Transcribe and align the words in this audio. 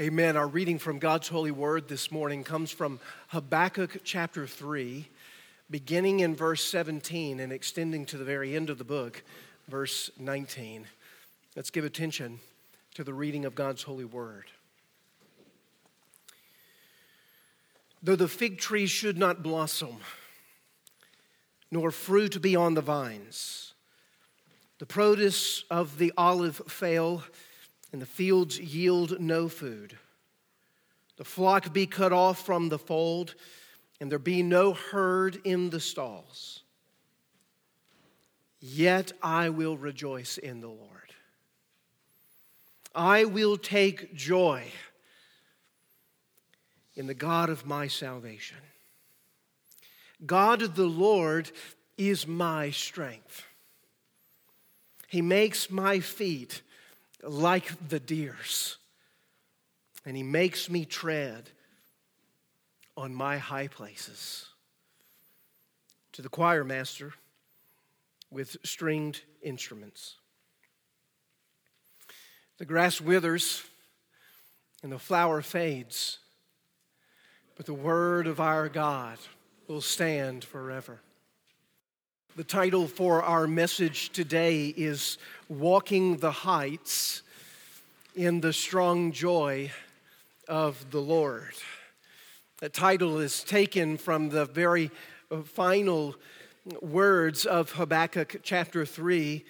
Amen. 0.00 0.34
Our 0.34 0.46
reading 0.48 0.78
from 0.78 0.98
God's 0.98 1.28
holy 1.28 1.50
word 1.50 1.86
this 1.86 2.10
morning 2.10 2.42
comes 2.42 2.70
from 2.70 3.00
Habakkuk 3.28 3.98
chapter 4.02 4.46
3, 4.46 5.06
beginning 5.70 6.20
in 6.20 6.34
verse 6.34 6.64
17 6.64 7.38
and 7.38 7.52
extending 7.52 8.06
to 8.06 8.16
the 8.16 8.24
very 8.24 8.56
end 8.56 8.70
of 8.70 8.78
the 8.78 8.84
book, 8.84 9.22
verse 9.68 10.10
19. 10.18 10.86
Let's 11.54 11.68
give 11.68 11.84
attention 11.84 12.40
to 12.94 13.04
the 13.04 13.12
reading 13.12 13.44
of 13.44 13.54
God's 13.54 13.82
holy 13.82 14.06
word. 14.06 14.46
Though 18.02 18.16
the 18.16 18.26
fig 18.26 18.56
tree 18.56 18.86
should 18.86 19.18
not 19.18 19.42
blossom, 19.42 19.98
nor 21.70 21.90
fruit 21.90 22.40
be 22.40 22.56
on 22.56 22.72
the 22.72 22.80
vines, 22.80 23.74
the 24.78 24.86
produce 24.86 25.64
of 25.70 25.98
the 25.98 26.10
olive 26.16 26.62
fail 26.68 27.22
and 27.92 28.00
the 28.00 28.06
fields 28.06 28.58
yield 28.58 29.20
no 29.20 29.48
food. 29.48 29.96
The 31.16 31.24
flock 31.24 31.72
be 31.72 31.86
cut 31.86 32.12
off 32.12 32.44
from 32.44 32.68
the 32.68 32.78
fold, 32.78 33.34
and 34.00 34.10
there 34.10 34.18
be 34.18 34.42
no 34.42 34.72
herd 34.72 35.40
in 35.44 35.70
the 35.70 35.80
stalls. 35.80 36.62
Yet 38.60 39.12
I 39.22 39.48
will 39.48 39.76
rejoice 39.76 40.38
in 40.38 40.60
the 40.60 40.68
Lord. 40.68 41.14
I 42.94 43.24
will 43.24 43.56
take 43.56 44.14
joy 44.14 44.64
in 46.96 47.06
the 47.06 47.14
God 47.14 47.48
of 47.48 47.66
my 47.66 47.86
salvation. 47.86 48.58
God 50.26 50.60
the 50.74 50.86
Lord 50.86 51.50
is 51.96 52.26
my 52.26 52.70
strength. 52.70 53.44
He 55.06 55.22
makes 55.22 55.70
my 55.70 56.00
feet 56.00 56.62
like 57.22 57.88
the 57.88 58.00
deer's. 58.00 58.76
And 60.04 60.16
he 60.16 60.22
makes 60.22 60.70
me 60.70 60.84
tread 60.84 61.50
on 62.96 63.14
my 63.14 63.38
high 63.38 63.68
places. 63.68 64.46
To 66.12 66.22
the 66.22 66.28
choir 66.28 66.64
master 66.64 67.14
with 68.30 68.56
stringed 68.64 69.22
instruments. 69.42 70.16
The 72.58 72.64
grass 72.64 73.00
withers 73.00 73.62
and 74.82 74.92
the 74.92 74.98
flower 74.98 75.42
fades, 75.42 76.18
but 77.56 77.66
the 77.66 77.74
word 77.74 78.26
of 78.26 78.40
our 78.40 78.68
God 78.68 79.18
will 79.66 79.80
stand 79.80 80.44
forever. 80.44 81.00
The 82.36 82.44
title 82.44 82.86
for 82.86 83.24
our 83.24 83.48
message 83.48 84.10
today 84.10 84.66
is 84.76 85.18
Walking 85.48 86.18
the 86.18 86.30
Heights 86.30 87.22
in 88.14 88.40
the 88.40 88.52
Strong 88.52 89.12
Joy 89.12 89.72
of 90.46 90.92
the 90.92 91.00
Lord. 91.00 91.54
The 92.60 92.68
title 92.68 93.18
is 93.18 93.42
taken 93.42 93.96
from 93.96 94.28
the 94.28 94.44
very 94.44 94.92
final 95.44 96.14
words 96.80 97.46
of 97.46 97.72
Habakkuk 97.72 98.36
chapter 98.44 98.86
3, 98.86 99.44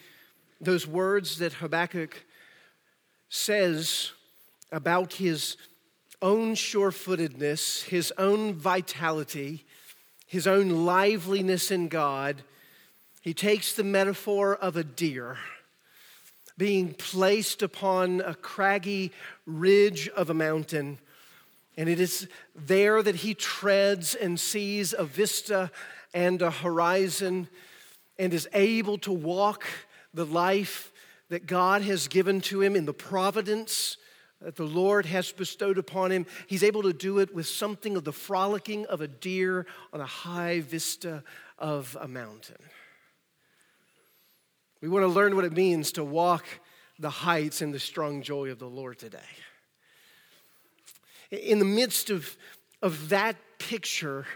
those 0.59 0.87
words 0.87 1.37
that 1.37 1.53
Habakkuk 1.53 2.25
says 3.29 4.13
about 4.73 5.13
his 5.13 5.59
own 6.23 6.55
sure 6.55 6.93
footedness, 6.93 7.83
his 7.83 8.11
own 8.17 8.55
vitality, 8.55 9.67
his 10.27 10.47
own 10.47 10.87
liveliness 10.87 11.71
in 11.71 11.89
God 11.89 12.43
he 13.21 13.35
takes 13.35 13.73
the 13.73 13.85
metaphor 13.85 14.57
of 14.57 14.77
a 14.77 14.85
deer 14.85 15.39
being 16.57 16.93
placed 16.93 17.63
upon 17.63 18.21
a 18.21 18.35
craggy 18.35 19.13
ridge 19.47 20.09
of 20.11 20.29
a 20.29 20.35
mountain. 20.35 20.99
And 21.79 21.89
it 21.89 21.99
is 21.99 22.29
there 22.55 23.03
that 23.03 23.17
he 23.17 23.33
treads 23.33 24.15
and 24.15 24.39
sees 24.39 24.93
a 24.93 25.05
vista 25.05 25.71
and 26.13 26.43
a 26.43 26.51
horizon 26.51 27.49
and 28.19 28.35
is 28.35 28.47
able 28.53 28.99
to 28.99 29.13
walk 29.13 29.65
the 30.13 30.27
life 30.27 30.93
that 31.31 31.47
God 31.47 31.81
has 31.83 32.09
given 32.09 32.43
to 32.43 32.61
him 32.61 32.77
in 32.77 32.85
the 32.85 32.93
providence 32.93 33.97
that 34.43 34.57
the 34.57 34.65
Lord 34.65 35.07
has 35.07 35.33
bestowed 35.33 35.79
upon 35.79 36.11
him. 36.11 36.27
He's 36.47 36.65
able 36.65 36.83
to 36.83 36.93
do 36.93 37.21
it 37.21 37.35
with 37.35 37.47
something 37.47 37.97
of 37.97 38.05
the 38.05 38.13
frolicking 38.13 38.85
of 38.87 39.01
a 39.01 39.09
deer 39.09 39.65
on 39.93 40.01
a 40.01 40.07
high 40.07 40.61
vista 40.61 41.23
of 41.59 41.97
a 42.01 42.09
mountain. 42.09 42.57
We 44.81 44.89
want 44.89 45.05
to 45.05 45.09
learn 45.09 45.37
what 45.37 45.45
it 45.45 45.53
means 45.53 45.93
to 45.93 46.05
walk 46.05 46.45
the 46.99 47.11
heights 47.11 47.61
in 47.63 47.71
the 47.71 47.79
strong 47.79 48.23
joy 48.23 48.51
of 48.51 48.59
the 48.59 48.69
Lord 48.69 48.99
today. 48.99 49.19
In 51.31 51.59
the 51.59 51.65
midst 51.65 52.11
of, 52.11 52.37
of 52.83 53.11
that 53.11 53.37
picture, 53.59 54.27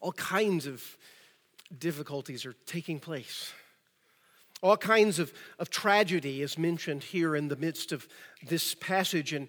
all 0.00 0.12
kinds 0.12 0.66
of 0.66 0.82
difficulties 1.76 2.46
are 2.46 2.54
taking 2.66 3.00
place. 3.00 3.52
All 4.62 4.76
kinds 4.76 5.18
of, 5.18 5.32
of 5.58 5.70
tragedy 5.70 6.42
is 6.42 6.58
mentioned 6.58 7.02
here 7.02 7.34
in 7.34 7.48
the 7.48 7.56
midst 7.56 7.92
of 7.92 8.06
this 8.46 8.74
passage. 8.74 9.32
And, 9.32 9.48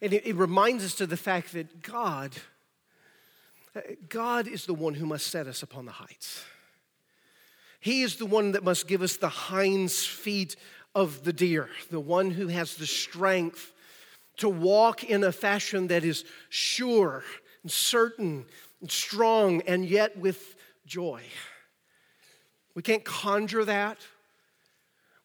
and 0.00 0.12
it, 0.12 0.26
it 0.26 0.36
reminds 0.36 0.84
us 0.84 0.94
to 0.96 1.06
the 1.06 1.16
fact 1.16 1.52
that 1.52 1.82
God, 1.82 2.32
uh, 3.74 3.80
God 4.08 4.46
is 4.46 4.66
the 4.66 4.74
one 4.74 4.94
who 4.94 5.06
must 5.06 5.28
set 5.28 5.46
us 5.46 5.62
upon 5.62 5.86
the 5.86 5.92
heights. 5.92 6.44
He 7.82 8.02
is 8.02 8.14
the 8.14 8.26
one 8.26 8.52
that 8.52 8.62
must 8.62 8.86
give 8.86 9.02
us 9.02 9.16
the 9.16 9.28
hinds 9.28 10.06
feet 10.06 10.54
of 10.94 11.24
the 11.24 11.32
deer, 11.32 11.68
the 11.90 11.98
one 11.98 12.30
who 12.30 12.46
has 12.46 12.76
the 12.76 12.86
strength 12.86 13.72
to 14.36 14.48
walk 14.48 15.02
in 15.02 15.24
a 15.24 15.32
fashion 15.32 15.88
that 15.88 16.04
is 16.04 16.24
sure 16.48 17.24
and 17.64 17.72
certain 17.72 18.46
and 18.80 18.88
strong 18.88 19.62
and 19.62 19.84
yet 19.84 20.16
with 20.16 20.54
joy. 20.86 21.22
We 22.76 22.82
can't 22.82 23.04
conjure 23.04 23.64
that. 23.64 23.98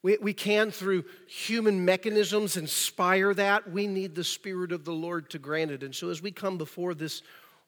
We, 0.01 0.17
we 0.17 0.33
can, 0.33 0.71
through 0.71 1.05
human 1.27 1.85
mechanisms, 1.85 2.57
inspire 2.57 3.35
that. 3.35 3.69
We 3.69 3.85
need 3.85 4.15
the 4.15 4.23
Spirit 4.23 4.71
of 4.71 4.83
the 4.83 4.93
Lord 4.93 5.29
to 5.29 5.37
grant 5.37 5.69
it. 5.69 5.83
And 5.83 5.93
so, 5.93 6.09
as 6.09 6.23
we 6.23 6.31
come 6.31 6.57
before 6.57 6.95
this 6.95 7.21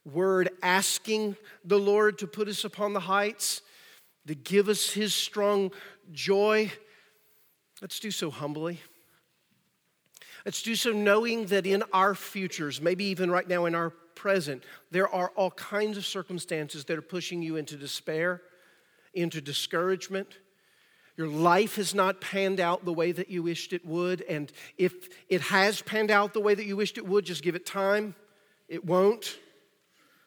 word, 0.04 0.50
asking 0.64 1.36
the 1.64 1.78
Lord 1.78 2.18
to 2.20 2.28
put 2.28 2.48
us 2.48 2.64
upon 2.64 2.94
the 2.94 3.02
heights, 3.02 3.62
to 4.30 4.36
give 4.36 4.70
us 4.70 4.92
his 4.92 5.16
strong 5.16 5.72
joy, 6.12 6.72
let's 7.82 8.00
do 8.00 8.12
so 8.12 8.30
humbly. 8.30 8.80
Let's 10.46 10.62
do 10.62 10.76
so 10.76 10.92
knowing 10.92 11.48
that 11.48 11.66
in 11.66 11.84
our 11.94 12.14
futures, 12.14 12.80
maybe 12.80 13.06
even 13.06 13.32
right 13.32 13.48
now 13.48 13.66
in 13.66 13.74
our 13.74 13.90
present, 13.90 14.64
there 14.92 15.10
are 15.10 15.30
all 15.30 15.50
kinds 15.50 15.98
of 15.98 16.06
circumstances 16.06 16.86
that 16.86 16.96
are 16.96 17.02
pushing 17.02 17.42
you 17.42 17.56
into 17.56 17.76
despair, 17.76 18.44
into 19.16 19.42
discouragement. 19.42 20.38
Your 21.18 21.28
life 21.28 21.78
has 21.78 21.96
not 21.96 22.22
panned 22.22 22.60
out 22.60 22.86
the 22.86 22.94
way 22.94 23.12
that 23.12 23.32
you 23.32 23.42
wished 23.42 23.74
it 23.74 23.84
would. 23.84 24.22
And 24.30 24.52
if 24.78 25.10
it 25.28 25.42
has 25.42 25.82
panned 25.82 26.12
out 26.12 26.34
the 26.36 26.40
way 26.40 26.54
that 26.54 26.68
you 26.68 26.78
wished 26.78 27.00
it 27.00 27.08
would, 27.08 27.26
just 27.26 27.42
give 27.42 27.56
it 27.56 27.66
time. 27.66 28.14
It 28.68 28.86
won't. 28.86 29.40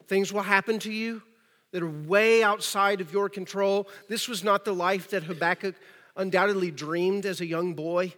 Things 0.09 0.33
will 0.33 0.43
happen 0.43 0.81
to 0.81 0.93
you 0.93 1.23
that 1.73 1.83
are 1.83 1.89
way 1.89 2.43
outside 2.43 3.01
of 3.01 3.13
your 3.13 3.29
control. 3.29 3.89
This 4.09 4.29
was 4.29 4.45
not 4.45 4.65
the 4.65 4.75
life 4.75 5.11
that 5.11 5.25
Habakkuk 5.25 5.75
undoubtedly 6.17 6.71
dreamed 6.71 7.27
as 7.27 7.41
a 7.41 7.47
young 7.47 7.75
boy 7.75 8.15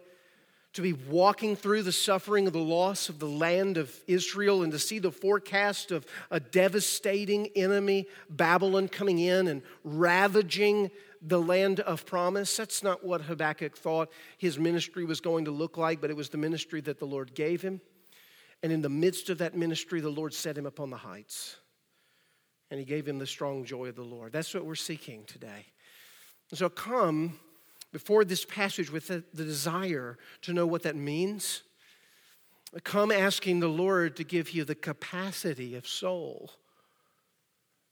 to 0.75 0.83
be 0.83 0.93
walking 0.93 1.55
through 1.55 1.85
the 1.85 1.93
suffering 1.93 2.49
of 2.49 2.53
the 2.53 2.59
loss 2.59 3.09
of 3.09 3.21
the 3.21 3.29
land 3.29 3.79
of 3.79 3.97
Israel 4.09 4.65
and 4.65 4.73
to 4.73 4.79
see 4.79 4.99
the 4.99 5.13
forecast 5.13 5.93
of 5.93 6.05
a 6.33 6.41
devastating 6.41 7.47
enemy, 7.55 8.09
Babylon, 8.29 8.89
coming 8.89 9.21
in 9.21 9.47
and 9.47 9.63
ravaging 9.85 10.91
the 11.23 11.41
land 11.41 11.79
of 11.81 12.05
promise. 12.05 12.57
That's 12.57 12.83
not 12.83 13.05
what 13.05 13.23
Habakkuk 13.23 13.77
thought 13.77 14.11
his 14.37 14.59
ministry 14.59 15.05
was 15.05 15.21
going 15.21 15.45
to 15.45 15.53
look 15.53 15.79
like, 15.79 16.01
but 16.01 16.11
it 16.11 16.17
was 16.17 16.29
the 16.29 16.39
ministry 16.39 16.81
that 16.83 16.99
the 16.99 17.07
Lord 17.07 17.35
gave 17.35 17.63
him. 17.63 17.81
And 18.65 18.73
in 18.73 18.83
the 18.83 18.89
midst 18.89 19.31
of 19.31 19.39
that 19.39 19.57
ministry, 19.57 20.01
the 20.01 20.11
Lord 20.11 20.35
set 20.35 20.59
him 20.59 20.67
upon 20.67 20.91
the 20.91 20.97
heights 20.97 21.57
and 22.75 22.81
he 22.81 22.85
gave 22.85 23.07
him 23.07 23.21
the 23.21 23.27
strong 23.27 23.65
joy 23.65 23.87
of 23.87 23.95
the 23.95 24.03
Lord. 24.03 24.33
That's 24.33 24.53
what 24.53 24.67
we're 24.67 24.75
seeking 24.75 25.23
today. 25.27 25.67
So 26.53 26.69
come 26.69 27.39
before 27.93 28.25
this 28.25 28.45
passage 28.45 28.91
with 28.91 29.07
the, 29.07 29.23
the 29.33 29.45
desire 29.45 30.19
to 30.43 30.53
know 30.53 30.67
what 30.67 30.83
that 30.83 30.97
means. 30.97 31.63
Come 32.83 33.13
asking 33.13 33.61
the 33.61 33.69
Lord 33.69 34.17
to 34.17 34.25
give 34.25 34.51
you 34.51 34.65
the 34.65 34.75
capacity 34.75 35.77
of 35.77 35.87
soul 35.87 36.51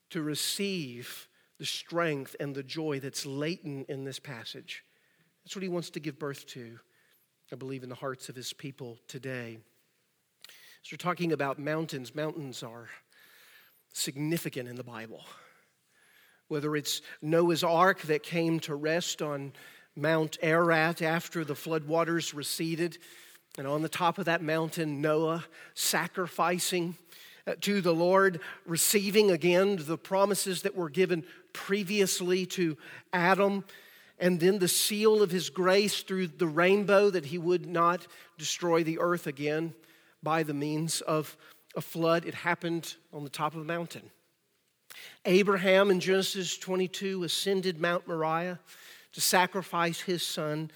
to 0.09 0.21
receive 0.21 1.29
the 1.59 1.65
strength 1.65 2.35
and 2.41 2.53
the 2.53 2.61
joy 2.61 2.99
that's 2.99 3.25
latent 3.25 3.87
in 3.87 4.03
this 4.03 4.19
passage. 4.19 4.83
That's 5.45 5.55
what 5.55 5.63
he 5.63 5.69
wants 5.69 5.91
to 5.91 6.01
give 6.01 6.19
birth 6.19 6.45
to, 6.47 6.77
I 7.53 7.55
believe, 7.55 7.83
in 7.83 7.89
the 7.89 7.95
hearts 7.95 8.27
of 8.27 8.35
his 8.35 8.51
people 8.51 8.97
today. 9.07 9.59
So, 10.81 10.89
we're 10.91 10.97
talking 10.97 11.31
about 11.31 11.57
mountains. 11.57 12.13
Mountains 12.13 12.63
are 12.63 12.89
significant 13.93 14.67
in 14.67 14.75
the 14.75 14.83
Bible. 14.83 15.23
Whether 16.49 16.75
it's 16.75 17.01
Noah's 17.21 17.63
ark 17.63 18.01
that 18.01 18.23
came 18.23 18.59
to 18.61 18.75
rest 18.75 19.21
on 19.21 19.53
Mount 19.95 20.37
Ararat 20.41 21.01
after 21.01 21.45
the 21.45 21.53
floodwaters 21.53 22.33
receded, 22.33 22.97
And 23.57 23.67
on 23.67 23.83
the 23.83 23.89
top 23.89 24.17
of 24.17 24.25
that 24.25 24.41
mountain, 24.41 24.99
Noah 24.99 25.45
sacrificing 25.75 26.97
uh, 27.45 27.53
to 27.61 27.81
the 27.81 27.93
Lord, 27.93 28.39
receiving 28.65 29.29
again 29.29 29.77
the 29.79 29.97
promises 29.97 30.63
that 30.63 30.75
were 30.75 30.89
given 30.89 31.23
previously 31.53 32.47
to 32.47 32.77
Adam, 33.11 33.63
and 34.19 34.39
then 34.39 34.57
the 34.57 34.67
seal 34.67 35.21
of 35.21 35.29
his 35.29 35.51
grace 35.51 36.01
through 36.01 36.27
the 36.27 36.47
rainbow 36.47 37.11
that 37.11 37.25
he 37.25 37.37
would 37.37 37.67
not 37.67 38.07
destroy 38.39 38.83
the 38.83 38.97
earth 38.97 39.27
again 39.27 39.75
by 40.23 40.41
the 40.41 40.53
means 40.53 41.01
of 41.01 41.37
a 41.75 41.81
flood. 41.81 42.25
It 42.25 42.33
happened 42.33 42.95
on 43.11 43.23
the 43.23 43.29
top 43.29 43.55
of 43.55 43.61
a 43.61 43.65
mountain. 43.65 44.09
Abraham 45.25 45.89
in 45.89 45.99
Genesis 45.99 46.57
22 46.57 47.23
ascended 47.23 47.79
Mount 47.79 48.07
Moriah 48.07 48.59
to 49.13 49.21
sacrifice 49.21 50.01
his 50.01 50.23
son 50.23 50.71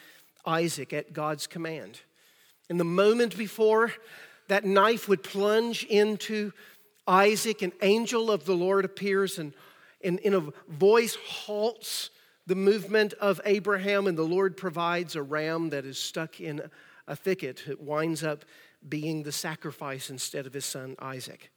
Isaac 0.45 0.93
at 0.93 1.13
God's 1.13 1.47
command. 1.47 2.01
In 2.69 2.77
the 2.77 2.83
moment 2.83 3.37
before 3.37 3.93
that 4.47 4.65
knife 4.65 5.07
would 5.07 5.23
plunge 5.23 5.83
into 5.85 6.53
Isaac, 7.07 7.61
an 7.61 7.73
angel 7.81 8.31
of 8.31 8.45
the 8.45 8.55
Lord 8.55 8.85
appears 8.85 9.37
and 9.37 9.53
in, 10.01 10.17
in 10.19 10.33
a 10.33 10.43
voice 10.69 11.15
halts 11.15 12.11
the 12.45 12.55
movement 12.55 13.13
of 13.13 13.41
Abraham, 13.45 14.07
and 14.07 14.17
the 14.17 14.23
Lord 14.23 14.55
provides 14.55 15.15
a 15.15 15.21
ram 15.21 15.69
that 15.69 15.85
is 15.85 15.97
stuck 15.97 16.39
in 16.39 16.61
a 17.07 17.15
thicket. 17.15 17.63
It 17.67 17.81
winds 17.81 18.23
up 18.23 18.45
being 18.89 19.23
the 19.23 19.31
sacrifice 19.31 20.09
instead 20.09 20.45
of 20.45 20.53
his 20.53 20.65
son 20.65 20.95
Isaac. 20.99 21.51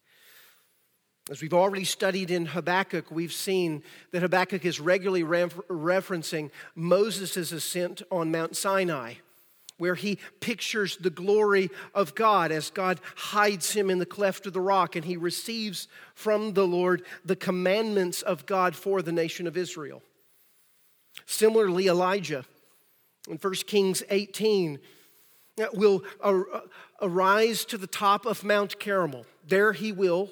As 1.30 1.40
we've 1.42 1.54
already 1.54 1.84
studied 1.84 2.30
in 2.30 2.46
Habakkuk, 2.46 3.10
we've 3.10 3.32
seen 3.32 3.82
that 4.10 4.22
Habakkuk 4.22 4.64
is 4.64 4.80
regularly 4.80 5.22
referencing 5.22 6.50
Moses' 6.74 7.52
ascent 7.52 8.02
on 8.10 8.32
Mount 8.32 8.56
Sinai 8.56 9.14
where 9.80 9.94
he 9.94 10.18
pictures 10.40 10.98
the 10.98 11.10
glory 11.10 11.70
of 11.94 12.14
God 12.14 12.52
as 12.52 12.70
God 12.70 13.00
hides 13.16 13.72
him 13.72 13.88
in 13.88 13.98
the 13.98 14.06
cleft 14.06 14.46
of 14.46 14.52
the 14.52 14.60
rock 14.60 14.94
and 14.94 15.06
he 15.06 15.16
receives 15.16 15.88
from 16.14 16.52
the 16.52 16.66
Lord 16.66 17.02
the 17.24 17.34
commandments 17.34 18.20
of 18.20 18.44
God 18.44 18.76
for 18.76 19.00
the 19.00 19.10
nation 19.10 19.46
of 19.46 19.56
Israel. 19.56 20.02
Similarly, 21.24 21.86
Elijah 21.86 22.44
in 23.28 23.38
1 23.38 23.54
Kings 23.66 24.02
18 24.10 24.78
will 25.72 26.02
arise 27.00 27.64
to 27.66 27.78
the 27.78 27.86
top 27.86 28.26
of 28.26 28.44
Mount 28.44 28.78
Carmel. 28.80 29.26
There 29.46 29.72
he 29.72 29.92
will 29.92 30.30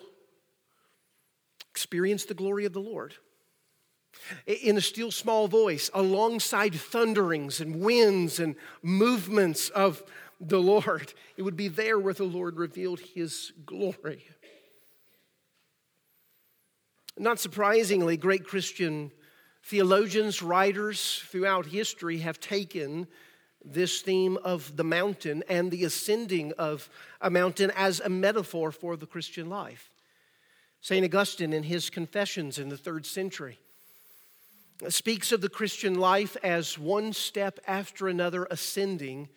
experience 1.70 2.24
the 2.24 2.34
glory 2.34 2.64
of 2.64 2.72
the 2.72 2.80
Lord 2.80 3.14
in 4.46 4.76
a 4.76 4.80
still 4.80 5.10
small 5.10 5.46
voice, 5.46 5.90
alongside 5.94 6.74
thunderings 6.74 7.60
and 7.60 7.80
winds 7.80 8.40
and 8.40 8.56
movements 8.82 9.68
of 9.70 10.02
the 10.40 10.60
Lord. 10.60 11.12
It 11.36 11.42
would 11.42 11.56
be 11.56 11.68
there 11.68 11.98
where 11.98 12.14
the 12.14 12.24
Lord 12.24 12.56
revealed 12.56 13.00
his 13.00 13.52
glory. 13.64 14.26
Not 17.16 17.38
surprisingly, 17.38 18.16
great 18.16 18.44
Christian 18.44 19.12
theologians, 19.64 20.42
writers 20.42 21.22
throughout 21.26 21.66
history 21.66 22.18
have 22.18 22.40
taken 22.40 23.06
this 23.72 24.00
theme 24.00 24.38
of 24.44 24.76
the 24.76 24.84
mountain 24.84 25.42
and 25.48 25.70
the 25.70 25.84
ascending 25.84 26.52
of 26.58 26.88
a 27.20 27.30
mountain 27.30 27.72
as 27.76 28.00
a 28.00 28.08
metaphor 28.08 28.72
for 28.72 28.96
the 28.96 29.06
Christian 29.06 29.48
life. 29.48 29.90
St. 30.80 31.04
Augustine, 31.04 31.52
in 31.52 31.64
his 31.64 31.90
Confessions 31.90 32.58
in 32.58 32.68
the 32.68 32.76
third 32.76 33.04
century, 33.04 33.58
speaks 34.88 35.32
of 35.32 35.40
the 35.40 35.48
Christian 35.48 35.98
life 35.98 36.36
as 36.42 36.78
one 36.78 37.12
step 37.12 37.58
after 37.66 38.08
another 38.08 38.46
ascending 38.50 39.28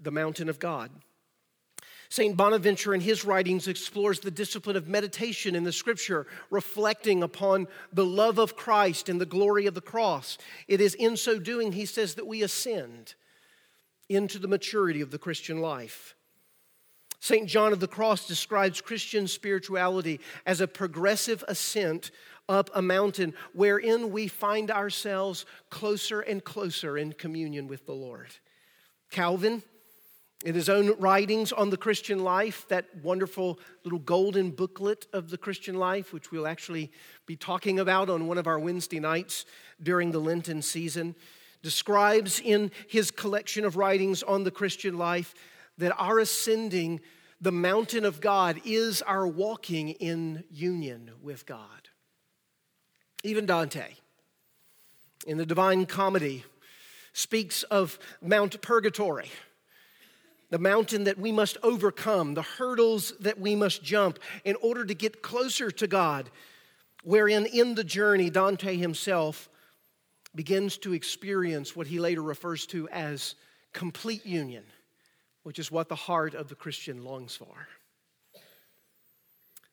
the 0.00 0.10
mountain 0.10 0.48
of 0.48 0.58
God. 0.58 0.90
St. 2.10 2.34
Bonaventure, 2.34 2.94
in 2.94 3.02
his 3.02 3.26
writings, 3.26 3.68
explores 3.68 4.20
the 4.20 4.30
discipline 4.30 4.76
of 4.76 4.88
meditation 4.88 5.54
in 5.54 5.64
the 5.64 5.72
scripture, 5.72 6.26
reflecting 6.48 7.22
upon 7.22 7.68
the 7.92 8.06
love 8.06 8.38
of 8.38 8.56
Christ 8.56 9.10
and 9.10 9.20
the 9.20 9.26
glory 9.26 9.66
of 9.66 9.74
the 9.74 9.82
cross. 9.82 10.38
It 10.66 10.80
is 10.80 10.94
in 10.94 11.18
so 11.18 11.38
doing, 11.38 11.72
he 11.72 11.84
says, 11.84 12.14
that 12.14 12.26
we 12.26 12.42
ascend 12.42 13.14
into 14.08 14.38
the 14.38 14.48
maturity 14.48 15.00
of 15.00 15.10
the 15.10 15.18
Christian 15.18 15.60
life. 15.60 16.14
St. 17.20 17.48
John 17.48 17.72
of 17.72 17.80
the 17.80 17.88
Cross 17.88 18.28
describes 18.28 18.80
Christian 18.80 19.26
spirituality 19.26 20.20
as 20.46 20.60
a 20.60 20.68
progressive 20.68 21.44
ascent 21.48 22.10
up 22.48 22.70
a 22.74 22.80
mountain 22.80 23.34
wherein 23.52 24.10
we 24.10 24.28
find 24.28 24.70
ourselves 24.70 25.44
closer 25.70 26.20
and 26.20 26.42
closer 26.42 26.96
in 26.96 27.12
communion 27.12 27.66
with 27.66 27.86
the 27.86 27.92
Lord. 27.92 28.28
Calvin, 29.10 29.62
in 30.44 30.54
his 30.54 30.68
own 30.68 30.98
writings 31.00 31.52
on 31.52 31.70
the 31.70 31.76
Christian 31.76 32.22
life, 32.22 32.66
that 32.68 32.86
wonderful 33.02 33.58
little 33.82 33.98
golden 33.98 34.50
booklet 34.50 35.06
of 35.12 35.30
the 35.30 35.38
Christian 35.38 35.74
life, 35.74 36.12
which 36.12 36.30
we'll 36.30 36.46
actually 36.46 36.92
be 37.26 37.34
talking 37.34 37.80
about 37.80 38.08
on 38.08 38.28
one 38.28 38.38
of 38.38 38.46
our 38.46 38.58
Wednesday 38.58 39.00
nights 39.00 39.44
during 39.82 40.12
the 40.12 40.20
Lenten 40.20 40.62
season, 40.62 41.16
describes 41.62 42.40
in 42.40 42.70
his 42.86 43.10
collection 43.10 43.64
of 43.64 43.76
writings 43.76 44.22
on 44.22 44.44
the 44.44 44.50
Christian 44.50 44.96
life 44.96 45.34
that 45.78 45.94
our 45.98 46.18
ascending 46.18 47.00
the 47.40 47.52
mountain 47.52 48.04
of 48.04 48.20
God 48.20 48.60
is 48.64 49.02
our 49.02 49.26
walking 49.26 49.90
in 49.90 50.44
union 50.50 51.12
with 51.22 51.46
God. 51.46 51.88
Even 53.22 53.46
Dante, 53.46 53.94
in 55.26 55.38
the 55.38 55.46
Divine 55.46 55.86
Comedy, 55.86 56.44
speaks 57.12 57.62
of 57.64 57.98
Mount 58.22 58.60
Purgatory, 58.60 59.30
the 60.50 60.58
mountain 60.58 61.04
that 61.04 61.18
we 61.18 61.32
must 61.32 61.58
overcome, 61.62 62.34
the 62.34 62.42
hurdles 62.42 63.12
that 63.20 63.38
we 63.38 63.54
must 63.54 63.82
jump 63.82 64.18
in 64.44 64.56
order 64.62 64.84
to 64.84 64.94
get 64.94 65.22
closer 65.22 65.70
to 65.70 65.86
God, 65.86 66.30
wherein 67.02 67.46
in 67.46 67.74
the 67.74 67.84
journey, 67.84 68.30
Dante 68.30 68.76
himself 68.76 69.48
begins 70.38 70.78
to 70.78 70.92
experience 70.92 71.74
what 71.74 71.88
he 71.88 71.98
later 71.98 72.22
refers 72.22 72.64
to 72.64 72.88
as 72.90 73.34
complete 73.72 74.24
union, 74.24 74.62
which 75.42 75.58
is 75.58 75.68
what 75.68 75.88
the 75.88 75.96
heart 75.96 76.32
of 76.32 76.48
the 76.48 76.54
Christian 76.54 77.02
longs 77.02 77.34
for. 77.34 77.66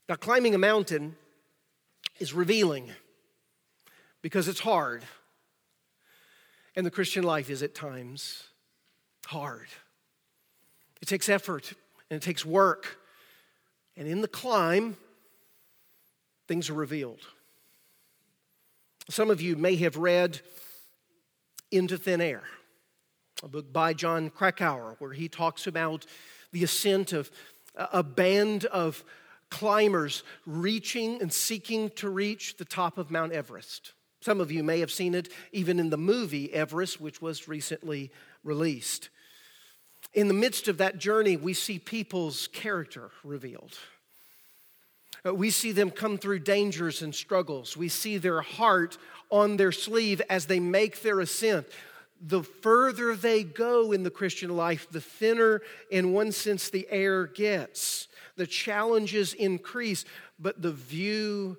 Now, 0.09 0.15
climbing 0.15 0.55
a 0.55 0.57
mountain 0.57 1.17
is 2.17 2.33
revealing 2.33 2.89
because 4.23 4.47
it's 4.47 4.59
hard. 4.59 5.03
And 6.75 6.83
the 6.83 6.89
Christian 6.89 7.23
life 7.23 7.51
is 7.51 7.61
at 7.61 7.75
times 7.75 8.45
hard. 9.27 9.67
It 10.99 11.07
takes 11.07 11.29
effort 11.29 11.73
and 12.09 12.17
it 12.17 12.25
takes 12.25 12.43
work. 12.43 12.97
And 13.95 14.07
in 14.07 14.21
the 14.21 14.27
climb, 14.27 14.97
things 16.47 16.71
are 16.71 16.73
revealed. 16.73 17.21
Some 19.07 19.29
of 19.29 19.39
you 19.39 19.55
may 19.55 19.75
have 19.75 19.97
read 19.97 20.41
Into 21.71 21.97
Thin 21.97 22.21
Air, 22.21 22.43
a 23.43 23.47
book 23.47 23.73
by 23.73 23.93
Jon 23.93 24.29
Krakauer, 24.29 24.95
where 24.99 25.13
he 25.13 25.27
talks 25.27 25.67
about 25.67 26.05
the 26.51 26.63
ascent 26.63 27.11
of 27.11 27.29
a 27.75 28.03
band 28.03 28.65
of 28.65 29.03
climbers 29.49 30.23
reaching 30.45 31.21
and 31.21 31.31
seeking 31.31 31.89
to 31.91 32.09
reach 32.09 32.57
the 32.57 32.65
top 32.65 32.97
of 32.97 33.11
Mount 33.11 33.33
Everest. 33.33 33.93
Some 34.21 34.41
of 34.41 34.51
you 34.51 34.63
may 34.63 34.79
have 34.79 34.91
seen 34.91 35.13
it 35.13 35.29
even 35.51 35.79
in 35.79 35.89
the 35.89 35.97
movie 35.97 36.53
Everest, 36.53 36.99
which 36.99 37.21
was 37.21 37.47
recently 37.47 38.11
released. 38.43 39.09
In 40.13 40.27
the 40.27 40.33
midst 40.33 40.67
of 40.67 40.77
that 40.77 40.97
journey, 40.97 41.35
we 41.35 41.53
see 41.53 41.77
people's 41.77 42.47
character 42.47 43.11
revealed. 43.23 43.77
Uh, 45.25 45.33
we 45.33 45.49
see 45.49 45.71
them 45.71 45.89
come 45.89 46.17
through 46.17 46.39
dangers 46.39 47.01
and 47.01 47.15
struggles. 47.15 47.75
We 47.75 47.89
see 47.89 48.17
their 48.17 48.41
heart 48.41 48.97
on 49.31 49.57
their 49.57 49.71
sleeve 49.71 50.21
as 50.29 50.45
they 50.45 50.59
make 50.59 51.01
their 51.01 51.19
ascent. 51.19 51.67
The 52.21 52.43
further 52.43 53.15
they 53.15 53.43
go 53.43 53.91
in 53.91 54.03
the 54.03 54.09
Christian 54.09 54.55
life, 54.55 54.87
the 54.89 55.01
thinner, 55.01 55.61
in 55.91 56.13
one 56.13 56.31
sense, 56.31 56.69
the 56.69 56.87
air 56.89 57.27
gets. 57.27 58.07
The 58.35 58.47
challenges 58.47 59.33
increase, 59.33 60.05
but 60.39 60.61
the 60.61 60.71
view 60.71 61.57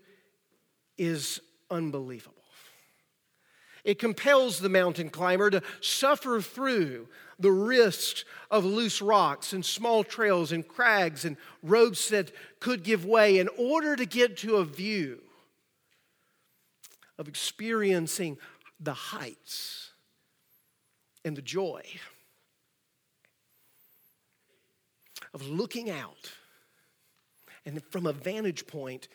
is 0.96 1.40
unbelievable. 1.70 2.34
It 3.86 4.00
compels 4.00 4.58
the 4.58 4.68
mountain 4.68 5.10
climber 5.10 5.48
to 5.48 5.62
suffer 5.80 6.40
through 6.40 7.06
the 7.38 7.52
risks 7.52 8.24
of 8.50 8.64
loose 8.64 9.00
rocks 9.00 9.52
and 9.52 9.64
small 9.64 10.02
trails 10.02 10.50
and 10.50 10.66
crags 10.66 11.24
and 11.24 11.36
ropes 11.62 12.08
that 12.08 12.32
could 12.58 12.82
give 12.82 13.04
way 13.04 13.38
in 13.38 13.48
order 13.56 13.94
to 13.94 14.04
get 14.04 14.38
to 14.38 14.56
a 14.56 14.64
view 14.64 15.22
of 17.16 17.28
experiencing 17.28 18.38
the 18.80 18.92
heights 18.92 19.92
and 21.24 21.36
the 21.36 21.42
joy 21.42 21.82
of 25.32 25.46
looking 25.46 25.90
out. 25.90 26.32
And 27.64 27.80
from 27.84 28.06
a 28.06 28.12
vantage 28.12 28.66
point 28.66 29.06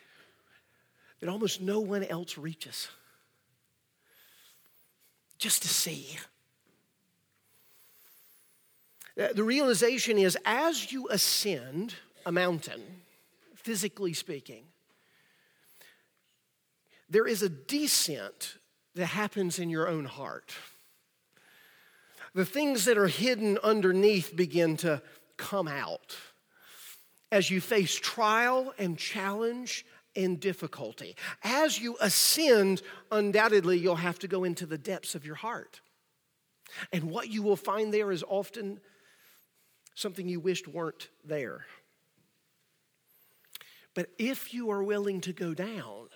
that 1.20 1.28
almost 1.28 1.60
no 1.60 1.82
one 1.82 2.06
else 2.06 2.38
reaches 2.38 2.88
just 5.42 5.64
to 5.64 5.68
see. 5.68 6.20
The 9.16 9.44
realization 9.44 10.20
is 10.20 10.38
as 10.46 10.92
you 10.92 11.08
ascend 11.10 11.96
a 12.28 12.32
mountain, 12.32 12.82
physically 13.56 14.14
speaking, 14.14 14.66
there 17.10 17.26
is 17.26 17.42
a 17.42 17.50
descent 17.50 18.58
that 18.94 19.08
happens 19.08 19.58
in 19.58 19.70
your 19.70 19.88
own 19.88 20.06
heart. 20.06 20.54
The 22.36 22.46
things 22.46 22.86
that 22.86 22.98
are 22.98 23.08
hidden 23.08 23.58
underneath 23.64 24.36
begin 24.36 24.78
to 24.78 25.02
come 25.38 25.68
out 25.68 26.16
as 27.32 27.50
you 27.50 27.62
face 27.62 27.96
trial 27.96 28.74
and 28.78 28.96
challenge 28.96 29.86
and 30.16 30.40
difficulty. 30.40 31.16
As 31.44 31.80
you 31.80 31.98
ascend, 32.02 32.82
undoubtedly, 33.12 33.78
you'll 33.78 33.96
have 33.96 34.20
to 34.20 34.28
go 34.28 34.44
into 34.44 34.66
the 34.66 34.78
depths 34.78 35.16
of 35.16 35.26
your 35.26 35.36
heart. 35.36 35.82
And 36.92 37.06
what 37.06 37.30
you 37.30 37.42
will 37.42 37.56
find 37.56 37.94
there 37.94 38.12
is 38.12 38.24
often 38.24 38.80
something 39.96 40.28
you 40.28 40.40
wished 40.40 40.68
weren't 40.68 41.10
there. 41.24 41.66
But 43.94 44.08
if 44.18 44.54
you 44.54 44.72
are 44.72 44.84
willing 44.84 45.22
to 45.22 45.34
go 45.34 45.54
down, 45.54 46.08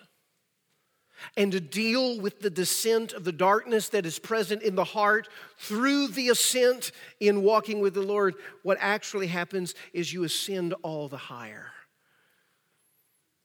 and 1.37 1.51
to 1.51 1.59
deal 1.59 2.19
with 2.19 2.41
the 2.41 2.49
descent 2.49 3.13
of 3.13 3.23
the 3.23 3.31
darkness 3.31 3.89
that 3.89 4.05
is 4.05 4.19
present 4.19 4.61
in 4.61 4.75
the 4.75 4.83
heart 4.83 5.29
through 5.57 6.09
the 6.09 6.29
ascent 6.29 6.91
in 7.19 7.41
walking 7.41 7.79
with 7.79 7.93
the 7.93 8.01
Lord, 8.01 8.35
what 8.63 8.77
actually 8.79 9.27
happens 9.27 9.75
is 9.93 10.13
you 10.13 10.23
ascend 10.23 10.73
all 10.83 11.07
the 11.07 11.17
higher. 11.17 11.71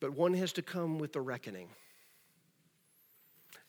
But 0.01 0.15
one 0.15 0.35
has 0.35 0.53
to 0.55 0.63
come 0.63 0.99
with 0.99 1.13
the 1.13 1.21
reckoning 1.21 1.69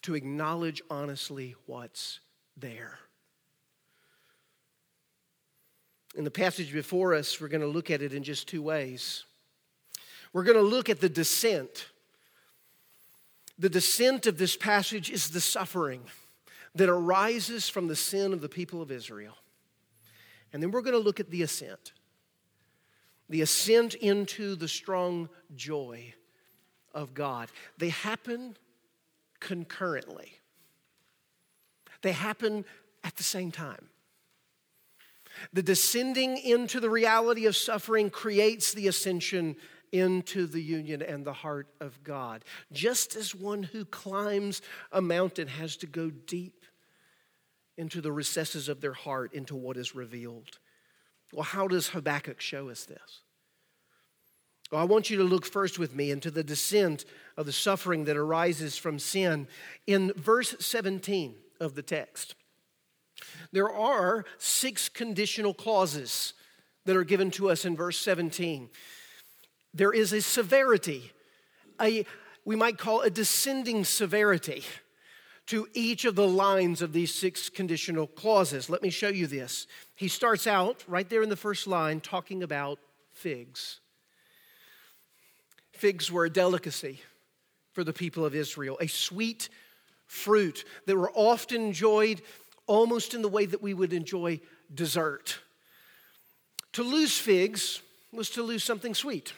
to 0.04 0.16
acknowledge 0.16 0.82
honestly 0.90 1.56
what's 1.66 2.20
there. 2.58 2.98
In 6.16 6.24
the 6.24 6.32
passage 6.32 6.74
before 6.74 7.14
us, 7.14 7.40
we're 7.40 7.48
going 7.48 7.62
to 7.62 7.68
look 7.68 7.92
at 7.92 8.02
it 8.02 8.14
in 8.14 8.24
just 8.24 8.48
two 8.48 8.62
ways. 8.62 9.26
We're 10.34 10.44
going 10.44 10.58
to 10.58 10.64
look 10.64 10.90
at 10.90 11.00
the 11.00 11.10
descent 11.10 11.88
the 13.62 13.70
descent 13.70 14.26
of 14.26 14.40
this 14.40 14.58
passage 14.58 15.12
is 15.12 15.30
the 15.30 15.40
suffering 15.40 16.02
that 16.74 16.90
arises 16.90 17.70
from 17.70 17.88
the 17.88 17.96
sin 17.96 18.34
of 18.34 18.42
the 18.42 18.50
people 18.50 18.82
of 18.82 18.90
Israel. 18.90 19.38
And 20.52 20.64
then 20.64 20.72
we're 20.72 20.82
going 20.82 20.96
to 20.96 21.00
look 21.00 21.20
at 21.20 21.30
the 21.30 21.44
ascent 21.44 21.94
the 23.30 23.42
ascent 23.42 23.94
into 23.94 24.56
the 24.56 24.68
strong 24.68 25.30
joy 25.56 26.14
of 26.94 27.14
God. 27.14 27.50
They 27.78 27.90
happen 27.90 28.56
concurrently, 29.40 30.34
they 32.02 32.12
happen 32.12 32.66
at 33.04 33.16
the 33.16 33.24
same 33.24 33.52
time. 33.52 33.88
The 35.54 35.64
descending 35.64 36.38
into 36.38 36.80
the 36.80 36.90
reality 36.90 37.46
of 37.46 37.56
suffering 37.56 38.10
creates 38.10 38.74
the 38.74 38.88
ascension 38.88 39.56
into 39.92 40.46
the 40.46 40.62
union 40.62 41.02
and 41.02 41.26
the 41.26 41.34
heart 41.34 41.68
of 41.80 42.04
God. 42.04 42.46
Just 42.72 43.16
as 43.16 43.36
one 43.36 43.64
who 43.64 43.86
climbs 43.86 44.62
a 44.92 45.02
mountain 45.02 45.48
has 45.48 45.76
to 45.78 45.88
go 45.88 46.10
deep 46.10 46.66
into 47.78 48.02
the 48.02 48.12
recesses 48.12 48.70
of 48.70 48.82
their 48.82 48.94
heart, 48.94 49.34
into 49.34 49.56
what 49.56 49.78
is 49.78 49.96
revealed. 49.96 50.60
Well, 51.34 51.44
how 51.44 51.68
does 51.68 51.90
Habakkuk 51.90 52.42
show 52.42 52.70
us 52.70 52.86
this? 52.86 53.22
Well, 54.72 54.82
I 54.82 54.86
want 54.86 55.10
you 55.10 55.18
to 55.18 55.24
look 55.24 55.46
first 55.46 55.78
with 55.78 55.94
me 55.96 56.12
into 56.12 56.32
the 56.32 56.44
descent 56.44 57.06
of 57.36 57.46
the 57.46 57.51
suffering 57.51 58.06
that 58.06 58.18
arises 58.18 58.78
from 58.78 59.00
sin 59.00 59.48
in 59.86 60.13
verse 60.16 60.56
17 60.60 61.36
of 61.60 61.75
the 61.75 61.82
text. 61.82 62.36
There 63.51 63.70
are 63.70 64.25
six 64.38 64.88
conditional 64.90 65.54
clauses 65.54 66.34
that 66.86 66.96
are 66.96 67.04
given 67.04 67.32
to 67.32 67.50
us 67.50 67.66
in 67.66 67.75
verse 67.75 68.00
17 68.00 68.70
there 69.74 69.94
is 69.94 70.13
a 70.13 70.22
severity, 70.22 71.12
a, 71.80 72.06
we 72.46 72.56
might 72.56 72.78
call 72.78 73.01
a 73.01 73.10
descending 73.10 73.84
severity 73.86 74.63
to 75.48 75.68
each 75.74 76.06
of 76.06 76.16
the 76.16 76.28
lines 76.28 76.82
of 76.82 76.94
these 76.94 77.13
six 77.13 77.50
conditional 77.50 78.08
clauses. 78.08 78.70
Let 78.70 78.82
me 78.82 78.90
show 78.90 79.08
you 79.08 79.28
this. 79.28 79.68
He 79.96 80.08
starts 80.08 80.48
out 80.48 80.84
right 80.88 81.10
there 81.10 81.24
in 81.24 81.30
the 81.30 81.36
first 81.36 81.68
line 81.68 82.00
talking 82.00 82.44
about 82.44 82.80
figs. 83.13 83.80
Figs 85.72 86.12
were 86.12 86.25
a 86.25 86.30
delicacy 86.30 87.01
for 87.74 87.84
the 87.84 87.94
people 87.94 88.25
of 88.25 88.36
Israel, 88.36 88.78
a 88.82 88.88
sweet 88.88 89.50
fruit 90.06 90.66
that 90.86 90.98
were 90.98 91.12
often 91.12 91.62
enjoyed 91.68 92.22
almost 92.68 93.13
in 93.13 93.22
the 93.22 93.30
way 93.30 93.46
that 93.46 93.62
we 93.62 93.74
would 93.74 93.94
enjoy 93.94 94.40
dessert. 94.74 95.40
To 96.74 96.84
lose 96.84 97.18
figs 97.18 97.82
was 98.12 98.30
to 98.32 98.44
lose 98.44 98.63
something 98.63 98.94
sweet. 98.94 99.34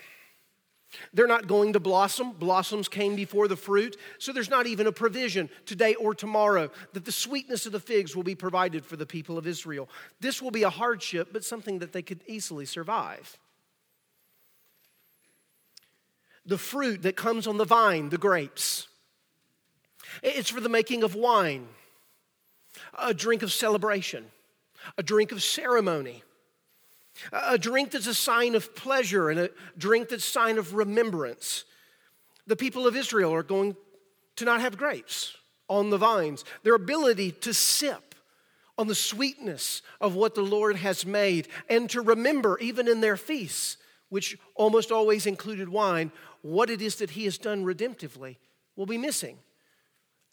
They're 1.14 1.28
not 1.28 1.48
going 1.48 1.74
to 1.74 1.80
blossom. 1.80 2.34
Blossoms 2.34 2.88
came 2.88 3.16
before 3.16 3.48
the 3.48 3.56
fruit. 3.56 3.98
So 4.20 4.32
there's 4.32 4.50
not 4.50 4.68
even 4.68 4.88
a 4.88 4.92
provision 4.92 5.50
today 5.66 5.96
or 5.96 6.14
tomorrow 6.14 6.70
that 6.94 7.06
the 7.06 7.12
sweetness 7.12 7.66
of 7.66 7.72
the 7.72 7.80
figs 7.80 8.16
will 8.16 8.24
be 8.24 8.36
provided 8.36 8.86
for 8.86 8.96
the 8.96 9.06
people 9.06 9.38
of 9.38 9.48
Israel. 9.48 9.90
This 10.20 10.42
will 10.42 10.52
be 10.52 10.64
a 10.64 10.70
hardship, 10.70 11.30
but 11.32 11.44
something 11.44 11.80
that 11.80 11.94
they 11.94 12.02
could 12.02 12.22
easily 12.28 12.66
survive. 12.66 13.38
The 16.46 16.58
fruit 16.58 17.04
that 17.04 17.16
comes 17.16 17.48
on 17.48 17.58
the 17.58 17.66
vine, 17.66 18.10
the 18.10 18.18
grapes, 18.18 18.88
it's 20.22 20.50
for 20.50 20.60
the 20.60 20.70
making 20.70 21.04
of 21.04 21.16
wine, 21.16 21.68
a 22.98 23.14
drink 23.14 23.44
of 23.44 23.52
celebration, 23.52 24.26
a 24.98 25.04
drink 25.04 25.32
of 25.32 25.42
ceremony 25.42 26.24
a 27.32 27.58
drink 27.58 27.92
that's 27.92 28.08
a 28.08 28.14
sign 28.14 28.56
of 28.56 28.76
pleasure 28.76 29.30
and 29.30 29.40
a 29.40 29.50
drink 29.78 30.10
that's 30.10 30.26
a 30.26 30.32
sign 30.32 30.58
of 30.58 30.74
remembrance. 30.74 31.66
The 32.48 32.56
people 32.56 32.88
of 32.88 32.96
Israel 32.96 33.34
are 33.34 33.44
going 33.44 33.76
to 34.38 34.46
not 34.46 34.62
have 34.62 34.78
grapes 34.78 35.38
on 35.70 35.90
the 35.90 35.98
vines. 35.98 36.44
Their 36.64 36.76
ability 36.76 37.32
to 37.32 37.54
sip 37.54 38.16
on 38.78 38.88
the 38.88 38.96
sweetness 38.96 39.82
of 40.02 40.16
what 40.16 40.36
the 40.36 40.42
Lord 40.42 40.76
has 40.78 41.06
made 41.06 41.48
and 41.70 41.90
to 41.92 42.02
remember, 42.02 42.58
even 42.60 42.88
in 42.88 43.02
their 43.02 43.18
feasts, 43.18 43.78
which 44.10 44.38
almost 44.56 44.92
always 44.92 45.26
included 45.26 45.70
wine, 45.70 46.12
what 46.44 46.70
it 46.70 46.82
is 46.82 46.98
that 46.98 47.10
He 47.10 47.26
has 47.26 47.40
done 47.40 47.66
redemptively 47.66 48.38
will 48.76 48.86
be 48.86 49.00
missing. 49.00 49.40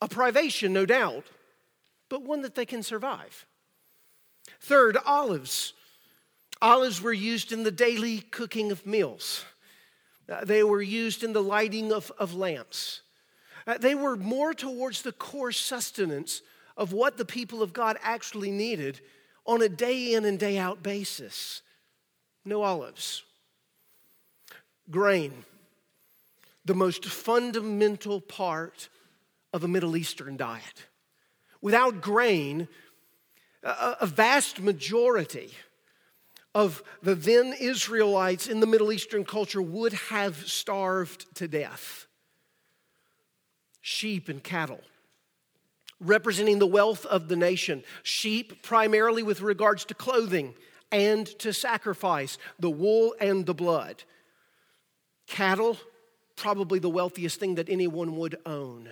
A 0.02 0.08
privation, 0.08 0.74
no 0.74 0.84
doubt, 0.84 1.24
but 2.10 2.22
one 2.22 2.42
that 2.42 2.54
they 2.54 2.66
can 2.66 2.82
survive. 2.82 3.46
Third, 4.60 4.98
olives 5.06 5.72
Olives 6.62 7.00
were 7.00 7.12
used 7.12 7.52
in 7.52 7.62
the 7.62 7.70
daily 7.70 8.20
cooking 8.20 8.70
of 8.70 8.86
meals, 8.86 9.44
uh, 10.28 10.44
they 10.44 10.62
were 10.62 10.82
used 10.82 11.24
in 11.24 11.32
the 11.32 11.42
lighting 11.42 11.92
of, 11.92 12.12
of 12.18 12.34
lamps. 12.34 13.00
Uh, 13.66 13.78
they 13.78 13.94
were 13.94 14.16
more 14.16 14.54
towards 14.54 15.02
the 15.02 15.12
core 15.12 15.52
sustenance 15.52 16.42
of 16.76 16.92
what 16.92 17.16
the 17.16 17.24
people 17.24 17.62
of 17.62 17.72
God 17.72 17.98
actually 18.02 18.50
needed 18.50 19.00
on 19.44 19.60
a 19.60 19.68
day 19.68 20.14
in 20.14 20.24
and 20.24 20.38
day 20.38 20.56
out 20.56 20.82
basis. 20.82 21.62
No 22.44 22.62
olives. 22.62 23.22
Grain, 24.88 25.44
the 26.64 26.74
most 26.74 27.04
fundamental 27.06 28.20
part 28.20 28.88
of 29.52 29.64
a 29.64 29.68
Middle 29.68 29.96
Eastern 29.96 30.36
diet. 30.36 30.86
Without 31.60 32.00
grain, 32.00 32.68
a, 33.62 34.06
vast 34.06 34.60
majority 34.60 35.50
of 36.54 36.82
the 37.02 37.14
then 37.14 37.54
Israelites 37.58 38.46
in 38.46 38.60
the 38.60 38.66
Middle 38.66 38.92
Eastern 38.92 39.24
culture 39.24 39.62
would 39.62 39.92
have 39.92 40.36
starved 40.48 41.26
to 41.36 41.46
death. 41.46 42.06
Sheep 43.82 44.28
and 44.28 44.42
cattle, 44.42 44.80
representing 46.00 46.58
the 46.58 46.66
wealth 46.66 47.06
of 47.06 47.28
the 47.28 47.36
nation. 47.36 47.82
Sheep, 48.02 48.62
primarily 48.62 49.22
with 49.22 49.40
regards 49.40 49.84
to 49.86 49.94
clothing 49.94 50.54
and 50.92 51.26
to 51.38 51.52
sacrifice, 51.52 52.36
the 52.58 52.70
wool 52.70 53.14
and 53.20 53.46
the 53.46 53.54
blood. 53.54 54.02
Cattle, 55.26 55.78
probably 56.40 56.78
the 56.78 56.90
wealthiest 56.90 57.38
thing 57.38 57.56
that 57.56 57.68
anyone 57.68 58.16
would 58.16 58.36
own. 58.46 58.88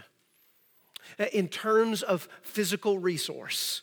Uh, 1.19 1.25
in 1.33 1.49
terms 1.49 2.03
of 2.03 2.29
physical 2.43 2.99
resource, 2.99 3.83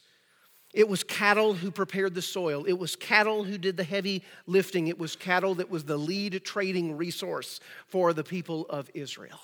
it 0.74 0.88
was 0.88 1.04
cattle 1.04 1.54
who 1.54 1.72
prepared 1.72 2.14
the 2.14 2.22
soil. 2.22 2.66
It 2.66 2.78
was 2.78 2.96
cattle 2.96 3.44
who 3.44 3.58
did 3.58 3.78
the 3.78 3.84
heavy 3.84 4.24
lifting. 4.46 4.88
It 4.88 5.00
was 5.00 5.16
cattle 5.16 5.56
that 5.56 5.70
was 5.70 5.86
the 5.86 5.98
lead 5.98 6.44
trading 6.44 6.98
resource 6.98 7.60
for 7.88 8.14
the 8.14 8.24
people 8.24 8.66
of 8.70 8.90
Israel. 8.94 9.40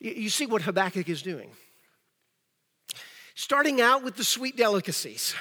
You 0.00 0.28
see 0.28 0.46
what 0.46 0.62
Habakkuk 0.62 1.08
is 1.08 1.22
doing. 1.22 1.50
Starting 3.34 3.80
out 3.80 4.04
with 4.04 4.16
the 4.16 4.24
sweet 4.24 4.56
delicacies, 4.56 5.34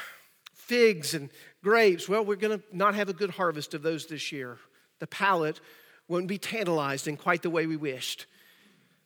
figs 0.53 1.13
and 1.13 1.29
grapes. 1.63 2.09
Well, 2.09 2.25
we're 2.25 2.37
going 2.37 2.59
to 2.59 2.65
not 2.75 2.95
have 2.95 3.07
a 3.07 3.13
good 3.13 3.29
harvest 3.29 3.73
of 3.73 3.83
those 3.83 4.07
this 4.07 4.31
year. 4.31 4.57
The 4.99 5.07
palate 5.07 5.59
won't 6.07 6.27
be 6.27 6.37
tantalized 6.37 7.07
in 7.07 7.17
quite 7.17 7.41
the 7.41 7.49
way 7.49 7.65
we 7.67 7.77
wished. 7.77 8.25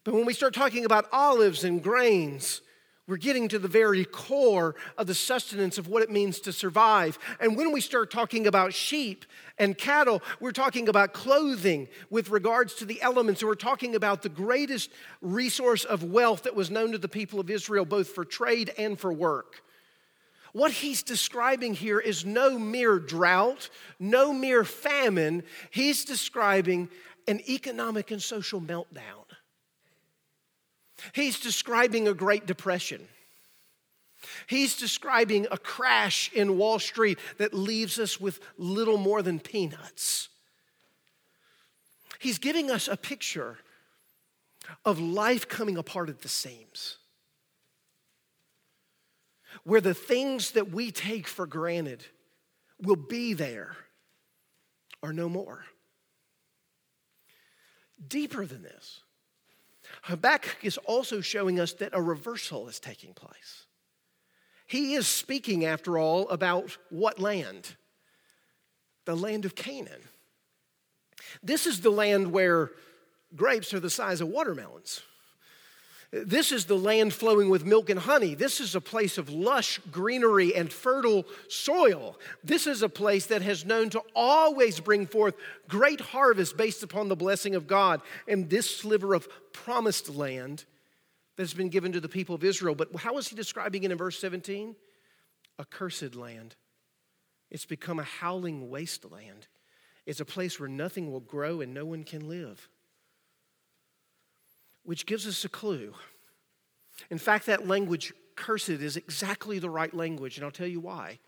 But 0.03 0.13
when 0.13 0.25
we 0.25 0.33
start 0.33 0.53
talking 0.53 0.85
about 0.85 1.05
olives 1.11 1.63
and 1.63 1.83
grains, 1.83 2.61
We're 3.07 3.15
getting 3.15 3.47
to 3.49 3.59
the 3.59 3.69
very 3.69 4.03
core 4.03 4.75
of 4.97 5.07
the 5.07 5.15
sustenance 5.15 5.77
of 5.77 5.87
what 5.87 6.03
it 6.03 6.11
means 6.11 6.41
to 6.41 6.51
survive. 6.51 7.17
And 7.39 7.55
when 7.55 7.71
we 7.71 7.79
start 7.79 8.11
talking 8.11 8.47
about 8.47 8.73
sheep 8.73 9.25
and 9.57 9.77
cattle, 9.77 10.21
we're 10.41 10.51
talking 10.51 10.89
about 10.89 11.13
clothing 11.13 11.87
with 12.09 12.29
regards 12.29 12.73
to 12.75 12.85
the 12.85 13.01
elements. 13.01 13.41
And 13.41 13.47
we're 13.47 13.55
talking 13.55 13.95
about 13.95 14.23
the 14.23 14.29
greatest 14.29 14.91
resource 15.21 15.85
of 15.85 16.03
wealth 16.03 16.43
that 16.43 16.55
was 16.55 16.69
known 16.69 16.91
to 16.91 16.97
the 16.97 17.07
people 17.07 17.39
of 17.39 17.49
Israel, 17.49 17.85
both 17.85 18.09
for 18.09 18.25
trade 18.25 18.73
and 18.77 18.99
for 18.99 19.13
work. 19.13 19.63
What 20.57 20.71
he's 20.71 21.03
describing 21.03 21.75
here 21.75 21.99
is 21.99 22.25
no 22.25 22.57
mere 22.57 22.97
drought, 22.97 23.69
no 23.99 24.33
mere 24.33 24.63
famine. 24.63 25.43
He's 25.69 26.03
describing 26.03 26.89
an 27.27 27.41
economic 27.47 28.09
and 28.09 28.19
social 28.19 28.59
meltdown. 28.59 29.27
He's 31.13 31.39
describing 31.39 32.07
a 32.07 32.13
Great 32.15 32.47
Depression. 32.47 33.07
He's 34.47 34.75
describing 34.75 35.45
a 35.51 35.59
crash 35.59 36.31
in 36.33 36.57
Wall 36.57 36.79
Street 36.79 37.19
that 37.37 37.53
leaves 37.53 37.99
us 37.99 38.19
with 38.19 38.39
little 38.57 38.97
more 38.97 39.21
than 39.21 39.39
peanuts. 39.39 40.27
He's 42.17 42.39
giving 42.39 42.71
us 42.71 42.87
a 42.87 42.97
picture 42.97 43.59
of 44.83 44.99
life 44.99 45.47
coming 45.47 45.77
apart 45.77 46.09
at 46.09 46.21
the 46.23 46.29
seams, 46.29 46.97
where 49.67 49.81
the 49.81 49.93
things 49.93 50.51
that 50.51 50.71
we 50.71 50.91
take 50.91 51.27
for 51.27 51.45
granted 51.45 52.01
will 52.81 52.95
be 52.95 53.33
there 53.33 53.75
or 55.01 55.11
no 55.11 55.27
more. 55.27 55.65
Deeper 58.07 58.45
than 58.45 58.63
this, 58.63 59.01
Habakkuk 60.03 60.63
is 60.63 60.77
also 60.85 61.19
showing 61.19 61.59
us 61.59 61.73
that 61.73 61.89
a 61.91 62.01
reversal 62.01 62.69
is 62.69 62.79
taking 62.79 63.13
place. 63.13 63.65
He 64.67 64.93
is 64.93 65.05
speaking, 65.05 65.65
after 65.65 65.97
all, 65.97 66.29
about 66.29 66.77
what 66.89 67.19
land? 67.19 67.75
The 69.03 69.17
land 69.17 69.43
of 69.43 69.53
Canaan. 69.53 70.01
This 71.43 71.67
is 71.67 71.81
the 71.81 71.89
land 71.89 72.31
where 72.31 72.71
grapes 73.35 73.73
are 73.73 73.81
the 73.81 73.89
size 73.89 74.21
of 74.21 74.29
watermelons. 74.29 75.01
This 76.11 76.53
is 76.53 76.65
the 76.65 76.77
land 76.77 77.13
flowing 77.13 77.49
with 77.49 77.65
milk 77.65 77.89
and 77.89 77.99
honey. 77.99 78.33
This 78.33 78.61
is 78.61 78.75
a 78.75 78.81
place 78.81 79.17
of 79.17 79.29
lush 79.29 79.79
greenery 79.91 80.55
and 80.55 80.71
fertile 80.71 81.25
soil. 81.49 82.17
This 82.43 82.65
is 82.65 82.81
a 82.81 82.87
place 82.89 83.25
that 83.25 83.41
has 83.41 83.65
known 83.65 83.89
to 83.89 84.01
always 84.15 84.79
bring 84.79 85.05
forth 85.05 85.35
great 85.67 85.99
harvest 85.99 86.55
based 86.55 86.81
upon 86.81 87.09
the 87.09 87.15
blessing 87.17 87.55
of 87.55 87.67
God. 87.67 88.01
And 88.25 88.49
this 88.49 88.73
sliver 88.73 89.13
of 89.13 89.27
promised 89.51 90.09
land 90.09 90.63
that's 91.35 91.53
been 91.53 91.69
given 91.69 91.91
to 91.91 91.99
the 91.99 92.07
people 92.07 92.35
of 92.35 92.43
Israel. 92.43 92.73
But 92.73 92.95
how 92.95 93.17
is 93.17 93.27
he 93.27 93.35
describing 93.35 93.83
it 93.83 93.91
in 93.91 93.97
verse 93.97 94.17
17? 94.17 94.77
A 95.59 95.65
cursed 95.65 96.15
land. 96.15 96.55
It's 97.51 97.65
become 97.65 97.99
a 97.99 98.03
howling 98.03 98.69
wasteland. 98.69 99.47
It's 100.05 100.21
a 100.21 100.25
place 100.25 100.57
where 100.57 100.69
nothing 100.69 101.11
will 101.11 101.19
grow 101.19 101.59
and 101.59 101.73
no 101.73 101.85
one 101.85 102.05
can 102.05 102.29
live 102.29 102.69
which 104.87 105.05
gives 105.05 105.27
us 105.27 105.43
a 105.43 105.49
clue. 105.49 105.93
In 107.09 107.17
fact, 107.17 107.45
that 107.47 107.67
language, 107.67 108.13
cursed, 108.37 108.69
is 108.69 108.95
exactly 108.95 109.59
the 109.59 109.69
right 109.69 109.93
language, 109.93 110.37
and 110.37 110.45
I'll 110.45 110.51
tell 110.51 110.65
you 110.65 110.79
why. 110.79 111.19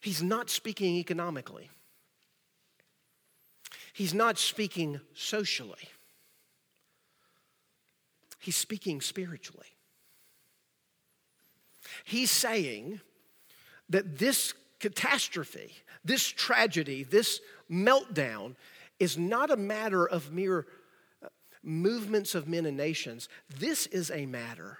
He's 0.00 0.22
not 0.22 0.48
speaking 0.48 0.96
economically, 0.96 1.68
he's 3.92 4.14
not 4.14 4.38
speaking 4.38 5.00
socially, 5.14 5.90
he's 8.38 8.56
speaking 8.56 9.02
spiritually. 9.02 9.66
He's 12.04 12.30
saying 12.30 13.00
that 13.90 14.18
this 14.18 14.54
catastrophe, 14.80 15.72
this 16.04 16.26
tragedy, 16.26 17.02
this 17.02 17.40
meltdown 17.70 18.54
is 18.98 19.18
not 19.18 19.50
a 19.50 19.56
matter 19.56 20.08
of 20.08 20.32
mere 20.32 20.66
movements 21.66 22.34
of 22.34 22.48
men 22.48 22.64
and 22.64 22.76
nations, 22.76 23.28
this 23.58 23.86
is 23.86 24.10
a 24.10 24.24
matter 24.24 24.78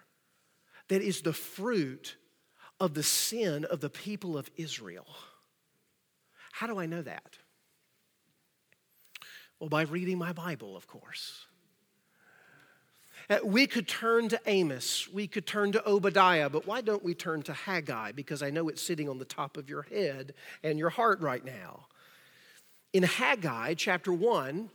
that 0.88 1.02
is 1.02 1.20
the 1.20 1.32
fruit 1.32 2.16
of 2.78 2.94
the 2.94 3.02
sin 3.02 3.64
of 3.64 3.80
the 3.80 3.90
people 3.90 4.38
of 4.38 4.48
Israel. 4.56 5.06
How 6.52 6.66
do 6.66 6.78
I 6.78 6.86
know 6.86 7.02
that? 7.02 7.36
Well, 9.58 9.68
by 9.68 9.82
reading 9.82 10.18
my 10.18 10.32
Bible, 10.32 10.76
of 10.76 10.86
course. 10.86 11.46
Uh, 13.28 13.38
we 13.42 13.66
could 13.66 13.88
turn 13.88 14.28
to 14.28 14.40
Amos, 14.46 15.08
we 15.08 15.26
could 15.26 15.46
turn 15.46 15.72
to 15.72 15.88
Obadiah, 15.88 16.48
but 16.48 16.66
why 16.66 16.80
don't 16.80 17.02
we 17.02 17.14
turn 17.14 17.42
to 17.42 17.52
Haggai? 17.52 18.12
Because 18.12 18.42
I 18.42 18.50
know 18.50 18.68
it's 18.68 18.82
sitting 18.82 19.08
on 19.08 19.18
the 19.18 19.24
top 19.24 19.56
of 19.56 19.68
your 19.68 19.82
head 19.82 20.34
and 20.62 20.78
your 20.78 20.90
heart 20.90 21.20
right 21.20 21.44
now. 21.44 21.86
In 22.92 23.02
Haggai 23.02 23.74
chapter 23.74 24.12
1, 24.12 24.70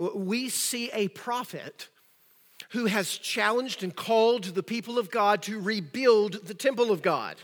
we 0.00 0.48
see 0.48 0.90
a 0.92 1.08
prophet 1.08 1.88
who 2.70 2.86
has 2.86 3.18
challenged 3.18 3.82
and 3.82 3.94
called 3.94 4.44
the 4.44 4.62
people 4.62 4.98
of 4.98 5.10
God 5.10 5.42
to 5.42 5.60
rebuild 5.60 6.46
the 6.46 6.54
temple 6.54 6.90
of 6.90 7.02
God. 7.02 7.36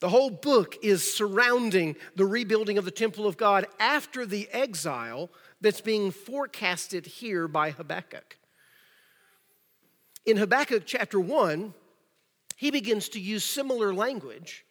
The 0.00 0.08
whole 0.08 0.30
book 0.30 0.76
is 0.82 1.14
surrounding 1.14 1.96
the 2.14 2.24
rebuilding 2.24 2.78
of 2.78 2.84
the 2.84 2.90
temple 2.90 3.26
of 3.26 3.36
God 3.36 3.66
after 3.78 4.24
the 4.24 4.48
exile 4.52 5.30
that's 5.60 5.80
being 5.80 6.10
forecasted 6.10 7.06
here 7.06 7.48
by 7.48 7.70
Habakkuk. 7.70 8.36
In 10.24 10.36
Habakkuk 10.36 10.84
chapter 10.86 11.18
1, 11.18 11.74
he 12.56 12.70
begins 12.70 13.08
to 13.10 13.20
use 13.20 13.44
similar 13.44 13.92
language 13.92 14.64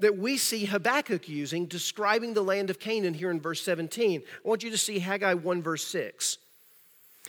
that 0.00 0.18
we 0.18 0.36
see 0.36 0.64
Habakkuk 0.64 1.28
using 1.28 1.66
describing 1.66 2.34
the 2.34 2.42
land 2.42 2.70
of 2.70 2.78
Canaan 2.78 3.14
here 3.14 3.30
in 3.30 3.40
verse 3.40 3.62
17. 3.62 4.22
I 4.22 4.48
want 4.48 4.62
you 4.62 4.70
to 4.70 4.78
see 4.78 4.98
Haggai 4.98 5.34
1, 5.34 5.62
verse 5.62 5.86
6. 5.86 6.38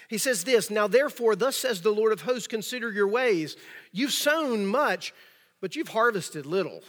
He 0.10 0.17
says 0.17 0.43
this 0.43 0.69
Now 0.69 0.88
therefore, 0.88 1.36
thus 1.36 1.56
says 1.56 1.82
the 1.82 1.91
Lord 1.91 2.12
of 2.12 2.21
hosts, 2.21 2.47
consider 2.47 2.91
your 2.91 3.08
ways. 3.08 3.56
You've 3.91 4.12
sown 4.12 4.65
much, 4.65 5.13
but 5.62 5.75
you've 5.75 5.89
harvested 5.89 6.45
little. 6.45 6.82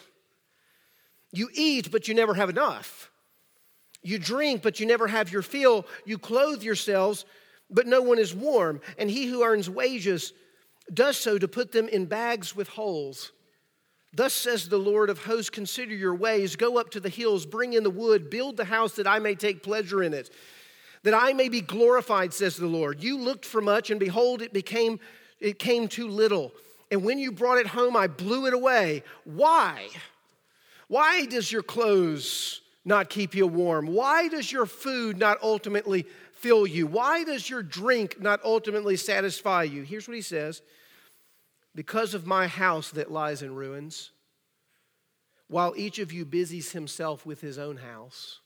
You 1.32 1.48
eat, 1.54 1.90
but 1.90 2.08
you 2.08 2.14
never 2.14 2.34
have 2.34 2.50
enough. 2.50 3.10
You 4.02 4.18
drink, 4.18 4.62
but 4.62 4.80
you 4.80 4.86
never 4.86 5.06
have 5.08 5.32
your 5.32 5.42
fill. 5.42 5.86
You 6.04 6.18
clothe 6.18 6.62
yourselves, 6.62 7.24
but 7.70 7.86
no 7.86 8.00
one 8.00 8.18
is 8.18 8.34
warm. 8.34 8.80
And 8.96 9.10
he 9.10 9.26
who 9.26 9.42
earns 9.42 9.68
wages 9.68 10.32
does 10.92 11.16
so 11.16 11.38
to 11.38 11.48
put 11.48 11.72
them 11.72 11.88
in 11.88 12.06
bags 12.06 12.56
with 12.56 12.68
holes. 12.68 13.32
Thus 14.12 14.32
says 14.32 14.68
the 14.68 14.78
Lord 14.78 15.10
of 15.10 15.24
hosts 15.24 15.50
Consider 15.50 15.94
your 15.94 16.14
ways, 16.14 16.56
go 16.56 16.78
up 16.78 16.90
to 16.90 17.00
the 17.00 17.08
hills, 17.08 17.46
bring 17.46 17.74
in 17.74 17.82
the 17.82 17.90
wood, 17.90 18.30
build 18.30 18.56
the 18.56 18.64
house 18.64 18.92
that 18.94 19.06
I 19.06 19.18
may 19.18 19.34
take 19.34 19.62
pleasure 19.62 20.02
in 20.02 20.14
it, 20.14 20.30
that 21.02 21.14
I 21.14 21.32
may 21.32 21.48
be 21.48 21.60
glorified, 21.60 22.32
says 22.32 22.56
the 22.56 22.66
Lord. 22.66 23.02
You 23.02 23.18
looked 23.18 23.44
for 23.44 23.60
much, 23.60 23.90
and 23.90 24.00
behold, 24.00 24.42
it 24.42 24.52
became 24.52 24.98
it 25.40 25.58
came 25.58 25.88
too 25.88 26.08
little. 26.08 26.52
And 26.90 27.04
when 27.04 27.18
you 27.18 27.32
brought 27.32 27.58
it 27.58 27.66
home, 27.66 27.96
I 27.96 28.06
blew 28.06 28.46
it 28.46 28.54
away. 28.54 29.02
Why? 29.24 29.88
Why 30.88 31.26
does 31.26 31.52
your 31.52 31.62
clothes 31.62 32.60
not 32.84 33.10
keep 33.10 33.34
you 33.34 33.46
warm? 33.46 33.86
Why 33.86 34.28
does 34.28 34.50
your 34.50 34.66
food 34.66 35.18
not 35.18 35.38
ultimately 35.42 36.06
fill 36.32 36.66
you? 36.66 36.86
Why 36.86 37.24
does 37.24 37.48
your 37.48 37.62
drink 37.62 38.20
not 38.20 38.40
ultimately 38.42 38.96
satisfy 38.96 39.64
you? 39.64 39.82
Here's 39.82 40.08
what 40.08 40.16
he 40.16 40.22
says 40.22 40.62
because 41.74 42.14
of 42.14 42.26
my 42.26 42.46
house 42.46 42.90
that 42.90 43.10
lies 43.10 43.42
in 43.42 43.54
ruins, 43.54 44.10
while 45.48 45.74
each 45.76 45.98
of 45.98 46.12
you 46.12 46.24
busies 46.24 46.72
himself 46.72 47.24
with 47.24 47.40
his 47.40 47.58
own 47.58 47.78
house. 47.78 48.40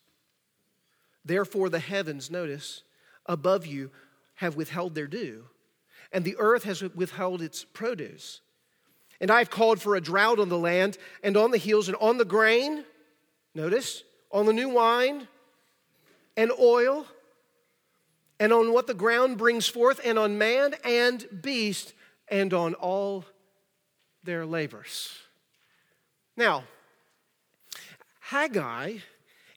Therefore, 1.24 1.68
the 1.68 1.78
heavens, 1.78 2.30
notice, 2.30 2.82
above 3.26 3.66
you 3.66 3.90
have 4.36 4.56
withheld 4.56 4.94
their 4.94 5.06
dew, 5.06 5.44
and 6.12 6.24
the 6.24 6.36
earth 6.38 6.64
has 6.64 6.82
withheld 6.82 7.42
its 7.42 7.64
produce. 7.64 8.40
And 9.20 9.30
I've 9.30 9.50
called 9.50 9.80
for 9.80 9.94
a 9.94 10.00
drought 10.00 10.40
on 10.40 10.48
the 10.48 10.58
land 10.58 10.98
and 11.22 11.36
on 11.36 11.52
the 11.52 11.58
hills 11.58 11.88
and 11.88 11.96
on 12.00 12.18
the 12.18 12.24
grain, 12.24 12.84
notice, 13.54 14.02
on 14.30 14.46
the 14.46 14.52
new 14.52 14.68
wine 14.68 15.28
and 16.36 16.50
oil, 16.58 17.06
and 18.40 18.52
on 18.52 18.72
what 18.72 18.88
the 18.88 18.94
ground 18.94 19.38
brings 19.38 19.68
forth, 19.68 20.00
and 20.04 20.18
on 20.18 20.38
man 20.38 20.74
and 20.84 21.24
beast 21.42 21.94
and 22.32 22.54
on 22.54 22.72
all 22.74 23.26
their 24.24 24.46
labors. 24.46 25.14
Now, 26.34 26.64
Haggai 28.20 28.96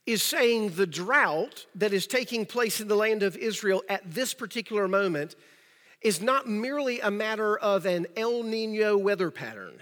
is 0.05 0.21
saying 0.21 0.71
the 0.71 0.85
drought 0.85 1.65
that 1.75 1.93
is 1.93 2.05
taking 2.05 2.45
place 2.45 2.81
in 2.81 2.89
the 2.89 2.95
land 2.97 3.23
of 3.23 3.37
Israel 3.37 3.81
at 3.87 4.13
this 4.13 4.33
particular 4.33 4.89
moment 4.89 5.35
is 6.01 6.21
not 6.21 6.49
merely 6.49 6.99
a 6.99 7.09
matter 7.09 7.57
of 7.57 7.85
an 7.85 8.07
El 8.17 8.43
Nino 8.43 8.97
weather 8.97 9.31
pattern. 9.31 9.79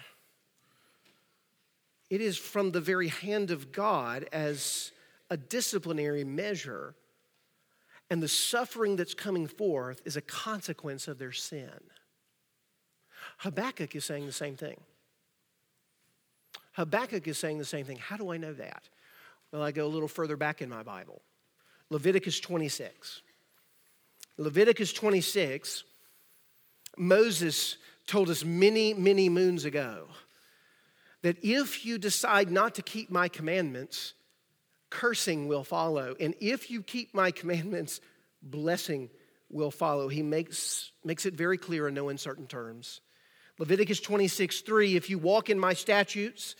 It 2.12 2.22
is 2.22 2.38
from 2.38 2.72
the 2.72 2.80
very 2.80 3.08
hand 3.08 3.50
of 3.50 3.72
God 3.72 4.28
as 4.32 4.92
a 5.32 5.36
disciplinary 5.36 6.24
measure, 6.24 6.94
and 8.12 8.22
the 8.22 8.28
suffering 8.28 8.98
that's 8.98 9.16
coming 9.16 9.48
forth 9.48 10.00
is 10.06 10.16
a 10.16 10.22
consequence 10.22 11.08
of 11.08 11.18
their 11.18 11.32
sin. 11.32 11.80
Habakkuk 13.44 13.94
is 13.94 14.06
saying 14.06 14.26
the 14.26 14.32
same 14.32 14.56
thing. 14.56 14.80
Habakkuk 16.74 17.28
is 17.28 17.38
saying 17.38 17.58
the 17.58 17.66
same 17.66 17.86
thing. 17.86 17.98
How 17.98 18.16
do 18.16 18.32
I 18.32 18.38
know 18.38 18.54
that? 18.54 18.88
Well, 19.52 19.62
I 19.62 19.72
go 19.72 19.86
a 19.86 19.88
little 19.88 20.08
further 20.08 20.38
back 20.38 20.62
in 20.62 20.70
my 20.70 20.82
Bible. 20.82 21.22
Leviticus 21.90 22.40
26. 22.40 23.22
Leviticus 24.38 24.94
26, 24.94 25.84
Moses 26.98 27.76
told 28.08 28.30
us 28.30 28.46
many, 28.46 28.94
many 28.94 29.28
moons 29.28 29.66
ago 29.66 30.08
that 31.22 31.38
if 31.44 31.86
you 31.86 31.98
decide 31.98 32.50
not 32.50 32.76
to 32.76 32.82
keep 32.82 33.12
my 33.12 33.28
commandments, 33.28 34.14
cursing 34.90 35.50
will 35.50 35.66
follow. 35.66 36.16
And 36.18 36.34
if 36.40 36.72
you 36.72 36.82
keep 36.82 37.14
my 37.14 37.30
commandments, 37.30 38.00
blessing 38.42 39.10
will 39.50 39.72
follow. 39.72 40.08
He 40.08 40.24
makes, 40.24 40.92
makes 41.04 41.26
it 41.26 41.34
very 41.34 41.58
clear 41.58 41.90
in 41.90 41.94
no 41.94 42.08
uncertain 42.08 42.48
terms. 42.48 43.02
Leviticus 43.60 44.00
26, 44.00 44.62
3 44.62 44.96
If 44.96 45.10
you 45.10 45.18
walk 45.18 45.50
in 45.50 45.60
my 45.60 45.74
statutes 45.74 46.56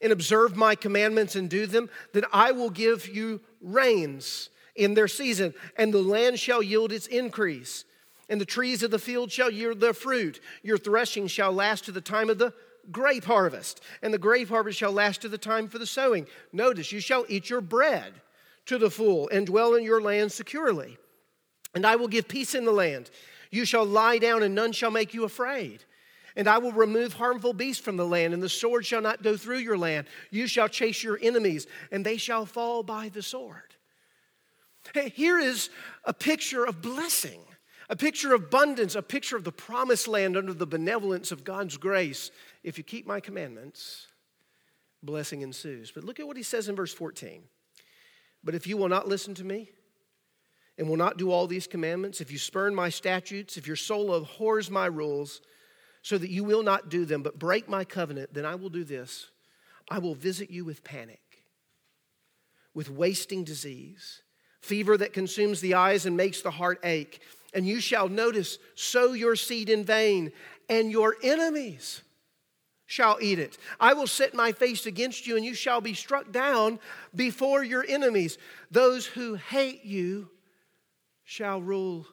and 0.00 0.12
observe 0.12 0.56
my 0.56 0.74
commandments 0.74 1.36
and 1.36 1.50
do 1.50 1.66
them, 1.66 1.90
then 2.12 2.24
I 2.32 2.52
will 2.52 2.70
give 2.70 3.08
you 3.08 3.40
rains 3.60 4.50
in 4.76 4.94
their 4.94 5.08
season, 5.08 5.52
and 5.76 5.92
the 5.92 6.02
land 6.02 6.38
shall 6.38 6.62
yield 6.62 6.92
its 6.92 7.06
increase. 7.06 7.84
And 8.28 8.40
the 8.40 8.46
trees 8.46 8.82
of 8.82 8.90
the 8.90 8.98
field 8.98 9.32
shall 9.32 9.50
yield 9.50 9.80
their 9.80 9.94
fruit. 9.94 10.40
Your 10.62 10.78
threshing 10.78 11.26
shall 11.26 11.52
last 11.52 11.84
to 11.86 11.92
the 11.92 12.00
time 12.00 12.30
of 12.30 12.38
the 12.38 12.52
grape 12.90 13.24
harvest, 13.24 13.80
and 14.02 14.14
the 14.14 14.18
grape 14.18 14.48
harvest 14.48 14.78
shall 14.78 14.92
last 14.92 15.22
to 15.22 15.28
the 15.28 15.38
time 15.38 15.68
for 15.68 15.78
the 15.78 15.86
sowing. 15.86 16.26
Notice, 16.52 16.92
you 16.92 17.00
shall 17.00 17.24
eat 17.28 17.50
your 17.50 17.60
bread 17.60 18.14
to 18.66 18.78
the 18.78 18.90
full 18.90 19.28
and 19.30 19.46
dwell 19.46 19.74
in 19.74 19.82
your 19.82 20.00
land 20.00 20.30
securely. 20.30 20.98
And 21.74 21.86
I 21.86 21.96
will 21.96 22.08
give 22.08 22.28
peace 22.28 22.54
in 22.54 22.64
the 22.64 22.72
land. 22.72 23.10
You 23.50 23.64
shall 23.64 23.84
lie 23.84 24.18
down, 24.18 24.42
and 24.42 24.54
none 24.54 24.72
shall 24.72 24.90
make 24.90 25.14
you 25.14 25.24
afraid. 25.24 25.84
And 26.38 26.48
I 26.48 26.58
will 26.58 26.72
remove 26.72 27.14
harmful 27.14 27.52
beasts 27.52 27.82
from 27.84 27.96
the 27.96 28.06
land, 28.06 28.32
and 28.32 28.42
the 28.42 28.48
sword 28.48 28.86
shall 28.86 29.02
not 29.02 29.22
go 29.22 29.36
through 29.36 29.58
your 29.58 29.76
land. 29.76 30.06
You 30.30 30.46
shall 30.46 30.68
chase 30.68 31.02
your 31.02 31.18
enemies, 31.20 31.66
and 31.90 32.06
they 32.06 32.16
shall 32.16 32.46
fall 32.46 32.82
by 32.82 33.10
the 33.10 33.22
sword. 33.22 33.74
Hey, 34.94 35.08
here 35.10 35.38
is 35.38 35.68
a 36.04 36.14
picture 36.14 36.64
of 36.64 36.80
blessing, 36.80 37.40
a 37.90 37.96
picture 37.96 38.34
of 38.34 38.44
abundance, 38.44 38.94
a 38.94 39.02
picture 39.02 39.36
of 39.36 39.42
the 39.42 39.52
promised 39.52 40.06
land 40.06 40.36
under 40.36 40.54
the 40.54 40.66
benevolence 40.66 41.32
of 41.32 41.42
God's 41.42 41.76
grace. 41.76 42.30
If 42.62 42.78
you 42.78 42.84
keep 42.84 43.04
my 43.04 43.18
commandments, 43.18 44.06
blessing 45.02 45.42
ensues. 45.42 45.90
But 45.90 46.04
look 46.04 46.20
at 46.20 46.26
what 46.26 46.36
he 46.36 46.44
says 46.44 46.68
in 46.68 46.76
verse 46.76 46.94
14. 46.94 47.42
But 48.44 48.54
if 48.54 48.66
you 48.66 48.76
will 48.76 48.88
not 48.88 49.08
listen 49.08 49.34
to 49.34 49.44
me, 49.44 49.70
and 50.78 50.88
will 50.88 50.96
not 50.96 51.18
do 51.18 51.32
all 51.32 51.48
these 51.48 51.66
commandments, 51.66 52.20
if 52.20 52.30
you 52.30 52.38
spurn 52.38 52.72
my 52.72 52.88
statutes, 52.88 53.56
if 53.56 53.66
your 53.66 53.74
soul 53.74 54.14
abhors 54.14 54.70
my 54.70 54.86
rules, 54.86 55.40
so 56.02 56.18
that 56.18 56.30
you 56.30 56.44
will 56.44 56.62
not 56.62 56.88
do 56.88 57.04
them, 57.04 57.22
but 57.22 57.38
break 57.38 57.68
my 57.68 57.84
covenant, 57.84 58.32
then 58.32 58.46
I 58.46 58.54
will 58.54 58.70
do 58.70 58.84
this. 58.84 59.30
I 59.90 59.98
will 59.98 60.14
visit 60.14 60.50
you 60.50 60.64
with 60.64 60.84
panic, 60.84 61.20
with 62.74 62.90
wasting 62.90 63.44
disease 63.44 64.22
fever 64.60 64.96
that 64.96 65.12
consumes 65.12 65.60
the 65.60 65.74
eyes 65.74 66.06
and 66.06 66.16
makes 66.16 66.42
the 66.42 66.50
heart 66.50 66.80
ache. 66.84 67.20
And 67.54 67.66
you 67.66 67.80
shall 67.80 68.08
notice, 68.08 68.58
sow 68.74 69.12
your 69.12 69.36
seed 69.36 69.70
in 69.70 69.84
vain, 69.84 70.32
and 70.68 70.90
your 70.90 71.16
enemies 71.22 72.02
shall 72.86 73.18
eat 73.20 73.38
it. 73.38 73.56
I 73.80 73.94
will 73.94 74.06
set 74.06 74.34
my 74.34 74.52
face 74.52 74.86
against 74.86 75.26
you, 75.26 75.36
and 75.36 75.44
you 75.44 75.54
shall 75.54 75.80
be 75.80 75.94
struck 75.94 76.30
down 76.30 76.78
before 77.14 77.64
your 77.64 77.84
enemies. 77.88 78.36
Those 78.70 79.06
who 79.06 79.34
hate 79.34 79.84
you 79.84 80.28
shall 81.24 81.62
rule 81.62 82.06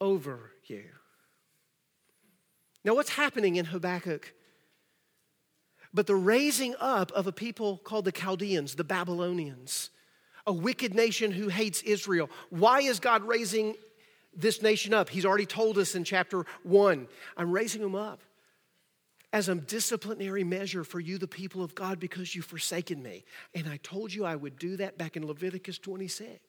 over 0.00 0.52
you. 0.64 0.84
Now, 2.88 2.94
what's 2.94 3.10
happening 3.10 3.56
in 3.56 3.66
Habakkuk? 3.66 4.32
But 5.92 6.06
the 6.06 6.14
raising 6.14 6.74
up 6.80 7.12
of 7.12 7.26
a 7.26 7.32
people 7.32 7.76
called 7.76 8.06
the 8.06 8.12
Chaldeans, 8.12 8.76
the 8.76 8.84
Babylonians 8.84 9.90
a 10.46 10.52
wicked 10.54 10.94
nation 10.94 11.30
who 11.30 11.48
hates 11.48 11.82
Israel. 11.82 12.30
Why 12.48 12.80
is 12.80 12.98
God 12.98 13.22
raising 13.24 13.74
this 14.34 14.62
nation 14.62 14.94
up? 14.94 15.10
He's 15.10 15.26
already 15.26 15.44
told 15.44 15.76
us 15.76 15.94
in 15.94 16.02
chapter 16.02 16.46
one 16.62 17.08
I'm 17.36 17.52
raising 17.52 17.82
them 17.82 17.94
up 17.94 18.22
as 19.34 19.50
a 19.50 19.54
disciplinary 19.54 20.44
measure 20.44 20.82
for 20.82 20.98
you, 20.98 21.18
the 21.18 21.28
people 21.28 21.62
of 21.62 21.74
God, 21.74 22.00
because 22.00 22.34
you've 22.34 22.46
forsaken 22.46 23.02
me. 23.02 23.26
And 23.54 23.68
I 23.68 23.76
told 23.82 24.14
you 24.14 24.24
I 24.24 24.34
would 24.34 24.58
do 24.58 24.78
that 24.78 24.96
back 24.96 25.14
in 25.14 25.26
Leviticus 25.26 25.76
26. 25.76 26.40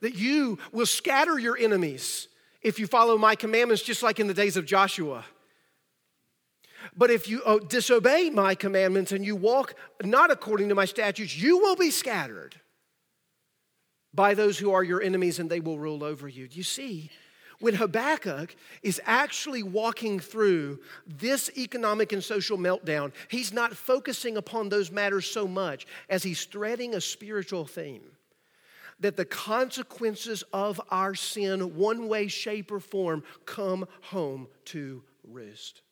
That 0.00 0.14
you 0.14 0.58
will 0.72 0.86
scatter 0.86 1.38
your 1.38 1.58
enemies 1.58 2.28
if 2.62 2.78
you 2.78 2.86
follow 2.86 3.16
my 3.16 3.34
commandments, 3.34 3.82
just 3.82 4.02
like 4.02 4.20
in 4.20 4.26
the 4.26 4.34
days 4.34 4.56
of 4.56 4.66
Joshua. 4.66 5.24
But 6.96 7.10
if 7.10 7.28
you 7.28 7.42
uh, 7.42 7.58
disobey 7.58 8.30
my 8.30 8.54
commandments 8.54 9.12
and 9.12 9.24
you 9.24 9.36
walk 9.36 9.74
not 10.02 10.30
according 10.30 10.68
to 10.68 10.74
my 10.74 10.84
statutes, 10.84 11.36
you 11.36 11.58
will 11.58 11.76
be 11.76 11.90
scattered 11.90 12.60
by 14.14 14.34
those 14.34 14.58
who 14.58 14.72
are 14.72 14.82
your 14.82 15.02
enemies 15.02 15.38
and 15.38 15.50
they 15.50 15.60
will 15.60 15.78
rule 15.78 16.02
over 16.02 16.28
you. 16.28 16.48
You 16.50 16.62
see? 16.62 17.10
When 17.60 17.74
Habakkuk 17.74 18.54
is 18.84 19.00
actually 19.04 19.64
walking 19.64 20.20
through 20.20 20.78
this 21.06 21.50
economic 21.58 22.12
and 22.12 22.22
social 22.22 22.56
meltdown, 22.56 23.12
he's 23.28 23.52
not 23.52 23.76
focusing 23.76 24.36
upon 24.36 24.68
those 24.68 24.92
matters 24.92 25.26
so 25.26 25.48
much 25.48 25.84
as 26.08 26.22
he's 26.22 26.44
threading 26.44 26.94
a 26.94 27.00
spiritual 27.00 27.64
theme 27.64 28.12
that 29.00 29.16
the 29.16 29.24
consequences 29.24 30.42
of 30.52 30.80
our 30.90 31.14
sin, 31.14 31.76
one 31.76 32.08
way, 32.08 32.26
shape, 32.26 32.72
or 32.72 32.80
form, 32.80 33.22
come 33.44 33.86
home 34.02 34.48
to 34.66 35.02
roost. 35.24 35.82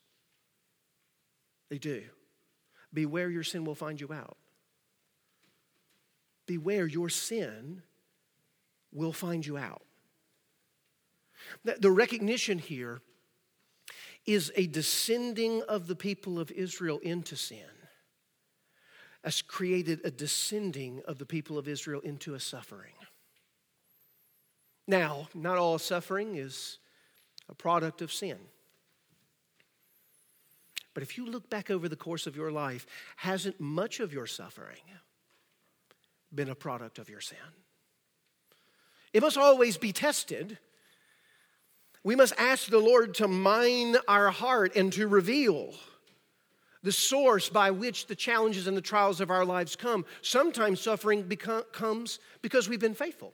They 1.69 1.77
do. 1.77 2.03
Beware 2.93 3.29
your 3.29 3.43
sin 3.43 3.65
will 3.65 3.75
find 3.75 3.99
you 3.99 4.11
out. 4.11 4.37
Beware 6.45 6.87
your 6.87 7.09
sin 7.09 7.81
will 8.91 9.13
find 9.13 9.45
you 9.45 9.57
out. 9.57 9.83
The 11.63 11.91
recognition 11.91 12.57
here 12.57 13.01
is 14.25 14.51
a 14.55 14.67
descending 14.67 15.61
of 15.63 15.87
the 15.87 15.95
people 15.95 16.39
of 16.39 16.51
Israel 16.51 16.99
into 16.99 17.35
sin 17.35 17.67
has 19.23 19.41
created 19.41 19.99
a 20.05 20.11
descending 20.11 21.01
of 21.05 21.17
the 21.17 21.25
people 21.25 21.57
of 21.57 21.67
Israel 21.67 21.99
into 22.01 22.33
a 22.33 22.39
suffering. 22.39 22.93
Now, 24.87 25.27
not 25.35 25.57
all 25.57 25.77
suffering 25.77 26.35
is 26.35 26.77
a 27.49 27.55
product 27.55 28.01
of 28.01 28.11
sin. 28.11 28.37
But 30.93 31.03
if 31.03 31.17
you 31.17 31.25
look 31.25 31.49
back 31.49 31.69
over 31.69 31.87
the 31.87 31.95
course 31.95 32.25
of 32.25 32.35
your 32.35 32.51
life, 32.51 32.87
hasn't 33.17 33.59
much 33.59 33.99
of 33.99 34.13
your 34.13 34.25
suffering 34.25 34.81
been 36.33 36.49
a 36.49 36.55
product 36.55 36.97
of 36.97 37.09
your 37.09 37.21
sin? 37.21 37.37
It 39.13 39.21
must 39.21 39.37
always 39.37 39.77
be 39.77 39.91
tested. 39.91 40.57
We 42.03 42.15
must 42.15 42.33
ask 42.37 42.69
the 42.69 42.79
Lord 42.79 43.13
to 43.15 43.27
mine 43.27 43.97
our 44.07 44.31
heart 44.31 44.75
and 44.75 44.91
to 44.93 45.07
reveal 45.07 45.73
the 46.81 46.91
source 46.91 47.49
by 47.49 47.71
which 47.71 48.07
the 48.07 48.15
challenges 48.15 48.67
and 48.67 48.77
the 48.77 48.81
trials 48.81 49.19
of 49.19 49.29
our 49.29 49.45
lives 49.45 49.75
come. 49.75 50.05
Sometimes 50.21 50.79
suffering 50.79 51.29
comes 51.73 52.19
because 52.41 52.69
we've 52.69 52.79
been 52.79 52.93
faithful. 52.93 53.33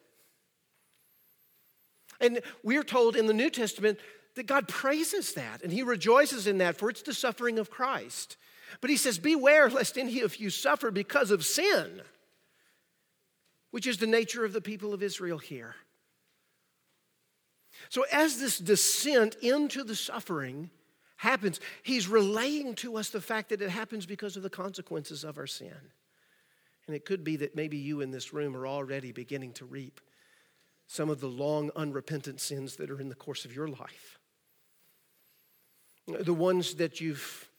And 2.23 2.39
we're 2.63 2.83
told 2.83 3.17
in 3.17 3.27
the 3.27 3.33
New 3.33 3.49
Testament 3.49 3.99
that 4.35 4.47
God 4.47 4.67
praises 4.67 5.33
that 5.33 5.61
and 5.61 5.71
he 5.71 5.83
rejoices 5.83 6.47
in 6.47 6.59
that, 6.59 6.77
for 6.77 6.89
it's 6.89 7.01
the 7.01 7.13
suffering 7.13 7.59
of 7.59 7.69
Christ. 7.69 8.37
But 8.79 8.89
he 8.89 8.97
says, 8.97 9.19
Beware 9.19 9.69
lest 9.69 9.97
any 9.97 10.21
of 10.21 10.37
you 10.37 10.49
suffer 10.49 10.89
because 10.89 11.29
of 11.31 11.45
sin, 11.45 12.01
which 13.71 13.85
is 13.85 13.97
the 13.97 14.07
nature 14.07 14.45
of 14.45 14.53
the 14.53 14.61
people 14.61 14.93
of 14.93 15.03
Israel 15.03 15.37
here. 15.37 15.75
So, 17.89 18.05
as 18.11 18.39
this 18.39 18.57
descent 18.57 19.35
into 19.41 19.83
the 19.83 19.95
suffering 19.95 20.69
happens, 21.17 21.59
he's 21.83 22.07
relaying 22.07 22.75
to 22.75 22.95
us 22.95 23.09
the 23.09 23.21
fact 23.21 23.49
that 23.49 23.61
it 23.61 23.69
happens 23.69 24.05
because 24.05 24.37
of 24.37 24.43
the 24.43 24.49
consequences 24.49 25.25
of 25.25 25.37
our 25.37 25.47
sin. 25.47 25.75
And 26.87 26.95
it 26.95 27.05
could 27.05 27.23
be 27.23 27.35
that 27.37 27.55
maybe 27.55 27.77
you 27.77 28.01
in 28.01 28.11
this 28.11 28.33
room 28.33 28.55
are 28.55 28.65
already 28.65 29.11
beginning 29.11 29.51
to 29.53 29.65
reap 29.65 29.99
some 30.93 31.09
of 31.09 31.19
the 31.19 31.27
long 31.27 31.71
unrepentant 31.75 32.39
sins 32.39 32.75
that 32.75 32.89
are 32.91 32.99
in 32.99 33.09
the 33.09 33.15
course 33.15 33.45
of 33.45 33.55
your 33.55 33.67
life 33.67 34.19
the 36.07 36.33
ones 36.33 36.75
that 36.75 36.99
you've 36.99 37.49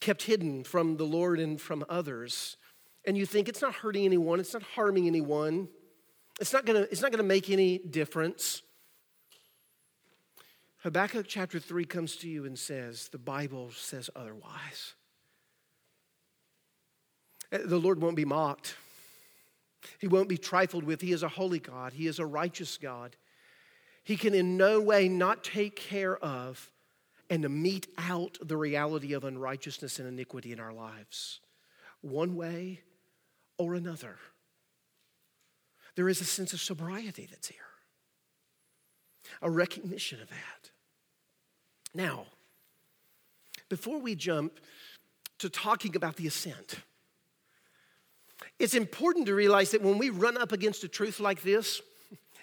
kept 0.00 0.22
hidden 0.22 0.64
from 0.64 0.96
the 0.96 1.04
Lord 1.04 1.38
and 1.38 1.60
from 1.60 1.84
others, 1.88 2.56
and 3.04 3.16
you 3.16 3.26
think 3.26 3.48
it's 3.48 3.62
not 3.62 3.74
hurting 3.74 4.04
anyone, 4.04 4.40
it's 4.40 4.54
not 4.54 4.62
harming 4.62 5.06
anyone, 5.06 5.68
it's 6.40 6.52
not 6.52 6.64
gonna, 6.64 6.86
it's 6.90 7.02
not 7.02 7.10
gonna 7.10 7.22
make 7.22 7.50
any 7.50 7.78
difference. 7.78 8.62
Habakkuk 10.78 11.26
chapter 11.28 11.58
3 11.58 11.84
comes 11.84 12.16
to 12.16 12.28
you 12.28 12.46
and 12.46 12.58
says, 12.58 13.08
The 13.08 13.18
Bible 13.18 13.70
says 13.72 14.08
otherwise. 14.16 14.94
The 17.50 17.78
Lord 17.78 18.00
won't 18.00 18.16
be 18.16 18.24
mocked. 18.24 18.76
He 19.98 20.06
won't 20.06 20.28
be 20.28 20.38
trifled 20.38 20.84
with. 20.84 21.00
He 21.00 21.12
is 21.12 21.22
a 21.22 21.28
holy 21.28 21.58
God. 21.58 21.92
He 21.92 22.06
is 22.06 22.18
a 22.18 22.26
righteous 22.26 22.76
God. 22.76 23.16
He 24.04 24.16
can 24.16 24.34
in 24.34 24.56
no 24.56 24.80
way 24.80 25.08
not 25.08 25.44
take 25.44 25.76
care 25.76 26.16
of 26.18 26.70
and 27.28 27.42
to 27.42 27.48
mete 27.48 27.86
out 27.96 28.38
the 28.42 28.56
reality 28.56 29.12
of 29.12 29.24
unrighteousness 29.24 29.98
and 29.98 30.08
iniquity 30.08 30.52
in 30.52 30.60
our 30.60 30.72
lives, 30.72 31.40
one 32.00 32.34
way 32.34 32.80
or 33.56 33.74
another. 33.74 34.16
There 35.94 36.08
is 36.08 36.20
a 36.20 36.24
sense 36.24 36.52
of 36.52 36.60
sobriety 36.60 37.28
that's 37.30 37.48
here, 37.48 37.58
a 39.42 39.50
recognition 39.50 40.20
of 40.20 40.28
that. 40.28 40.70
Now, 41.94 42.26
before 43.68 44.00
we 44.00 44.14
jump 44.14 44.58
to 45.38 45.48
talking 45.48 45.94
about 45.94 46.16
the 46.16 46.26
ascent, 46.26 46.76
it's 48.60 48.74
important 48.74 49.26
to 49.26 49.34
realize 49.34 49.70
that 49.70 49.82
when 49.82 49.98
we 49.98 50.10
run 50.10 50.36
up 50.36 50.52
against 50.52 50.84
a 50.84 50.88
truth 50.88 51.18
like 51.18 51.42
this, 51.42 51.80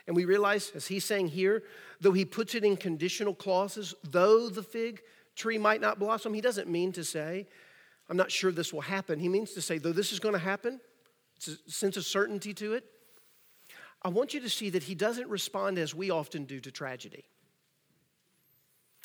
and 0.08 0.16
we 0.16 0.26
realize, 0.26 0.72
as 0.74 0.88
he's 0.88 1.06
saying 1.06 1.28
here, 1.28 1.64
though 2.02 2.12
he 2.12 2.26
puts 2.26 2.56
it 2.56 2.64
in 2.64 2.76
conditional 2.76 3.36
clauses, 3.36 3.94
though 4.04 4.50
the 4.50 4.64
fig 4.64 5.02
tree 5.36 5.58
might 5.58 5.80
not 5.80 6.00
blossom, 6.00 6.34
he 6.34 6.42
doesn't 6.42 6.68
mean 6.68 6.92
to 6.94 7.04
say, 7.04 7.46
I'm 8.10 8.18
not 8.18 8.32
sure 8.32 8.52
this 8.52 8.74
will 8.74 8.82
happen. 8.82 9.20
He 9.20 9.30
means 9.30 9.54
to 9.54 9.62
say, 9.62 9.78
though 9.78 9.92
this 9.92 10.12
is 10.12 10.20
going 10.20 10.34
to 10.34 10.40
happen, 10.40 10.80
it's 11.36 11.50
a 11.50 11.72
sense 11.72 11.98
of 11.98 12.06
certainty 12.06 12.54
to 12.56 12.74
it. 12.74 12.86
I 14.02 14.10
want 14.10 14.34
you 14.34 14.40
to 14.40 14.50
see 14.50 14.70
that 14.72 14.84
he 14.84 14.96
doesn't 14.96 15.28
respond 15.28 15.78
as 15.78 15.94
we 15.94 16.10
often 16.10 16.46
do 16.46 16.60
to 16.62 16.72
tragedy. 16.72 17.26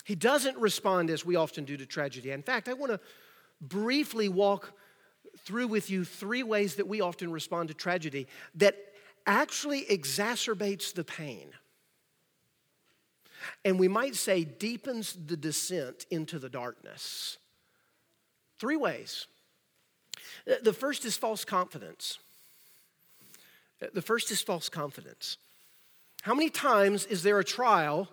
He 0.05 0.15
doesn't 0.15 0.57
respond 0.57 1.11
as 1.11 1.27
we 1.27 1.37
often 1.37 1.65
do 1.65 1.77
to 1.77 1.85
tragedy. 1.85 2.31
In 2.31 2.43
fact, 2.43 2.69
I 2.69 2.73
want 2.73 2.93
to 2.93 3.01
briefly 3.61 4.29
walk 4.29 4.73
through 5.45 5.67
with 5.69 5.91
you 5.91 6.05
three 6.05 6.43
ways 6.43 6.77
that 6.77 6.89
we 6.89 7.01
often 7.01 7.31
respond 7.31 7.69
to 7.69 7.75
tragedy 7.75 8.27
that 8.55 8.77
actually 9.27 9.85
exacerbates 9.85 10.93
the 10.93 11.05
pain. 11.05 11.49
And 13.65 13.79
we 13.79 13.89
might 13.89 14.15
say 14.15 14.45
deepens 14.45 15.17
the 15.27 15.37
descent 15.37 16.07
into 16.11 16.39
the 16.39 16.49
darkness. 16.49 17.39
Three 18.59 18.77
ways. 18.77 19.27
Uh, 20.49 20.55
the 20.63 20.73
first 20.73 21.05
is 21.05 21.17
false 21.17 21.45
confidence. 21.45 22.19
Uh, 23.83 23.87
the 23.93 24.03
first 24.03 24.31
is 24.31 24.41
false 24.41 24.69
confidence. 24.69 25.39
How 26.23 26.35
many 26.35 26.51
times 26.51 27.05
is 27.07 27.25
there 27.25 27.41
a 27.41 27.45
trial 27.45 28.09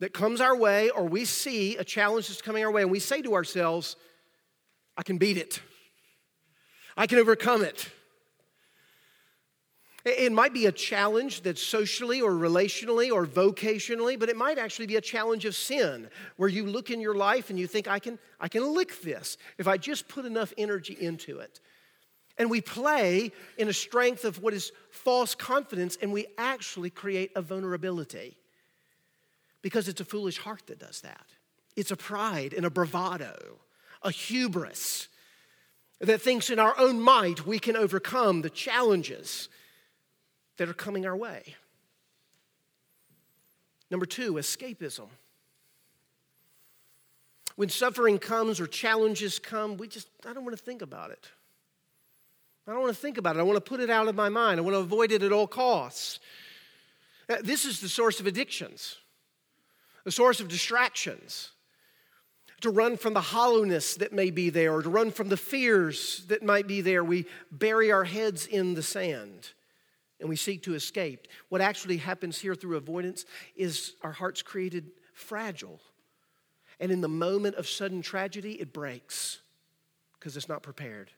that 0.00 0.12
comes 0.12 0.40
our 0.40 0.56
way, 0.56 0.90
or 0.90 1.04
we 1.04 1.24
see 1.24 1.76
a 1.76 1.84
challenge 1.84 2.26
that's 2.26 2.42
coming 2.42 2.64
our 2.64 2.72
way, 2.72 2.82
and 2.82 2.90
we 2.90 2.98
say 2.98 3.22
to 3.22 3.34
ourselves, 3.34 3.94
I 4.96 5.04
can 5.04 5.16
beat 5.16 5.36
it, 5.36 5.60
I 6.96 7.06
can 7.06 7.18
overcome 7.18 7.62
it. 7.62 7.88
It 10.04 10.32
might 10.32 10.52
be 10.52 10.66
a 10.66 10.72
challenge 10.72 11.42
that's 11.42 11.62
socially 11.62 12.20
or 12.20 12.32
relationally 12.32 13.12
or 13.12 13.24
vocationally, 13.24 14.18
but 14.18 14.28
it 14.28 14.36
might 14.36 14.58
actually 14.58 14.86
be 14.86 14.96
a 14.96 15.00
challenge 15.00 15.44
of 15.44 15.54
sin 15.54 16.08
where 16.36 16.48
you 16.48 16.66
look 16.66 16.90
in 16.90 17.00
your 17.00 17.14
life 17.14 17.50
and 17.50 17.58
you 17.58 17.68
think, 17.68 17.86
I 17.86 18.00
can, 18.00 18.18
I 18.40 18.48
can 18.48 18.74
lick 18.74 19.00
this 19.02 19.36
if 19.58 19.68
I 19.68 19.76
just 19.76 20.08
put 20.08 20.24
enough 20.24 20.52
energy 20.58 20.96
into 21.00 21.38
it. 21.38 21.60
And 22.36 22.50
we 22.50 22.60
play 22.60 23.30
in 23.58 23.68
a 23.68 23.72
strength 23.72 24.24
of 24.24 24.42
what 24.42 24.54
is 24.54 24.72
false 24.90 25.36
confidence, 25.36 25.96
and 26.02 26.12
we 26.12 26.26
actually 26.36 26.90
create 26.90 27.30
a 27.36 27.42
vulnerability 27.42 28.36
because 29.60 29.86
it's 29.86 30.00
a 30.00 30.04
foolish 30.04 30.38
heart 30.38 30.62
that 30.66 30.80
does 30.80 31.02
that. 31.02 31.26
It's 31.76 31.92
a 31.92 31.96
pride 31.96 32.54
and 32.54 32.66
a 32.66 32.70
bravado, 32.70 33.60
a 34.02 34.10
hubris 34.10 35.06
that 36.02 36.20
thinks 36.20 36.50
in 36.50 36.58
our 36.58 36.74
own 36.78 37.00
might 37.00 37.46
we 37.46 37.58
can 37.58 37.76
overcome 37.76 38.42
the 38.42 38.50
challenges 38.50 39.48
that 40.56 40.68
are 40.68 40.74
coming 40.74 41.06
our 41.06 41.16
way. 41.16 41.54
Number 43.90 44.06
two, 44.06 44.34
escapism. 44.34 45.08
When 47.56 47.68
suffering 47.68 48.18
comes 48.18 48.58
or 48.60 48.66
challenges 48.66 49.38
come, 49.38 49.76
we 49.76 49.86
just, 49.86 50.08
I 50.26 50.32
don't 50.32 50.44
want 50.44 50.56
to 50.56 50.62
think 50.62 50.82
about 50.82 51.10
it. 51.10 51.28
I 52.66 52.72
don't 52.72 52.80
want 52.80 52.94
to 52.94 53.00
think 53.00 53.18
about 53.18 53.36
it. 53.36 53.40
I 53.40 53.42
want 53.42 53.56
to 53.56 53.68
put 53.68 53.80
it 53.80 53.90
out 53.90 54.08
of 54.08 54.14
my 54.14 54.28
mind. 54.28 54.58
I 54.58 54.62
want 54.62 54.74
to 54.74 54.80
avoid 54.80 55.12
it 55.12 55.22
at 55.22 55.32
all 55.32 55.46
costs. 55.46 56.20
Uh, 57.28 57.36
this 57.42 57.64
is 57.64 57.80
the 57.80 57.88
source 57.88 58.18
of 58.18 58.26
addictions, 58.26 58.96
the 60.04 60.10
source 60.10 60.40
of 60.40 60.48
distractions. 60.48 61.50
To 62.62 62.70
run 62.70 62.96
from 62.96 63.12
the 63.12 63.20
hollowness 63.20 63.96
that 63.96 64.12
may 64.12 64.30
be 64.30 64.48
there, 64.48 64.72
or 64.72 64.82
to 64.82 64.88
run 64.88 65.10
from 65.10 65.28
the 65.28 65.36
fears 65.36 66.24
that 66.28 66.42
might 66.42 66.66
be 66.66 66.80
there, 66.80 67.02
we 67.02 67.26
bury 67.50 67.90
our 67.92 68.04
heads 68.04 68.46
in 68.46 68.74
the 68.74 68.82
sand 68.82 69.50
and 70.20 70.28
we 70.28 70.36
seek 70.36 70.62
to 70.62 70.74
escape. 70.74 71.26
What 71.48 71.60
actually 71.60 71.96
happens 71.96 72.38
here 72.38 72.54
through 72.54 72.76
avoidance 72.76 73.24
is 73.56 73.94
our 74.02 74.12
heart's 74.12 74.42
created 74.42 74.92
fragile. 75.12 75.80
And 76.78 76.92
in 76.92 77.00
the 77.00 77.08
moment 77.08 77.56
of 77.56 77.68
sudden 77.68 78.00
tragedy, 78.00 78.52
it 78.52 78.72
breaks 78.72 79.40
because 80.18 80.36
it's 80.36 80.48
not 80.48 80.62
prepared. 80.62 81.10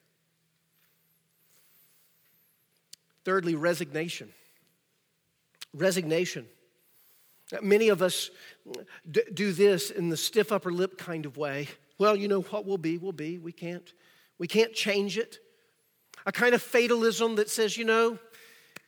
Thirdly, 3.24 3.54
resignation. 3.54 4.32
Resignation. 5.74 6.46
Many 7.62 7.88
of 7.88 8.02
us 8.02 8.30
do 9.32 9.52
this 9.52 9.90
in 9.90 10.08
the 10.08 10.16
stiff 10.16 10.52
upper 10.52 10.72
lip 10.72 10.98
kind 10.98 11.26
of 11.26 11.36
way. 11.36 11.68
Well, 11.98 12.16
you 12.16 12.28
know 12.28 12.40
what 12.40 12.66
will 12.66 12.78
be, 12.78 12.98
will 12.98 13.12
be. 13.12 13.38
We 13.38 13.52
can't, 13.52 13.92
we 14.38 14.48
can't 14.48 14.72
change 14.72 15.18
it. 15.18 15.38
A 16.26 16.32
kind 16.32 16.54
of 16.54 16.62
fatalism 16.62 17.36
that 17.36 17.50
says, 17.50 17.76
you 17.76 17.84
know, 17.84 18.18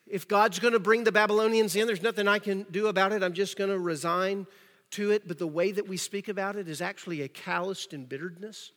if 0.07 0.27
God's 0.29 0.59
going 0.59 0.73
to 0.73 0.79
bring 0.79 1.05
the 1.05 1.13
Babylonians 1.13 1.77
in, 1.77 1.87
there's 1.87 2.03
nothing 2.03 2.29
I 2.29 2.39
can 2.39 2.65
do 2.71 2.87
about 2.87 3.13
it. 3.13 3.23
I'm 3.23 3.33
just 3.33 3.59
going 3.59 3.71
to 3.71 3.79
resign 3.79 4.47
to 4.93 5.11
it. 5.11 5.27
But 5.27 5.39
the 5.39 5.47
way 5.47 5.73
that 5.73 5.89
we 5.89 5.97
speak 5.97 6.29
about 6.29 6.57
it 6.57 6.69
is 6.69 6.81
actually 6.81 7.23
a 7.23 7.29
calloused 7.29 7.93
embitteredness. 7.93 8.71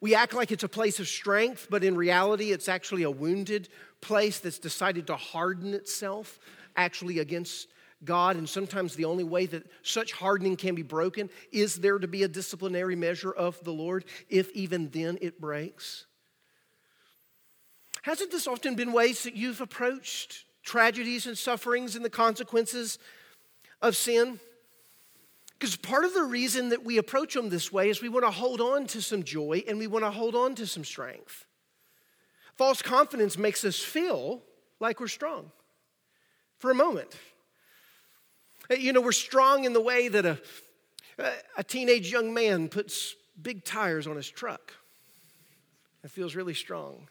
We 0.00 0.14
act 0.14 0.34
like 0.34 0.50
it's 0.50 0.64
a 0.64 0.68
place 0.68 0.98
of 0.98 1.06
strength, 1.06 1.68
but 1.70 1.84
in 1.84 1.96
reality, 1.96 2.50
it's 2.50 2.68
actually 2.68 3.04
a 3.04 3.10
wounded 3.10 3.68
place 4.00 4.40
that's 4.40 4.58
decided 4.58 5.06
to 5.06 5.16
harden 5.16 5.74
itself 5.74 6.40
actually 6.74 7.20
against 7.20 7.68
God. 8.04 8.36
And 8.36 8.48
sometimes 8.48 8.94
the 8.94 9.04
only 9.04 9.24
way 9.24 9.46
that 9.46 9.66
such 9.82 10.12
hardening 10.12 10.56
can 10.56 10.74
be 10.74 10.82
broken 10.82 11.30
is 11.50 11.76
there 11.76 11.98
to 11.98 12.08
be 12.08 12.22
a 12.22 12.28
disciplinary 12.28 12.96
measure 12.96 13.32
of 13.32 13.62
the 13.64 13.72
Lord, 13.72 14.04
if 14.28 14.50
even 14.52 14.88
then 14.90 15.18
it 15.20 15.40
breaks. 15.40 16.06
Hasn't 18.02 18.32
this 18.32 18.46
often 18.46 18.74
been 18.74 18.92
ways 18.92 19.22
that 19.22 19.36
you've 19.36 19.60
approached 19.60 20.44
tragedies 20.64 21.26
and 21.26 21.38
sufferings 21.38 21.94
and 21.94 22.04
the 22.04 22.10
consequences 22.10 22.98
of 23.80 23.96
sin? 23.96 24.40
Because 25.58 25.76
part 25.76 26.04
of 26.04 26.12
the 26.12 26.24
reason 26.24 26.70
that 26.70 26.84
we 26.84 26.98
approach 26.98 27.34
them 27.34 27.48
this 27.48 27.70
way 27.70 27.88
is 27.88 28.02
we 28.02 28.08
want 28.08 28.24
to 28.24 28.32
hold 28.32 28.60
on 28.60 28.86
to 28.88 29.00
some 29.00 29.22
joy 29.22 29.62
and 29.68 29.78
we 29.78 29.86
want 29.86 30.04
to 30.04 30.10
hold 30.10 30.34
on 30.34 30.56
to 30.56 30.66
some 30.66 30.84
strength. 30.84 31.46
False 32.56 32.82
confidence 32.82 33.38
makes 33.38 33.64
us 33.64 33.78
feel 33.78 34.42
like 34.80 34.98
we're 34.98 35.06
strong 35.06 35.52
for 36.58 36.72
a 36.72 36.74
moment. 36.74 37.14
You 38.70 38.92
know, 38.92 39.00
we're 39.00 39.12
strong 39.12 39.64
in 39.64 39.72
the 39.72 39.80
way 39.80 40.08
that 40.08 40.24
a, 40.24 40.38
a 41.56 41.64
teenage 41.64 42.10
young 42.10 42.32
man 42.32 42.68
puts 42.68 43.14
big 43.40 43.64
tires 43.64 44.06
on 44.06 44.16
his 44.16 44.28
truck. 44.28 44.72
It 46.04 46.10
feels 46.10 46.34
really 46.34 46.54
strong. 46.54 47.08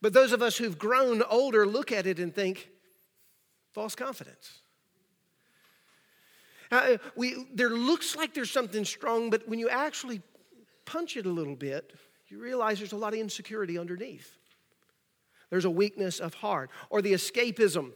But 0.00 0.12
those 0.12 0.32
of 0.32 0.42
us 0.42 0.56
who've 0.56 0.78
grown 0.78 1.22
older 1.22 1.66
look 1.66 1.92
at 1.92 2.06
it 2.06 2.18
and 2.18 2.34
think, 2.34 2.68
false 3.72 3.94
confidence. 3.94 4.60
Uh, 6.70 6.96
we, 7.14 7.46
there 7.54 7.70
looks 7.70 8.16
like 8.16 8.34
there's 8.34 8.50
something 8.50 8.84
strong, 8.84 9.30
but 9.30 9.48
when 9.48 9.58
you 9.58 9.68
actually 9.68 10.20
punch 10.84 11.16
it 11.16 11.26
a 11.26 11.30
little 11.30 11.54
bit, 11.54 11.92
you 12.28 12.40
realize 12.40 12.78
there's 12.78 12.92
a 12.92 12.96
lot 12.96 13.14
of 13.14 13.20
insecurity 13.20 13.78
underneath. 13.78 14.36
There's 15.50 15.64
a 15.64 15.70
weakness 15.70 16.18
of 16.18 16.34
heart. 16.34 16.70
Or 16.90 17.00
the 17.00 17.12
escapism, 17.12 17.92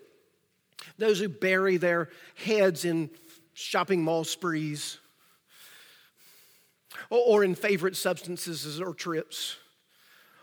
those 0.99 1.19
who 1.19 1.29
bury 1.29 1.77
their 1.77 2.09
heads 2.35 2.85
in 2.85 3.11
shopping 3.55 4.03
mall 4.03 4.25
sprees 4.25 4.99
or, 7.09 7.45
in 7.45 7.55
favorite 7.55 7.97
substances 7.97 8.81
or 8.81 8.95
trips 8.95 9.57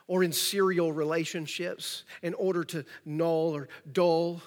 or 0.07 0.23
in 0.23 0.31
serial 0.31 0.91
relationships 0.91 2.03
in 2.21 2.33
order 2.33 2.63
to 2.63 2.85
null 3.05 3.55
or 3.55 3.67
dull 3.91 4.41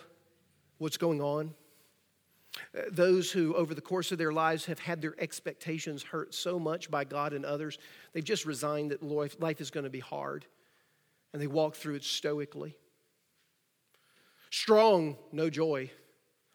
what's 0.79 0.97
going 0.97 1.21
on. 1.21 1.55
Uh, 2.77 2.83
those 2.91 3.31
who, 3.31 3.55
over 3.55 3.75
the 3.75 3.81
course 3.81 4.11
of 4.11 4.19
their 4.19 4.33
lives, 4.33 4.65
have 4.65 4.79
had 4.79 5.01
their 5.01 5.15
expectations 5.19 6.03
hurt 6.03 6.35
so 6.35 6.59
much 6.59 6.91
by 6.91 7.05
God 7.05 7.33
and 7.33 7.45
others, 7.45 7.79
they've 8.13 8.25
just 8.25 8.45
resigned 8.45 8.91
that 8.91 9.03
life 9.03 9.61
is 9.61 9.71
going 9.71 9.85
to 9.85 9.91
be 9.91 10.01
hard 10.01 10.47
and 11.33 11.41
they 11.41 11.47
walk 11.47 11.77
through 11.77 11.95
it 11.95 12.05
stoically. 12.05 12.77
Strong, 14.71 15.17
no 15.33 15.51
joy. 15.51 15.91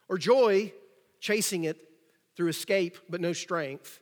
Or 0.08 0.16
joy, 0.16 0.72
chasing 1.20 1.64
it 1.64 1.76
through 2.36 2.48
escape, 2.48 2.96
but 3.10 3.20
no 3.20 3.32
strength 3.32 4.00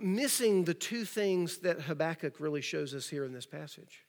missing 0.00 0.64
the 0.64 0.74
two 0.74 1.04
things 1.04 1.58
that 1.58 1.82
Habakkuk 1.82 2.40
really 2.40 2.60
shows 2.60 2.94
us 2.94 3.08
here 3.08 3.24
in 3.24 3.32
this 3.32 3.46
passage, 3.46 4.04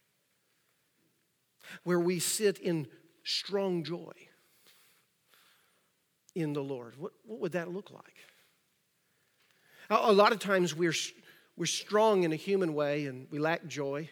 where 1.84 2.00
we 2.00 2.20
sit 2.20 2.58
in 2.60 2.88
strong 3.24 3.84
joy 3.84 4.14
in 6.36 6.54
the 6.54 6.64
Lord. 6.64 6.98
What, 6.98 7.14
what 7.26 7.40
would 7.40 7.52
that 7.54 7.72
look 7.72 7.92
like? 7.92 8.16
A 9.90 10.12
lot 10.12 10.32
of 10.32 10.40
times 10.40 10.76
we're, 10.76 10.96
we're 11.56 11.66
strong 11.66 12.24
in 12.24 12.34
a 12.34 12.38
human 12.38 12.74
way 12.74 13.06
and 13.06 13.28
we 13.32 13.40
lack 13.40 13.68
joy. 13.68 14.10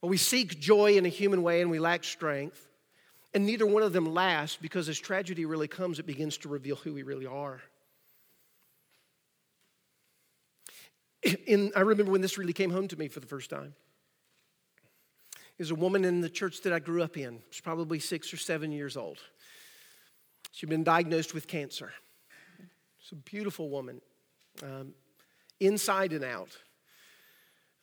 Or 0.00 0.08
we 0.08 0.16
seek 0.16 0.60
joy 0.60 0.96
in 0.96 1.04
a 1.04 1.10
human 1.10 1.42
way 1.42 1.60
and 1.60 1.70
we 1.70 1.78
lack 1.78 2.04
strength. 2.04 2.67
And 3.34 3.44
neither 3.44 3.66
one 3.66 3.82
of 3.82 3.92
them 3.92 4.14
lasts 4.14 4.58
because 4.60 4.88
as 4.88 4.98
tragedy 4.98 5.44
really 5.44 5.68
comes, 5.68 5.98
it 5.98 6.06
begins 6.06 6.38
to 6.38 6.48
reveal 6.48 6.76
who 6.76 6.94
we 6.94 7.02
really 7.02 7.26
are. 7.26 7.60
In, 11.46 11.72
I 11.76 11.80
remember 11.80 12.12
when 12.12 12.20
this 12.20 12.38
really 12.38 12.52
came 12.52 12.70
home 12.70 12.88
to 12.88 12.96
me 12.96 13.08
for 13.08 13.20
the 13.20 13.26
first 13.26 13.50
time. 13.50 13.74
There's 15.58 15.72
a 15.72 15.74
woman 15.74 16.04
in 16.04 16.20
the 16.20 16.30
church 16.30 16.62
that 16.62 16.72
I 16.72 16.78
grew 16.78 17.02
up 17.02 17.16
in. 17.16 17.40
She's 17.50 17.60
probably 17.60 17.98
six 17.98 18.32
or 18.32 18.36
seven 18.36 18.70
years 18.70 18.96
old. 18.96 19.18
She'd 20.52 20.68
been 20.68 20.84
diagnosed 20.84 21.34
with 21.34 21.48
cancer. 21.48 21.92
She's 22.98 23.12
a 23.12 23.16
beautiful 23.16 23.68
woman, 23.68 24.00
um, 24.62 24.94
inside 25.60 26.12
and 26.12 26.24
out. 26.24 26.56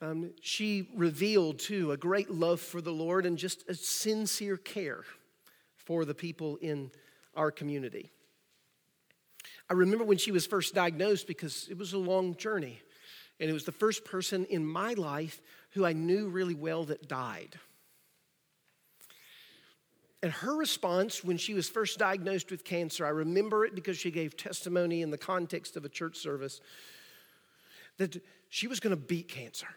Um, 0.00 0.32
she 0.40 0.88
revealed, 0.94 1.58
too, 1.58 1.92
a 1.92 1.96
great 1.96 2.30
love 2.30 2.60
for 2.60 2.80
the 2.80 2.92
Lord 2.92 3.26
and 3.26 3.38
just 3.38 3.68
a 3.68 3.74
sincere 3.74 4.56
care 4.56 5.04
for 5.86 6.04
the 6.04 6.14
people 6.14 6.56
in 6.56 6.90
our 7.34 7.50
community. 7.50 8.12
I 9.70 9.72
remember 9.72 10.04
when 10.04 10.18
she 10.18 10.30
was 10.30 10.46
first 10.46 10.74
diagnosed 10.74 11.26
because 11.26 11.66
it 11.70 11.78
was 11.78 11.92
a 11.92 11.98
long 11.98 12.36
journey. 12.36 12.80
And 13.40 13.50
it 13.50 13.52
was 13.52 13.64
the 13.64 13.72
first 13.72 14.04
person 14.04 14.44
in 14.46 14.66
my 14.66 14.94
life 14.94 15.40
who 15.70 15.84
I 15.84 15.92
knew 15.92 16.28
really 16.28 16.54
well 16.54 16.84
that 16.84 17.08
died. 17.08 17.58
And 20.22 20.32
her 20.32 20.56
response 20.56 21.22
when 21.22 21.36
she 21.36 21.54
was 21.54 21.68
first 21.68 21.98
diagnosed 21.98 22.50
with 22.50 22.64
cancer, 22.64 23.04
I 23.04 23.10
remember 23.10 23.64
it 23.64 23.74
because 23.74 23.98
she 23.98 24.10
gave 24.10 24.36
testimony 24.36 25.02
in 25.02 25.10
the 25.10 25.18
context 25.18 25.76
of 25.76 25.84
a 25.84 25.88
church 25.88 26.16
service 26.16 26.60
that 27.98 28.22
she 28.48 28.66
was 28.66 28.80
going 28.80 28.96
to 28.96 29.00
beat 29.00 29.28
cancer. 29.28 29.68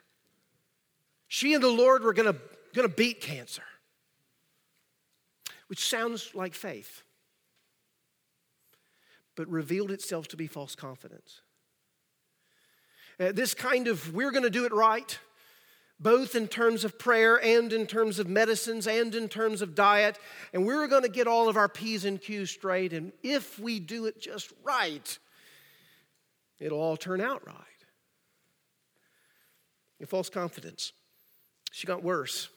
She 1.28 1.54
and 1.54 1.64
the 1.64 1.70
Lord 1.70 2.04
were 2.04 2.14
going 2.14 2.34
to, 2.74 2.90
beat 2.90 3.22
cancer, 3.22 3.64
which 5.70 5.86
sounds 5.86 6.34
like 6.34 6.56
faith, 6.56 7.04
but 9.36 9.48
revealed 9.48 9.92
itself 9.92 10.28
to 10.28 10.36
be 10.36 10.48
false 10.48 10.76
confidence. 10.76 11.42
Uh, 13.20 13.32
this 13.32 13.54
kind 13.54 13.88
of, 13.88 14.14
we're 14.14 14.32
going 14.32 14.44
to 14.44 14.50
do 14.50 14.66
it 14.66 14.74
right, 14.74 15.20
both 16.00 16.36
in 16.36 16.48
terms 16.48 16.84
of 16.84 16.98
prayer 16.98 17.36
and 17.44 17.72
in 17.72 17.86
terms 17.86 18.18
of 18.18 18.28
medicines 18.28 18.88
and 18.88 19.14
in 19.14 19.30
terms 19.30 19.62
of 19.62 19.76
diet. 19.76 20.18
And 20.54 20.66
we're 20.66 20.88
going 20.88 21.04
to 21.04 21.10
get 21.10 21.28
all 21.28 21.48
of 21.50 21.56
our 21.56 21.70
P's 21.70 22.04
and 22.04 22.20
Q's 22.20 22.50
straight. 22.50 22.94
And 22.94 23.12
if 23.22 23.60
we 23.60 23.80
do 23.80 24.06
it 24.06 24.20
just 24.20 24.52
right, 24.64 25.20
it'll 26.60 26.80
all 26.82 26.98
turn 26.98 27.22
out 27.22 27.46
right. 27.46 27.56
False 30.08 30.30
confidence. 30.30 30.94
She 31.72 31.86
got 31.86 32.02
worse. 32.02 32.48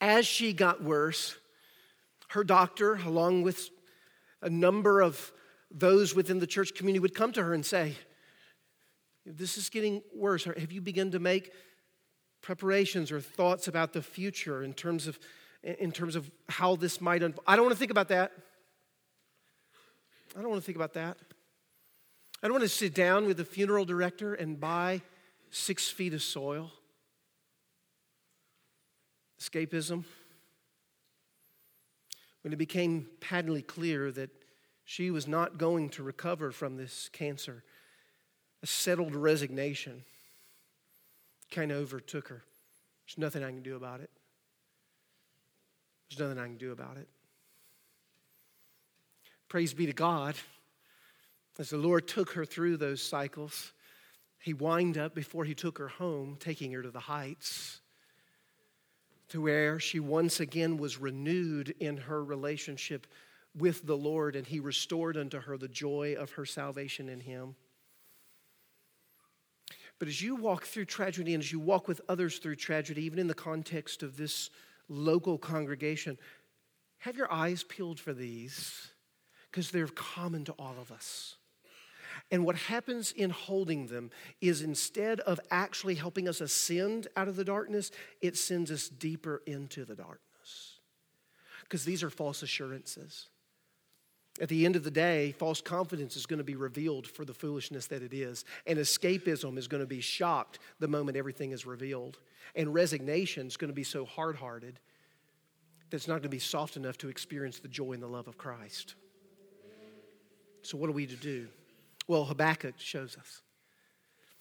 As 0.00 0.26
she 0.26 0.52
got 0.52 0.82
worse, 0.82 1.34
her 2.28 2.44
doctor, 2.44 2.94
along 2.94 3.42
with 3.42 3.70
a 4.42 4.50
number 4.50 5.00
of 5.00 5.32
those 5.70 6.14
within 6.14 6.38
the 6.38 6.46
church 6.46 6.74
community, 6.74 7.00
would 7.00 7.14
come 7.14 7.32
to 7.32 7.42
her 7.42 7.54
and 7.54 7.64
say, 7.64 7.94
this 9.26 9.58
is 9.58 9.68
getting 9.68 10.02
worse, 10.14 10.44
have 10.44 10.72
you 10.72 10.80
begun 10.80 11.10
to 11.10 11.18
make 11.18 11.52
preparations 12.40 13.12
or 13.12 13.20
thoughts 13.20 13.68
about 13.68 13.92
the 13.92 14.02
future 14.02 14.62
in 14.62 14.72
terms 14.72 15.06
of, 15.06 15.18
in 15.62 15.92
terms 15.92 16.16
of 16.16 16.30
how 16.48 16.76
this 16.76 17.00
might 17.00 17.22
unfold? 17.22 17.44
I 17.46 17.56
don't 17.56 17.64
want 17.64 17.74
to 17.74 17.78
think 17.78 17.90
about 17.90 18.08
that. 18.08 18.32
I 20.36 20.40
don't 20.40 20.50
want 20.50 20.62
to 20.62 20.66
think 20.66 20.76
about 20.76 20.94
that. 20.94 21.18
I 22.42 22.46
don't 22.46 22.52
want 22.52 22.62
to 22.62 22.68
sit 22.68 22.94
down 22.94 23.26
with 23.26 23.36
the 23.36 23.44
funeral 23.44 23.84
director 23.84 24.34
and 24.34 24.60
buy 24.60 25.02
six 25.50 25.88
feet 25.88 26.14
of 26.14 26.22
soil. 26.22 26.70
Escapism. 29.40 30.04
When 32.42 32.52
it 32.52 32.56
became 32.56 33.08
patently 33.20 33.62
clear 33.62 34.10
that 34.12 34.30
she 34.84 35.10
was 35.10 35.26
not 35.26 35.58
going 35.58 35.90
to 35.90 36.02
recover 36.02 36.50
from 36.50 36.76
this 36.76 37.08
cancer, 37.12 37.62
a 38.62 38.66
settled 38.66 39.14
resignation 39.14 40.04
kind 41.50 41.70
of 41.70 41.78
overtook 41.78 42.28
her. 42.28 42.42
There's 43.06 43.18
nothing 43.18 43.42
I 43.42 43.50
can 43.50 43.62
do 43.62 43.76
about 43.76 44.00
it. 44.00 44.10
There's 46.08 46.20
nothing 46.20 46.38
I 46.38 46.46
can 46.46 46.56
do 46.56 46.72
about 46.72 46.96
it. 46.96 47.08
Praise 49.48 49.74
be 49.74 49.86
to 49.86 49.92
God. 49.92 50.34
As 51.58 51.70
the 51.70 51.76
Lord 51.76 52.06
took 52.06 52.32
her 52.32 52.44
through 52.44 52.76
those 52.76 53.02
cycles, 53.02 53.72
He 54.38 54.54
wind 54.54 54.96
up 54.96 55.14
before 55.14 55.44
He 55.44 55.54
took 55.54 55.78
her 55.78 55.88
home, 55.88 56.36
taking 56.38 56.72
her 56.72 56.82
to 56.82 56.90
the 56.90 57.00
heights, 57.00 57.77
to 59.28 59.42
where 59.42 59.78
she 59.78 60.00
once 60.00 60.40
again 60.40 60.76
was 60.76 60.98
renewed 60.98 61.74
in 61.80 61.96
her 61.96 62.24
relationship 62.24 63.06
with 63.56 63.86
the 63.86 63.96
Lord, 63.96 64.36
and 64.36 64.46
He 64.46 64.60
restored 64.60 65.16
unto 65.16 65.40
her 65.40 65.56
the 65.56 65.68
joy 65.68 66.14
of 66.18 66.32
her 66.32 66.46
salvation 66.46 67.08
in 67.08 67.20
Him. 67.20 67.56
But 69.98 70.08
as 70.08 70.22
you 70.22 70.36
walk 70.36 70.64
through 70.64 70.84
tragedy 70.84 71.34
and 71.34 71.42
as 71.42 71.50
you 71.50 71.58
walk 71.58 71.88
with 71.88 72.00
others 72.08 72.38
through 72.38 72.56
tragedy, 72.56 73.04
even 73.04 73.18
in 73.18 73.26
the 73.26 73.34
context 73.34 74.02
of 74.02 74.16
this 74.16 74.50
local 74.88 75.38
congregation, 75.38 76.18
have 76.98 77.16
your 77.16 77.32
eyes 77.32 77.64
peeled 77.64 77.98
for 77.98 78.12
these 78.12 78.92
because 79.50 79.70
they're 79.70 79.88
common 79.88 80.44
to 80.44 80.52
all 80.52 80.76
of 80.80 80.92
us. 80.92 81.37
And 82.30 82.44
what 82.44 82.56
happens 82.56 83.12
in 83.12 83.30
holding 83.30 83.86
them 83.86 84.10
is 84.40 84.60
instead 84.60 85.20
of 85.20 85.40
actually 85.50 85.94
helping 85.94 86.28
us 86.28 86.40
ascend 86.40 87.08
out 87.16 87.28
of 87.28 87.36
the 87.36 87.44
darkness, 87.44 87.90
it 88.20 88.36
sends 88.36 88.70
us 88.70 88.88
deeper 88.88 89.42
into 89.46 89.84
the 89.84 89.94
darkness. 89.94 90.80
Because 91.62 91.84
these 91.84 92.02
are 92.02 92.10
false 92.10 92.42
assurances. 92.42 93.28
At 94.40 94.48
the 94.48 94.66
end 94.66 94.76
of 94.76 94.84
the 94.84 94.90
day, 94.90 95.32
false 95.32 95.60
confidence 95.60 96.16
is 96.16 96.26
going 96.26 96.38
to 96.38 96.44
be 96.44 96.54
revealed 96.54 97.06
for 97.06 97.24
the 97.24 97.34
foolishness 97.34 97.86
that 97.86 98.02
it 98.02 98.12
is. 98.12 98.44
And 98.66 98.78
escapism 98.78 99.58
is 99.58 99.66
going 99.66 99.82
to 99.82 99.86
be 99.86 100.00
shocked 100.00 100.58
the 100.78 100.86
moment 100.86 101.16
everything 101.16 101.52
is 101.52 101.66
revealed. 101.66 102.18
And 102.54 102.72
resignation 102.72 103.46
is 103.46 103.56
going 103.56 103.70
to 103.70 103.74
be 103.74 103.84
so 103.84 104.04
hard 104.04 104.36
hearted 104.36 104.78
that 105.90 105.96
it's 105.96 106.06
not 106.06 106.14
going 106.14 106.22
to 106.22 106.28
be 106.28 106.38
soft 106.38 106.76
enough 106.76 106.98
to 106.98 107.08
experience 107.08 107.58
the 107.58 107.68
joy 107.68 107.92
and 107.92 108.02
the 108.02 108.06
love 108.06 108.28
of 108.28 108.38
Christ. 108.38 108.94
So, 110.62 110.76
what 110.76 110.88
are 110.88 110.92
we 110.92 111.06
to 111.06 111.16
do? 111.16 111.48
Well, 112.08 112.24
Habakkuk 112.24 112.74
shows 112.78 113.16
us. 113.16 113.42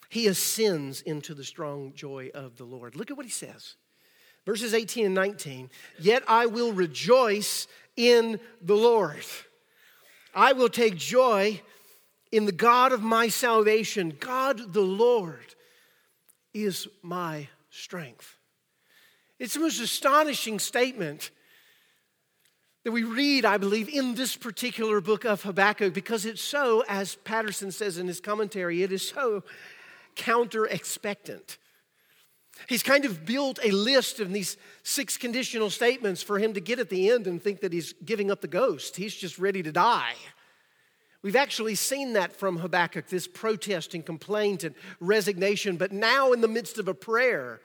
He 0.10 0.28
ascends 0.28 1.02
into 1.02 1.34
the 1.34 1.44
strong 1.44 1.94
joy 1.94 2.32
of 2.34 2.56
the 2.56 2.64
Lord. 2.64 2.96
Look 2.96 3.12
at 3.12 3.18
what 3.18 3.26
he 3.26 3.32
says. 3.32 3.76
Verses 4.46 4.74
18 4.74 5.08
and 5.08 5.16
19. 5.16 5.70
Yet 6.00 6.24
I 6.28 6.46
will 6.46 6.72
rejoice 6.72 7.68
in 7.98 8.40
the 8.62 8.76
Lord. 8.76 9.26
I 10.34 10.54
will 10.54 10.70
take 10.70 10.96
joy 10.96 11.62
in 12.32 12.46
the 12.46 12.54
God 12.54 12.94
of 12.94 13.02
my 13.02 13.28
salvation. 13.28 14.16
God 14.18 14.72
the 14.72 14.80
Lord 14.80 15.56
is 16.54 16.88
my 17.02 17.50
strength. 17.70 18.38
It's 19.40 19.56
the 19.56 19.60
most 19.60 19.82
astonishing 19.82 20.60
statement 20.60 21.32
that 22.88 22.94
we 22.94 23.04
read, 23.04 23.44
I 23.44 23.58
believe, 23.58 23.90
in 23.90 24.16
this 24.16 24.38
particular 24.38 25.02
book 25.02 25.26
of 25.26 25.44
Habakkuk 25.44 25.94
because 25.94 26.26
it's 26.26 26.42
so, 26.42 26.86
as 26.88 27.16
Patterson 27.16 27.70
says 27.70 27.98
in 27.98 28.08
his 28.08 28.22
commentary, 28.22 28.82
it 28.82 28.94
is 28.94 29.06
so 29.06 29.44
counter 30.16 30.66
expectant. 30.66 31.58
He's 32.70 32.84
kind 32.84 33.04
of 33.04 33.26
built 33.26 33.60
a 33.62 33.72
list 33.72 34.22
of 34.22 34.32
these 34.32 34.56
six 34.84 35.18
conditional 35.18 35.70
statements 35.70 36.24
for 36.24 36.40
him 36.40 36.54
to 36.54 36.62
get 36.62 36.80
at 36.80 36.88
the 36.88 37.10
end 37.10 37.28
and 37.28 37.44
think 37.44 37.60
that 37.60 37.74
he's 37.74 37.92
giving 38.06 38.32
up 38.32 38.40
the 38.40 38.48
ghost. 38.48 38.96
He's 38.96 39.14
just 39.14 39.38
ready 39.38 39.62
to 39.64 39.72
die. 39.74 40.16
We've 41.22 41.36
actually 41.36 41.76
seen 41.76 42.14
that 42.14 42.32
from 42.32 42.56
Habakkuk 42.56 43.10
this 43.10 43.28
protest 43.28 43.96
and 43.96 44.06
complaint 44.06 44.64
and 44.64 44.74
resignation. 45.02 45.76
But 45.76 45.92
now, 45.92 46.32
in 46.32 46.40
the 46.40 46.48
midst 46.48 46.78
of 46.78 46.88
a 46.88 46.94
prayer 46.94 47.60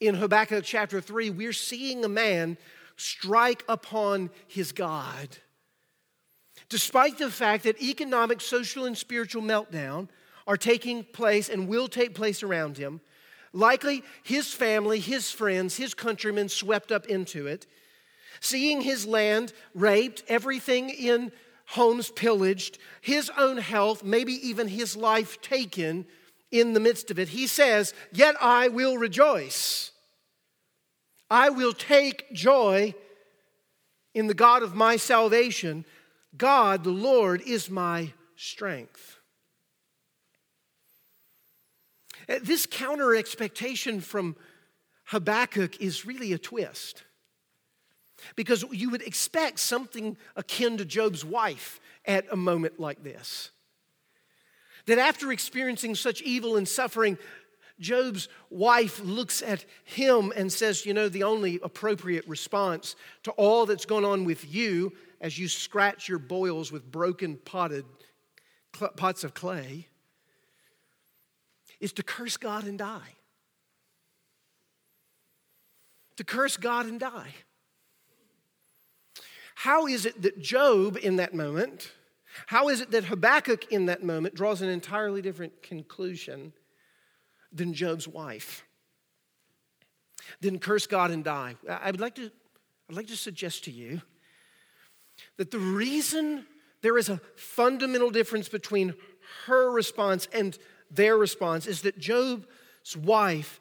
in 0.00 0.14
Habakkuk 0.14 0.64
chapter 0.64 1.02
3, 1.02 1.28
we're 1.28 1.52
seeing 1.52 2.06
a 2.06 2.08
man 2.08 2.56
strike 2.96 3.64
upon 3.68 4.30
his 4.46 4.72
God. 4.72 5.38
Despite 6.68 7.18
the 7.18 7.30
fact 7.30 7.64
that 7.64 7.82
economic, 7.82 8.40
social, 8.40 8.84
and 8.84 8.96
spiritual 8.96 9.42
meltdown 9.42 10.08
are 10.46 10.56
taking 10.56 11.04
place 11.04 11.48
and 11.48 11.68
will 11.68 11.88
take 11.88 12.14
place 12.14 12.42
around 12.42 12.78
him, 12.78 13.00
Likely 13.52 14.02
his 14.22 14.52
family, 14.52 14.98
his 14.98 15.30
friends, 15.30 15.76
his 15.76 15.94
countrymen 15.94 16.48
swept 16.48 16.90
up 16.90 17.06
into 17.06 17.46
it. 17.46 17.66
Seeing 18.40 18.80
his 18.80 19.06
land 19.06 19.52
raped, 19.74 20.22
everything 20.26 20.90
in 20.90 21.32
homes 21.66 22.10
pillaged, 22.10 22.78
his 23.00 23.30
own 23.36 23.58
health, 23.58 24.02
maybe 24.02 24.32
even 24.46 24.68
his 24.68 24.96
life 24.96 25.40
taken 25.42 26.06
in 26.50 26.72
the 26.72 26.80
midst 26.80 27.10
of 27.10 27.18
it, 27.18 27.28
he 27.28 27.46
says, 27.46 27.94
Yet 28.12 28.34
I 28.40 28.68
will 28.68 28.98
rejoice. 28.98 29.91
I 31.32 31.48
will 31.48 31.72
take 31.72 32.30
joy 32.34 32.94
in 34.12 34.26
the 34.26 34.34
God 34.34 34.62
of 34.62 34.74
my 34.74 34.96
salvation. 34.96 35.86
God, 36.36 36.84
the 36.84 36.90
Lord, 36.90 37.40
is 37.40 37.70
my 37.70 38.12
strength. 38.36 39.16
Uh, 42.28 42.34
This 42.42 42.66
counter 42.66 43.14
expectation 43.14 44.02
from 44.02 44.36
Habakkuk 45.04 45.80
is 45.80 46.04
really 46.04 46.34
a 46.34 46.38
twist. 46.38 47.02
Because 48.36 48.62
you 48.70 48.90
would 48.90 49.02
expect 49.02 49.58
something 49.58 50.18
akin 50.36 50.76
to 50.76 50.84
Job's 50.84 51.24
wife 51.24 51.80
at 52.04 52.26
a 52.30 52.36
moment 52.36 52.78
like 52.78 53.02
this. 53.02 53.52
That 54.84 54.98
after 54.98 55.32
experiencing 55.32 55.94
such 55.94 56.20
evil 56.20 56.56
and 56.56 56.68
suffering, 56.68 57.16
Job's 57.82 58.28
wife 58.48 59.00
looks 59.00 59.42
at 59.42 59.66
him 59.84 60.32
and 60.34 60.50
says, 60.50 60.86
You 60.86 60.94
know, 60.94 61.08
the 61.08 61.24
only 61.24 61.60
appropriate 61.62 62.26
response 62.26 62.96
to 63.24 63.32
all 63.32 63.66
that's 63.66 63.84
gone 63.84 64.04
on 64.04 64.24
with 64.24 64.52
you 64.52 64.92
as 65.20 65.38
you 65.38 65.48
scratch 65.48 66.08
your 66.08 66.18
boils 66.18 66.72
with 66.72 66.90
broken 66.90 67.36
potted 67.36 67.84
pots 68.96 69.24
of 69.24 69.34
clay 69.34 69.88
is 71.80 71.92
to 71.92 72.02
curse 72.02 72.36
God 72.36 72.64
and 72.64 72.78
die. 72.78 73.16
To 76.16 76.24
curse 76.24 76.56
God 76.56 76.86
and 76.86 76.98
die. 76.98 77.34
How 79.54 79.86
is 79.86 80.06
it 80.06 80.22
that 80.22 80.40
Job 80.40 80.96
in 81.00 81.16
that 81.16 81.34
moment, 81.34 81.92
how 82.46 82.68
is 82.68 82.80
it 82.80 82.90
that 82.92 83.04
Habakkuk 83.04 83.70
in 83.70 83.86
that 83.86 84.02
moment 84.02 84.34
draws 84.34 84.62
an 84.62 84.68
entirely 84.68 85.22
different 85.22 85.62
conclusion 85.62 86.52
than 87.52 87.74
Job's 87.74 88.08
wife? 88.08 88.64
Then 90.40 90.58
curse 90.58 90.86
God 90.86 91.10
and 91.10 91.24
die. 91.24 91.56
I 91.68 91.90
would 91.90 92.00
like 92.00 92.14
to, 92.16 92.30
I'd 92.88 92.96
like 92.96 93.08
to 93.08 93.16
suggest 93.16 93.64
to 93.64 93.70
you 93.70 94.02
that 95.36 95.50
the 95.50 95.58
reason 95.58 96.46
there 96.80 96.98
is 96.98 97.08
a 97.08 97.20
fundamental 97.36 98.10
difference 98.10 98.48
between 98.48 98.94
her 99.46 99.70
response 99.70 100.28
and 100.32 100.58
their 100.90 101.16
response 101.16 101.66
is 101.66 101.82
that 101.82 101.98
Job's 101.98 102.96
wife, 102.96 103.60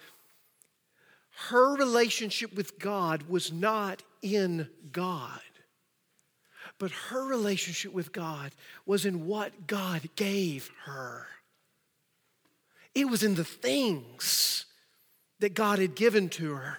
her 1.49 1.75
relationship 1.75 2.55
with 2.55 2.79
God 2.79 3.23
was 3.23 3.51
not 3.51 4.03
in 4.21 4.67
God, 4.91 5.39
but 6.77 6.91
her 6.91 7.25
relationship 7.25 7.93
with 7.93 8.11
God 8.11 8.51
was 8.85 9.05
in 9.05 9.27
what 9.27 9.67
God 9.67 10.09
gave 10.15 10.71
her. 10.85 11.27
It 12.93 13.09
was 13.09 13.23
in 13.23 13.35
the 13.35 13.43
things 13.43 14.65
that 15.39 15.53
God 15.53 15.79
had 15.79 15.95
given 15.95 16.29
to 16.29 16.53
her. 16.53 16.77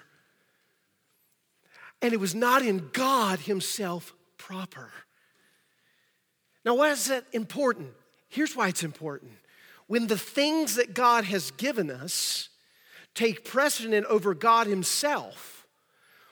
And 2.01 2.13
it 2.13 2.21
was 2.21 2.35
not 2.35 2.63
in 2.63 2.91
God 2.93 3.41
Himself 3.41 4.13
proper. 4.37 4.91
Now, 6.65 6.75
why 6.75 6.91
is 6.91 7.07
that 7.07 7.25
important? 7.33 7.91
Here's 8.29 8.57
why 8.57 8.69
it's 8.69 8.83
important. 8.83 9.33
When 9.87 10.07
the 10.07 10.19
things 10.19 10.77
that 10.77 10.95
God 10.95 11.25
has 11.25 11.51
given 11.53 11.91
us 11.91 12.49
take 13.15 13.45
precedent 13.45 14.07
over 14.07 14.35
God 14.35 14.67
Himself, 14.67 15.67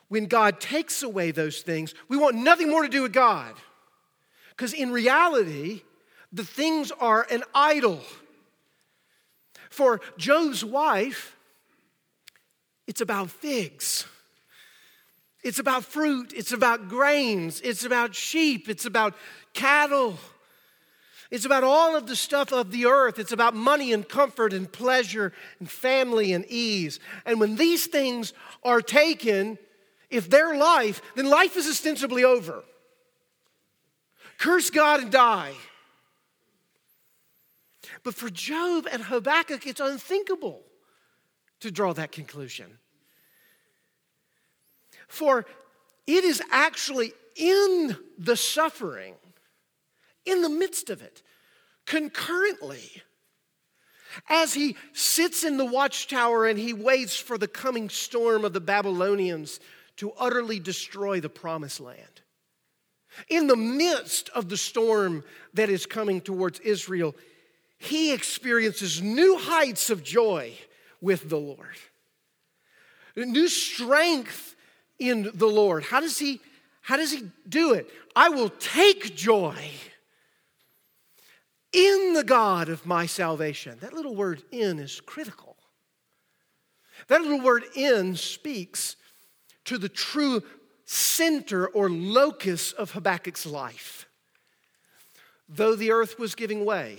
when 0.09 0.27
God 0.27 0.61
takes 0.61 1.03
away 1.03 1.31
those 1.31 1.63
things, 1.63 1.95
we 2.09 2.17
want 2.17 2.37
nothing 2.37 2.69
more 2.69 2.83
to 2.83 2.89
do 2.89 3.03
with 3.03 3.13
God. 3.13 3.55
Because 4.51 4.73
in 4.73 4.91
reality, 4.91 5.83
the 6.33 6.45
things 6.45 6.91
are 7.01 7.27
an 7.31 7.45
idol. 7.55 8.01
For 9.71 10.01
Job's 10.19 10.65
wife, 10.65 11.37
it's 12.87 13.01
about 13.01 13.31
figs. 13.31 14.05
It's 15.43 15.59
about 15.59 15.85
fruit. 15.85 16.35
It's 16.37 16.53
about 16.53 16.89
grains. 16.89 17.61
It's 17.63 17.85
about 17.85 18.15
sheep. 18.15 18.69
It's 18.69 18.85
about 18.85 19.15
cattle. 19.55 20.19
It's 21.31 21.45
about 21.45 21.63
all 21.63 21.97
of 21.97 22.09
the 22.09 22.17
stuff 22.17 22.53
of 22.53 22.73
the 22.73 22.87
earth. 22.87 23.19
It's 23.19 23.33
about 23.33 23.55
money 23.55 23.93
and 23.93 24.07
comfort 24.07 24.53
and 24.53 24.71
pleasure 24.71 25.33
and 25.61 25.71
family 25.71 26.33
and 26.33 26.45
ease. 26.49 26.99
And 27.25 27.39
when 27.39 27.55
these 27.55 27.87
things 27.87 28.33
are 28.65 28.83
taken, 28.83 29.57
if 30.11 30.29
they're 30.29 30.57
life, 30.57 31.01
then 31.15 31.31
life 31.31 31.57
is 31.57 31.69
ostensibly 31.69 32.25
over. 32.25 32.65
Curse 34.39 34.71
God 34.71 35.01
and 35.01 35.13
die. 35.13 35.53
But 38.03 38.15
for 38.15 38.31
Job 38.31 38.87
and 38.91 39.03
Habakkuk, 39.03 39.67
it's 39.67 39.81
unthinkable 39.81 40.63
to 41.61 41.71
draw 41.71 41.93
that 41.93 42.13
conclusion. 42.13 42.79
For 45.09 45.45
it 46.07 46.25
is 46.25 46.43
actually 46.51 47.13
in 47.37 47.97
the 48.19 48.37
suffering, 48.37 49.15
in 50.25 50.43
the 50.43 50.49
midst 50.49 50.91
of 50.91 51.03
it, 51.03 51.23
concurrently, 51.87 53.03
as 54.29 54.55
he 54.55 54.77
sits 54.93 55.45
in 55.45 55.57
the 55.57 55.65
watchtower 55.65 56.47
and 56.47 56.59
he 56.59 56.73
waits 56.73 57.17
for 57.17 57.39
the 57.39 57.49
coming 57.49 57.89
storm 57.89 58.45
of 58.45 58.53
the 58.53 58.61
Babylonians 58.61 59.61
to 59.97 60.13
utterly 60.13 60.59
destroy 60.59 61.21
the 61.21 61.29
promised 61.29 61.81
land. 61.81 62.23
In 63.29 63.47
the 63.47 63.57
midst 63.57 64.29
of 64.31 64.49
the 64.49 64.57
storm 64.57 65.25
that 65.55 65.69
is 65.69 65.87
coming 65.87 66.21
towards 66.21 66.61
Israel, 66.61 67.15
he 67.83 68.13
experiences 68.13 69.01
new 69.01 69.39
heights 69.39 69.89
of 69.89 70.05
joy 70.05 70.53
with 71.01 71.31
the 71.31 71.39
Lord, 71.39 71.79
new 73.17 73.49
strength 73.49 74.55
in 74.99 75.31
the 75.33 75.47
Lord. 75.47 75.85
How 75.85 76.01
does 76.01 76.19
he, 76.19 76.41
how 76.83 76.99
does 76.99 77.11
he 77.11 77.31
do 77.49 77.73
it? 77.73 77.89
I 78.15 78.29
will 78.29 78.51
take 78.51 79.17
joy 79.17 79.57
in 81.73 82.13
the 82.13 82.23
God 82.23 82.69
of 82.69 82.85
my 82.85 83.07
salvation. 83.07 83.79
That 83.81 83.95
little 83.95 84.15
word 84.15 84.43
in 84.53 84.79
is 84.79 85.01
critical. 85.01 85.57
That 87.09 87.23
little 87.23 87.41
word 87.41 87.65
in 87.75 88.15
speaks 88.15 88.97
to 89.65 89.79
the 89.79 89.89
true 89.89 90.43
center 90.85 91.67
or 91.67 91.89
locus 91.89 92.73
of 92.73 92.91
Habakkuk's 92.91 93.47
life. 93.47 94.07
Though 95.49 95.75
the 95.75 95.93
earth 95.93 96.19
was 96.19 96.35
giving 96.35 96.67
way, 96.67 96.99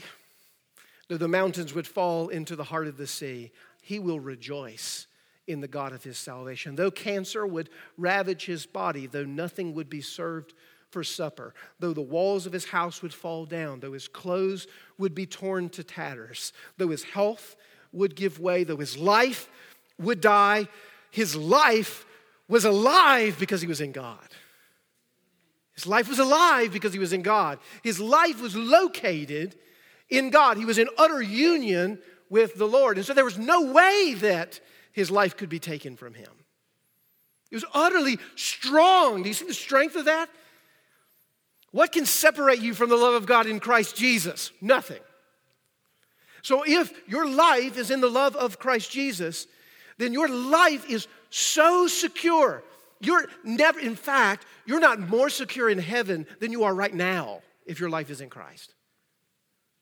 though 1.11 1.17
the 1.17 1.27
mountains 1.27 1.73
would 1.73 1.85
fall 1.85 2.29
into 2.29 2.55
the 2.55 2.63
heart 2.63 2.87
of 2.87 2.95
the 2.95 3.05
sea, 3.05 3.51
he 3.81 3.99
will 3.99 4.21
rejoice 4.21 5.07
in 5.45 5.59
the 5.59 5.67
God 5.67 5.91
of 5.91 6.05
his 6.05 6.17
salvation. 6.17 6.77
Though 6.77 6.89
cancer 6.89 7.45
would 7.45 7.69
ravage 7.97 8.45
his 8.45 8.65
body, 8.65 9.07
though 9.07 9.25
nothing 9.25 9.73
would 9.73 9.89
be 9.89 9.99
served 9.99 10.53
for 10.89 11.03
supper, 11.03 11.53
though 11.81 11.91
the 11.91 12.01
walls 12.01 12.45
of 12.45 12.53
his 12.53 12.63
house 12.63 13.01
would 13.01 13.13
fall 13.13 13.45
down, 13.45 13.81
though 13.81 13.91
his 13.91 14.07
clothes 14.07 14.67
would 14.97 15.13
be 15.13 15.25
torn 15.25 15.67
to 15.71 15.83
tatters, 15.83 16.53
though 16.77 16.87
his 16.87 17.03
health 17.03 17.57
would 17.91 18.15
give 18.15 18.39
way, 18.39 18.63
though 18.63 18.77
his 18.77 18.97
life 18.97 19.49
would 19.99 20.21
die, 20.21 20.65
his 21.09 21.35
life 21.35 22.05
was 22.47 22.63
alive 22.63 23.35
because 23.37 23.59
he 23.59 23.67
was 23.67 23.81
in 23.81 23.91
God. 23.91 24.29
His 25.73 25.85
life 25.85 26.07
was 26.07 26.19
alive 26.19 26.71
because 26.71 26.93
he 26.93 26.99
was 26.99 27.11
in 27.11 27.21
God. 27.21 27.59
His 27.83 27.99
life 27.99 28.41
was 28.41 28.55
located 28.55 29.57
in 30.11 30.29
God. 30.29 30.57
He 30.57 30.65
was 30.65 30.77
in 30.77 30.89
utter 30.97 31.21
union 31.21 31.97
with 32.29 32.55
the 32.55 32.67
Lord. 32.67 32.97
And 32.97 33.05
so 33.05 33.13
there 33.13 33.25
was 33.25 33.39
no 33.39 33.71
way 33.71 34.13
that 34.19 34.59
his 34.91 35.09
life 35.09 35.35
could 35.35 35.49
be 35.49 35.59
taken 35.59 35.95
from 35.95 36.13
him. 36.13 36.31
He 37.49 37.55
was 37.55 37.65
utterly 37.73 38.19
strong. 38.35 39.23
Do 39.23 39.29
you 39.29 39.33
see 39.33 39.45
the 39.47 39.53
strength 39.53 39.95
of 39.95 40.05
that? 40.05 40.29
What 41.71 41.91
can 41.91 42.05
separate 42.05 42.59
you 42.59 42.73
from 42.73 42.89
the 42.89 42.97
love 42.97 43.13
of 43.13 43.25
God 43.25 43.47
in 43.47 43.59
Christ 43.59 43.95
Jesus? 43.95 44.51
Nothing. 44.61 44.99
So 46.41 46.63
if 46.65 46.91
your 47.07 47.27
life 47.29 47.77
is 47.77 47.91
in 47.91 48.01
the 48.01 48.09
love 48.09 48.35
of 48.35 48.59
Christ 48.59 48.91
Jesus, 48.91 49.47
then 49.97 50.13
your 50.13 50.27
life 50.27 50.89
is 50.89 51.07
so 51.29 51.87
secure. 51.87 52.63
You're 52.99 53.27
never, 53.43 53.79
in 53.79 53.95
fact, 53.95 54.45
you're 54.65 54.79
not 54.79 54.99
more 54.99 55.29
secure 55.29 55.69
in 55.69 55.79
heaven 55.79 56.25
than 56.39 56.51
you 56.51 56.63
are 56.63 56.73
right 56.73 56.93
now 56.93 57.41
if 57.65 57.79
your 57.79 57.89
life 57.89 58.09
is 58.09 58.21
in 58.21 58.29
Christ. 58.29 58.73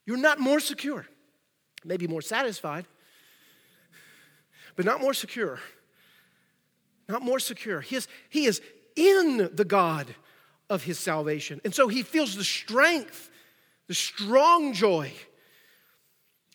You're 0.10 0.18
not 0.18 0.39
more 0.39 0.60
secure. 0.60 1.05
Maybe 1.86 2.07
more 2.07 2.24
satisfied, 2.24 2.88
but 4.76 4.84
not 4.84 5.01
more 5.01 5.14
secure. 5.14 5.60
Not 7.07 7.22
more 7.22 7.38
secure. 7.38 7.80
He 7.80 7.95
is, 7.95 8.07
he 8.28 8.45
is 8.45 8.60
in 8.95 9.51
the 9.53 9.66
God 9.66 10.07
of 10.68 10.82
his 10.82 10.97
salvation. 10.97 11.62
And 11.64 11.76
so 11.76 11.89
he 11.89 12.01
feels 12.01 12.36
the 12.36 12.43
strength, 12.43 13.30
the 13.86 13.93
strong 13.93 14.74
joy 14.74 15.14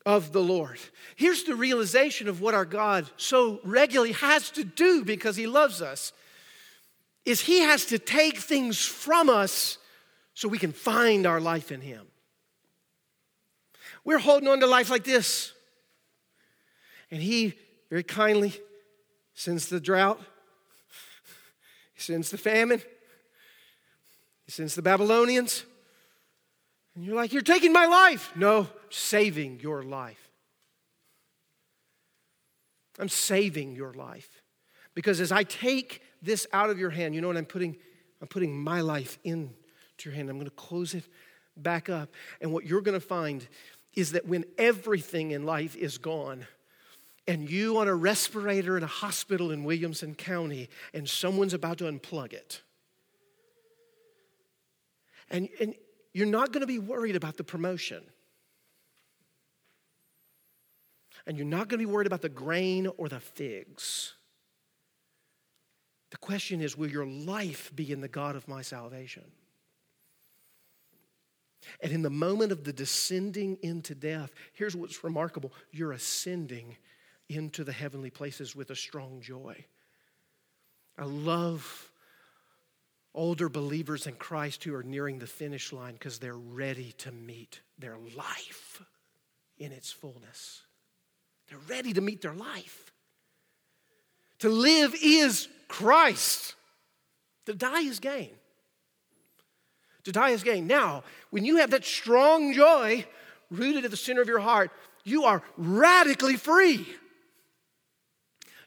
of 0.04 0.32
the 0.32 0.42
Lord. 0.42 0.80
Here's 1.14 1.44
the 1.44 1.54
realization 1.54 2.26
of 2.26 2.40
what 2.40 2.54
our 2.54 2.64
God 2.64 3.08
so 3.16 3.60
regularly 3.62 4.14
has 4.14 4.50
to 4.50 4.64
do 4.64 5.04
because 5.04 5.36
he 5.36 5.46
loves 5.46 5.80
us 5.80 6.12
is 7.24 7.40
he 7.40 7.60
has 7.60 7.84
to 7.86 8.00
take 8.00 8.38
things 8.38 8.84
from 8.84 9.28
us 9.28 9.78
so 10.34 10.48
we 10.48 10.58
can 10.58 10.72
find 10.72 11.24
our 11.24 11.40
life 11.40 11.70
in 11.70 11.80
him. 11.80 12.08
We're 14.04 14.18
holding 14.18 14.48
on 14.48 14.60
to 14.60 14.66
life 14.66 14.90
like 14.90 15.04
this. 15.04 15.52
And 17.10 17.22
he 17.22 17.54
very 17.90 18.02
kindly 18.02 18.54
sends 19.34 19.68
the 19.68 19.80
drought, 19.80 20.20
he 21.94 22.00
sends 22.00 22.30
the 22.30 22.38
famine, 22.38 22.82
he 24.44 24.52
sends 24.52 24.74
the 24.74 24.82
Babylonians. 24.82 25.64
And 26.94 27.04
you're 27.04 27.16
like, 27.16 27.32
You're 27.32 27.42
taking 27.42 27.72
my 27.72 27.86
life. 27.86 28.32
No, 28.36 28.68
saving 28.90 29.60
your 29.60 29.82
life. 29.82 30.30
I'm 32.98 33.08
saving 33.08 33.74
your 33.74 33.92
life. 33.92 34.42
Because 34.94 35.20
as 35.20 35.32
I 35.32 35.42
take 35.42 36.02
this 36.22 36.46
out 36.52 36.70
of 36.70 36.78
your 36.78 36.90
hand, 36.90 37.14
you 37.14 37.20
know 37.20 37.28
what 37.28 37.36
I'm 37.36 37.44
putting? 37.44 37.76
I'm 38.20 38.28
putting 38.28 38.56
my 38.56 38.80
life 38.80 39.18
into 39.24 39.50
your 40.04 40.14
hand. 40.14 40.30
I'm 40.30 40.36
going 40.36 40.46
to 40.46 40.52
close 40.52 40.94
it 40.94 41.04
back 41.56 41.88
up. 41.88 42.10
And 42.40 42.52
what 42.52 42.64
you're 42.64 42.80
going 42.80 42.98
to 42.98 43.06
find 43.06 43.46
is 43.96 44.12
that 44.12 44.26
when 44.26 44.44
everything 44.58 45.30
in 45.30 45.44
life 45.44 45.76
is 45.76 45.98
gone, 45.98 46.46
and 47.26 47.48
you 47.48 47.78
on 47.78 47.88
a 47.88 47.94
respirator 47.94 48.76
in 48.76 48.82
a 48.82 48.88
hospital 48.88 49.50
in 49.50 49.64
Williamson 49.64 50.14
County, 50.14 50.68
and 50.92 51.08
someone's 51.08 51.54
about 51.54 51.78
to 51.78 51.84
unplug 51.84 52.32
it. 52.32 52.62
And, 55.30 55.48
and 55.60 55.74
you're 56.12 56.26
not 56.26 56.52
going 56.52 56.60
to 56.60 56.66
be 56.66 56.78
worried 56.78 57.16
about 57.16 57.36
the 57.36 57.44
promotion. 57.44 58.02
And 61.26 61.38
you're 61.38 61.46
not 61.46 61.68
going 61.68 61.80
to 61.80 61.86
be 61.86 61.90
worried 61.90 62.06
about 62.06 62.20
the 62.20 62.28
grain 62.28 62.88
or 62.98 63.08
the 63.08 63.20
figs. 63.20 64.14
The 66.10 66.18
question 66.18 66.60
is 66.60 66.76
will 66.76 66.90
your 66.90 67.06
life 67.06 67.72
be 67.74 67.90
in 67.90 68.00
the 68.00 68.08
God 68.08 68.36
of 68.36 68.46
my 68.46 68.62
salvation? 68.62 69.24
And 71.80 71.92
in 71.92 72.02
the 72.02 72.10
moment 72.10 72.52
of 72.52 72.64
the 72.64 72.72
descending 72.72 73.58
into 73.62 73.94
death, 73.94 74.32
here's 74.52 74.76
what's 74.76 75.04
remarkable 75.04 75.52
you're 75.72 75.92
ascending 75.92 76.76
into 77.28 77.64
the 77.64 77.72
heavenly 77.72 78.10
places 78.10 78.54
with 78.54 78.70
a 78.70 78.76
strong 78.76 79.20
joy. 79.20 79.64
I 80.98 81.04
love 81.04 81.90
older 83.14 83.48
believers 83.48 84.06
in 84.06 84.14
Christ 84.14 84.64
who 84.64 84.74
are 84.74 84.82
nearing 84.82 85.18
the 85.18 85.26
finish 85.26 85.72
line 85.72 85.94
because 85.94 86.18
they're 86.18 86.34
ready 86.34 86.92
to 86.98 87.12
meet 87.12 87.60
their 87.78 87.96
life 88.16 88.82
in 89.58 89.72
its 89.72 89.92
fullness. 89.92 90.62
They're 91.48 91.58
ready 91.68 91.92
to 91.92 92.00
meet 92.00 92.22
their 92.22 92.34
life. 92.34 92.92
To 94.40 94.48
live 94.48 94.94
is 95.00 95.48
Christ, 95.68 96.54
to 97.46 97.54
die 97.54 97.82
is 97.82 98.00
gain. 98.00 98.30
To 100.04 100.12
die 100.12 100.30
is 100.30 100.42
gain. 100.42 100.66
Now, 100.66 101.02
when 101.30 101.44
you 101.44 101.56
have 101.56 101.70
that 101.70 101.84
strong 101.84 102.52
joy 102.52 103.06
rooted 103.50 103.84
at 103.84 103.90
the 103.90 103.96
center 103.96 104.22
of 104.22 104.28
your 104.28 104.40
heart, 104.40 104.70
you 105.04 105.24
are 105.24 105.42
radically 105.56 106.36
free. 106.36 106.86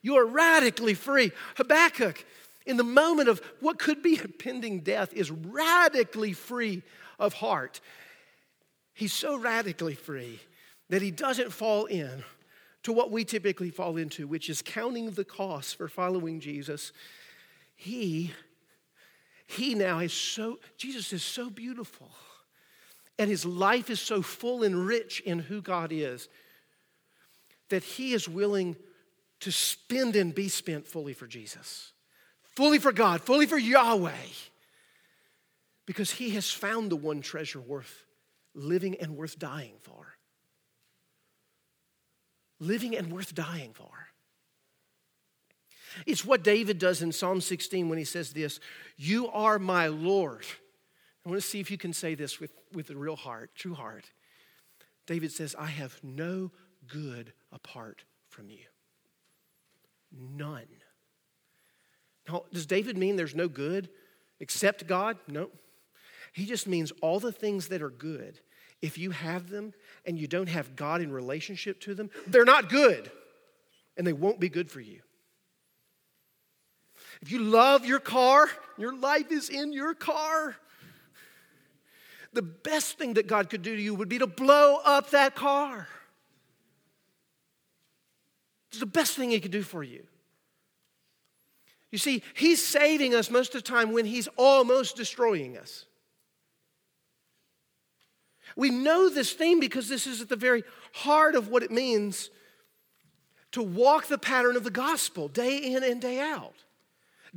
You 0.01 0.17
are 0.17 0.25
radically 0.25 0.93
free. 0.93 1.31
Habakkuk, 1.55 2.23
in 2.65 2.77
the 2.77 2.83
moment 2.83 3.29
of 3.29 3.41
what 3.59 3.79
could 3.79 4.01
be 4.01 4.19
impending 4.23 4.81
death, 4.81 5.13
is 5.13 5.31
radically 5.31 6.33
free 6.33 6.83
of 7.19 7.33
heart. 7.33 7.81
He's 8.93 9.13
so 9.13 9.37
radically 9.37 9.95
free 9.95 10.39
that 10.89 11.01
he 11.01 11.11
doesn't 11.11 11.51
fall 11.51 11.85
in 11.85 12.23
to 12.83 12.93
what 12.93 13.11
we 13.11 13.25
typically 13.25 13.69
fall 13.69 13.97
into, 13.97 14.27
which 14.27 14.49
is 14.49 14.61
counting 14.61 15.11
the 15.11 15.25
cost 15.25 15.75
for 15.75 15.87
following 15.87 16.39
Jesus. 16.39 16.93
He 17.75 18.33
he 19.47 19.75
now 19.75 19.99
is 19.99 20.13
so, 20.13 20.59
Jesus 20.77 21.13
is 21.13 21.23
so 21.23 21.49
beautiful. 21.49 22.09
And 23.17 23.29
his 23.29 23.45
life 23.45 23.89
is 23.89 23.99
so 23.99 24.21
full 24.21 24.61
and 24.61 24.85
rich 24.85 25.21
in 25.21 25.39
who 25.39 25.61
God 25.61 25.91
is 25.91 26.29
that 27.69 27.83
he 27.83 28.13
is 28.13 28.29
willing 28.29 28.75
to 29.39 29.51
spend 29.51 30.15
and 30.15 30.35
be 30.35 30.49
spent 30.49 30.87
fully 30.87 31.13
for 31.13 31.27
Jesus, 31.27 31.93
fully 32.55 32.77
for 32.77 32.91
God, 32.91 33.21
fully 33.21 33.45
for 33.45 33.57
Yahweh, 33.57 34.11
because 35.85 36.11
he 36.11 36.31
has 36.31 36.51
found 36.51 36.91
the 36.91 36.95
one 36.95 37.21
treasure 37.21 37.61
worth 37.61 38.05
living 38.53 38.95
and 38.99 39.15
worth 39.15 39.39
dying 39.39 39.75
for. 39.81 40.13
Living 42.59 42.95
and 42.95 43.11
worth 43.11 43.33
dying 43.35 43.73
for. 43.73 44.06
It's 46.05 46.25
what 46.25 46.43
David 46.43 46.79
does 46.79 47.01
in 47.01 47.11
Psalm 47.11 47.41
16 47.41 47.89
when 47.89 47.97
he 47.97 48.03
says 48.03 48.33
this 48.33 48.59
You 48.95 49.29
are 49.29 49.59
my 49.59 49.87
Lord. 49.87 50.45
I 51.25 51.29
want 51.29 51.41
to 51.41 51.47
see 51.47 51.59
if 51.59 51.69
you 51.69 51.77
can 51.77 51.91
say 51.91 52.15
this 52.15 52.39
with, 52.39 52.51
with 52.71 52.89
a 52.89 52.95
real 52.95 53.17
heart, 53.17 53.51
true 53.53 53.73
heart. 53.73 54.05
David 55.07 55.31
says, 55.31 55.55
I 55.57 55.65
have 55.65 55.99
no 56.03 56.51
good 56.87 57.33
apart 57.51 58.03
from 58.29 58.49
you. 58.49 58.65
None. 60.17 60.67
Now, 62.27 62.43
does 62.53 62.65
David 62.65 62.97
mean 62.97 63.15
there's 63.15 63.35
no 63.35 63.47
good 63.47 63.89
except 64.39 64.87
God? 64.87 65.17
No. 65.27 65.49
He 66.33 66.45
just 66.45 66.67
means 66.67 66.91
all 67.01 67.19
the 67.19 67.31
things 67.31 67.69
that 67.69 67.81
are 67.81 67.89
good, 67.89 68.39
if 68.81 68.97
you 68.97 69.11
have 69.11 69.49
them 69.49 69.73
and 70.05 70.19
you 70.19 70.27
don't 70.27 70.49
have 70.49 70.75
God 70.75 71.01
in 71.01 71.11
relationship 71.11 71.81
to 71.81 71.95
them, 71.95 72.09
they're 72.27 72.45
not 72.45 72.69
good 72.69 73.11
and 73.97 74.05
they 74.05 74.13
won't 74.13 74.39
be 74.39 74.49
good 74.49 74.69
for 74.69 74.79
you. 74.79 75.01
If 77.21 77.31
you 77.31 77.39
love 77.39 77.85
your 77.85 77.99
car, 77.99 78.49
your 78.77 78.95
life 78.95 79.31
is 79.31 79.49
in 79.49 79.73
your 79.73 79.93
car. 79.93 80.55
The 82.33 82.41
best 82.41 82.97
thing 82.97 83.15
that 83.15 83.27
God 83.27 83.49
could 83.49 83.61
do 83.61 83.75
to 83.75 83.81
you 83.81 83.95
would 83.95 84.09
be 84.09 84.19
to 84.19 84.27
blow 84.27 84.77
up 84.83 85.11
that 85.11 85.35
car. 85.35 85.87
It's 88.69 88.79
the 88.79 88.85
best 88.85 89.15
thing 89.15 89.31
He 89.31 89.39
could 89.39 89.51
do 89.51 89.63
for 89.63 89.83
you. 89.83 90.03
You 91.91 91.97
see, 91.97 92.21
He's 92.35 92.63
saving 92.63 93.15
us 93.15 93.31
most 93.31 93.55
of 93.55 93.63
the 93.63 93.67
time 93.67 93.91
when 93.91 94.05
He's 94.05 94.27
almost 94.35 94.95
destroying 94.95 95.57
us. 95.57 95.85
We 98.55 98.69
know 98.69 99.09
this 99.09 99.33
theme 99.33 99.59
because 99.59 99.87
this 99.89 100.07
is 100.07 100.21
at 100.21 100.29
the 100.29 100.35
very 100.35 100.63
heart 100.93 101.35
of 101.35 101.49
what 101.49 101.63
it 101.63 101.71
means 101.71 102.29
to 103.51 103.63
walk 103.63 104.07
the 104.07 104.17
pattern 104.17 104.55
of 104.55 104.63
the 104.63 104.71
gospel 104.71 105.27
day 105.27 105.57
in 105.57 105.83
and 105.83 106.01
day 106.01 106.19
out. 106.19 106.55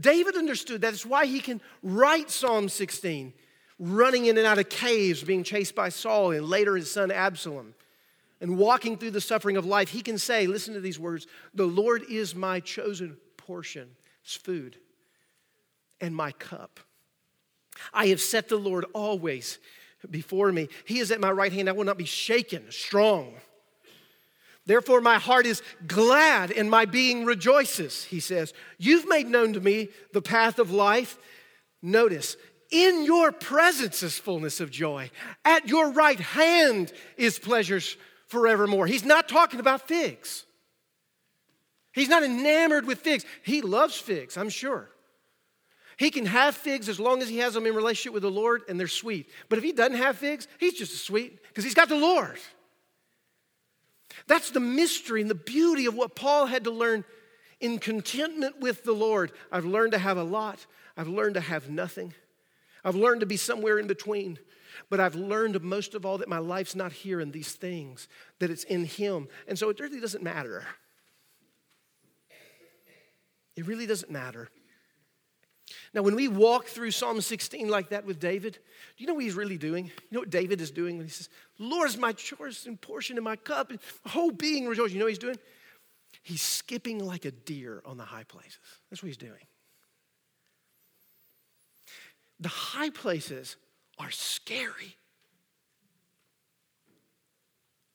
David 0.00 0.36
understood 0.36 0.80
that. 0.80 0.90
That's 0.92 1.06
why 1.06 1.26
he 1.26 1.40
can 1.40 1.60
write 1.82 2.30
Psalm 2.30 2.68
16, 2.68 3.32
running 3.78 4.26
in 4.26 4.38
and 4.38 4.46
out 4.46 4.58
of 4.58 4.68
caves, 4.68 5.22
being 5.22 5.44
chased 5.44 5.74
by 5.74 5.88
Saul, 5.88 6.32
and 6.32 6.48
later 6.48 6.76
his 6.76 6.90
son 6.90 7.10
Absalom. 7.10 7.74
And 8.40 8.56
walking 8.56 8.96
through 8.96 9.10
the 9.10 9.20
suffering 9.20 9.58
of 9.58 9.66
life, 9.66 9.90
he 9.90 10.00
can 10.00 10.16
say, 10.16 10.46
listen 10.46 10.72
to 10.74 10.80
these 10.80 10.98
words 10.98 11.26
The 11.52 11.66
Lord 11.66 12.04
is 12.08 12.34
my 12.34 12.60
chosen 12.60 13.16
portion, 13.36 13.90
it's 14.24 14.34
food, 14.34 14.76
and 16.00 16.14
my 16.14 16.32
cup. 16.32 16.80
I 17.92 18.06
have 18.06 18.20
set 18.20 18.48
the 18.48 18.56
Lord 18.56 18.86
always 18.94 19.58
before 20.08 20.50
me. 20.52 20.68
He 20.84 20.98
is 20.98 21.10
at 21.10 21.20
my 21.20 21.30
right 21.30 21.52
hand. 21.52 21.68
I 21.68 21.72
will 21.72 21.84
not 21.84 21.98
be 21.98 22.04
shaken, 22.04 22.70
strong. 22.70 23.34
Therefore, 24.66 25.00
my 25.00 25.18
heart 25.18 25.46
is 25.46 25.62
glad 25.86 26.50
and 26.50 26.70
my 26.70 26.84
being 26.84 27.24
rejoices, 27.24 28.04
he 28.04 28.20
says. 28.20 28.52
You've 28.78 29.08
made 29.08 29.28
known 29.28 29.54
to 29.54 29.60
me 29.60 29.88
the 30.12 30.22
path 30.22 30.58
of 30.58 30.70
life. 30.70 31.18
Notice, 31.82 32.36
in 32.70 33.04
your 33.04 33.32
presence 33.32 34.02
is 34.02 34.18
fullness 34.18 34.60
of 34.60 34.70
joy. 34.70 35.10
At 35.44 35.68
your 35.68 35.90
right 35.90 36.20
hand 36.20 36.92
is 37.16 37.38
pleasures 37.38 37.96
forevermore. 38.28 38.86
He's 38.86 39.04
not 39.04 39.28
talking 39.28 39.60
about 39.60 39.88
figs. 39.88 40.44
He's 41.92 42.08
not 42.08 42.22
enamored 42.22 42.86
with 42.86 43.00
figs. 43.00 43.24
He 43.42 43.62
loves 43.62 43.96
figs, 43.96 44.36
I'm 44.36 44.50
sure. 44.50 44.90
He 45.96 46.10
can 46.10 46.24
have 46.26 46.54
figs 46.54 46.88
as 46.88 47.00
long 47.00 47.20
as 47.20 47.28
he 47.28 47.38
has 47.38 47.54
them 47.54 47.66
in 47.66 47.74
relationship 47.74 48.14
with 48.14 48.22
the 48.22 48.30
Lord 48.30 48.62
and 48.68 48.78
they're 48.78 48.88
sweet. 48.88 49.28
But 49.48 49.58
if 49.58 49.64
he 49.64 49.72
doesn't 49.72 49.98
have 49.98 50.16
figs, 50.16 50.46
he's 50.58 50.74
just 50.74 50.92
as 50.92 51.00
sweet 51.00 51.42
because 51.48 51.64
he's 51.64 51.74
got 51.74 51.88
the 51.88 51.98
Lord. 51.98 52.38
That's 54.26 54.50
the 54.50 54.60
mystery 54.60 55.20
and 55.20 55.30
the 55.30 55.34
beauty 55.34 55.86
of 55.86 55.94
what 55.94 56.14
Paul 56.14 56.46
had 56.46 56.64
to 56.64 56.70
learn 56.70 57.04
in 57.60 57.78
contentment 57.78 58.60
with 58.60 58.84
the 58.84 58.92
Lord. 58.92 59.32
I've 59.52 59.64
learned 59.64 59.92
to 59.92 59.98
have 59.98 60.16
a 60.16 60.24
lot, 60.24 60.66
I've 60.96 61.08
learned 61.08 61.34
to 61.34 61.40
have 61.40 61.70
nothing. 61.70 62.14
I've 62.84 62.94
learned 62.94 63.20
to 63.20 63.26
be 63.26 63.36
somewhere 63.36 63.78
in 63.78 63.86
between. 63.86 64.38
But 64.88 65.00
I've 65.00 65.14
learned 65.14 65.60
most 65.62 65.94
of 65.94 66.06
all 66.06 66.18
that 66.18 66.28
my 66.28 66.38
life's 66.38 66.74
not 66.74 66.92
here 66.92 67.20
in 67.20 67.32
these 67.32 67.52
things, 67.52 68.08
that 68.38 68.50
it's 68.50 68.64
in 68.64 68.84
Him. 68.84 69.28
And 69.46 69.58
so 69.58 69.68
it 69.68 69.80
really 69.80 70.00
doesn't 70.00 70.22
matter. 70.22 70.64
It 73.56 73.66
really 73.66 73.86
doesn't 73.86 74.10
matter. 74.10 74.48
Now, 75.94 76.02
when 76.02 76.14
we 76.14 76.28
walk 76.28 76.66
through 76.66 76.90
Psalm 76.90 77.20
16 77.20 77.68
like 77.68 77.90
that 77.90 78.04
with 78.04 78.18
David, 78.18 78.54
do 78.54 78.58
you 78.98 79.06
know 79.06 79.14
what 79.14 79.24
he's 79.24 79.34
really 79.34 79.58
doing? 79.58 79.86
You 79.86 79.92
know 80.10 80.20
what 80.20 80.30
David 80.30 80.60
is 80.60 80.70
doing 80.70 80.96
when 80.96 81.06
he 81.06 81.12
says, 81.12 81.28
Lord 81.58 81.88
is 81.88 81.96
my 81.96 82.12
choice 82.12 82.66
and 82.66 82.80
portion 82.80 83.16
in 83.16 83.24
my 83.24 83.36
cup, 83.36 83.70
and 83.70 83.78
my 84.04 84.10
whole 84.10 84.30
being 84.30 84.66
rejoices. 84.66 84.92
You 84.92 84.98
know 84.98 85.06
what 85.06 85.12
he's 85.12 85.18
doing? 85.18 85.38
He's 86.22 86.42
skipping 86.42 87.04
like 87.04 87.24
a 87.24 87.30
deer 87.30 87.82
on 87.84 87.96
the 87.96 88.04
high 88.04 88.24
places. 88.24 88.58
That's 88.90 89.02
what 89.02 89.08
he's 89.08 89.16
doing. 89.16 89.46
The 92.40 92.48
high 92.48 92.90
places 92.90 93.56
are 93.98 94.10
scary. 94.10 94.96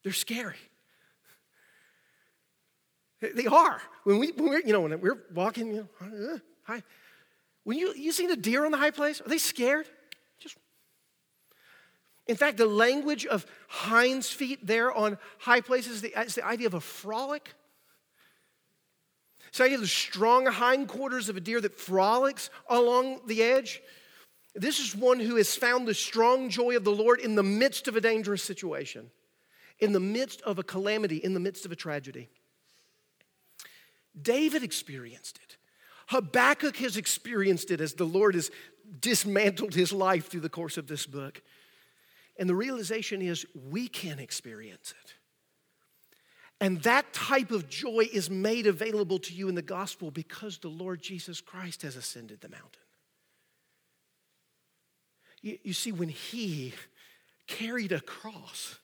They're 0.03 0.13
scary. 0.13 0.55
They 3.21 3.47
are. 3.47 3.81
When 4.03 4.19
we, 4.19 4.31
when 4.33 4.49
we're, 4.49 4.59
you 4.59 4.73
know, 4.73 4.81
when 4.81 4.99
we're 5.01 5.23
walking, 5.33 5.67
you 5.67 5.87
know, 6.01 6.39
high, 6.63 6.83
when 7.65 7.79
you, 7.79 7.93
you 7.95 8.11
see 8.11 8.27
the 8.27 8.37
deer 8.37 8.63
on 8.63 8.71
the 8.71 8.77
high 8.77 8.91
place, 8.91 9.19
are 9.19 9.27
they 9.27 9.39
scared? 9.39 9.87
Just. 10.39 10.55
In 12.27 12.35
fact, 12.35 12.57
the 12.57 12.67
language 12.67 13.25
of 13.25 13.45
hinds 13.67 14.29
feet 14.29 14.65
there 14.65 14.93
on 14.93 15.17
high 15.39 15.61
places 15.61 15.95
is 15.95 16.01
the, 16.01 16.13
the 16.35 16.45
idea 16.45 16.67
of 16.67 16.75
a 16.75 16.79
frolic. 16.79 17.53
So 19.51 19.63
you 19.63 19.71
have 19.71 19.81
the 19.81 19.87
strong 19.87 20.45
hindquarters 20.45 21.27
of 21.27 21.37
a 21.37 21.39
deer 21.39 21.59
that 21.59 21.79
frolics 21.79 22.51
along 22.69 23.21
the 23.25 23.41
edge. 23.41 23.81
This 24.53 24.79
is 24.79 24.95
one 24.95 25.19
who 25.19 25.35
has 25.37 25.55
found 25.55 25.87
the 25.87 25.93
strong 25.93 26.49
joy 26.49 26.75
of 26.75 26.83
the 26.83 26.91
Lord 26.91 27.19
in 27.19 27.35
the 27.35 27.43
midst 27.43 27.87
of 27.87 27.95
a 27.95 28.01
dangerous 28.01 28.43
situation, 28.43 29.09
in 29.79 29.91
the 29.91 29.99
midst 29.99 30.41
of 30.43 30.59
a 30.59 30.63
calamity, 30.63 31.17
in 31.17 31.33
the 31.33 31.39
midst 31.39 31.65
of 31.65 31.71
a 31.71 31.75
tragedy. 31.75 32.29
David 34.21 34.61
experienced 34.61 35.39
it. 35.43 35.57
Habakkuk 36.07 36.77
has 36.77 36.97
experienced 36.97 37.71
it 37.71 37.81
as 37.81 37.93
the 37.93 38.05
Lord 38.05 38.35
has 38.35 38.51
dismantled 38.99 39.73
his 39.73 39.91
life 39.91 40.27
through 40.27 40.41
the 40.41 40.49
course 40.49 40.77
of 40.77 40.87
this 40.87 41.05
book. 41.05 41.41
And 42.37 42.49
the 42.49 42.55
realization 42.55 43.21
is 43.21 43.45
we 43.53 43.87
can 43.87 44.19
experience 44.19 44.93
it. 45.03 45.13
And 46.61 46.81
that 46.83 47.11
type 47.13 47.51
of 47.51 47.67
joy 47.67 48.07
is 48.11 48.29
made 48.29 48.65
available 48.65 49.19
to 49.19 49.33
you 49.33 49.49
in 49.49 49.55
the 49.55 49.61
gospel 49.61 50.09
because 50.09 50.57
the 50.57 50.69
Lord 50.69 51.01
Jesus 51.01 51.41
Christ 51.41 51.81
has 51.81 51.95
ascended 51.95 52.41
the 52.41 52.49
mountain. 52.49 52.81
You, 55.41 55.57
you 55.63 55.73
see, 55.73 55.91
when 55.91 56.09
he 56.09 56.73
carried 57.47 57.91
a 57.91 57.99
cross 57.99 58.79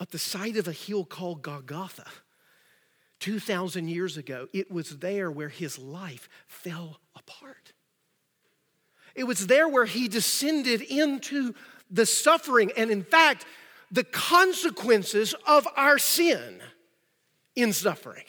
at 0.00 0.10
the 0.10 0.18
side 0.18 0.56
of 0.56 0.66
a 0.66 0.72
hill 0.72 1.04
called 1.04 1.42
Golgotha, 1.42 2.06
2,000 3.24 3.88
years 3.88 4.18
ago, 4.18 4.48
it 4.52 4.70
was 4.70 4.98
there 4.98 5.30
where 5.30 5.48
his 5.48 5.78
life 5.78 6.28
fell 6.46 7.00
apart. 7.16 7.72
It 9.14 9.24
was 9.24 9.46
there 9.46 9.66
where 9.66 9.86
he 9.86 10.08
descended 10.08 10.82
into 10.82 11.54
the 11.90 12.04
suffering 12.04 12.70
and, 12.76 12.90
in 12.90 13.02
fact, 13.02 13.46
the 13.90 14.04
consequences 14.04 15.34
of 15.46 15.66
our 15.74 15.96
sin 15.96 16.60
in 17.56 17.72
suffering. 17.72 18.24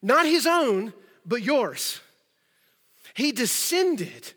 Not 0.00 0.26
his 0.26 0.46
own, 0.46 0.92
but 1.24 1.42
yours. 1.42 2.00
He 3.14 3.32
descended 3.32 4.32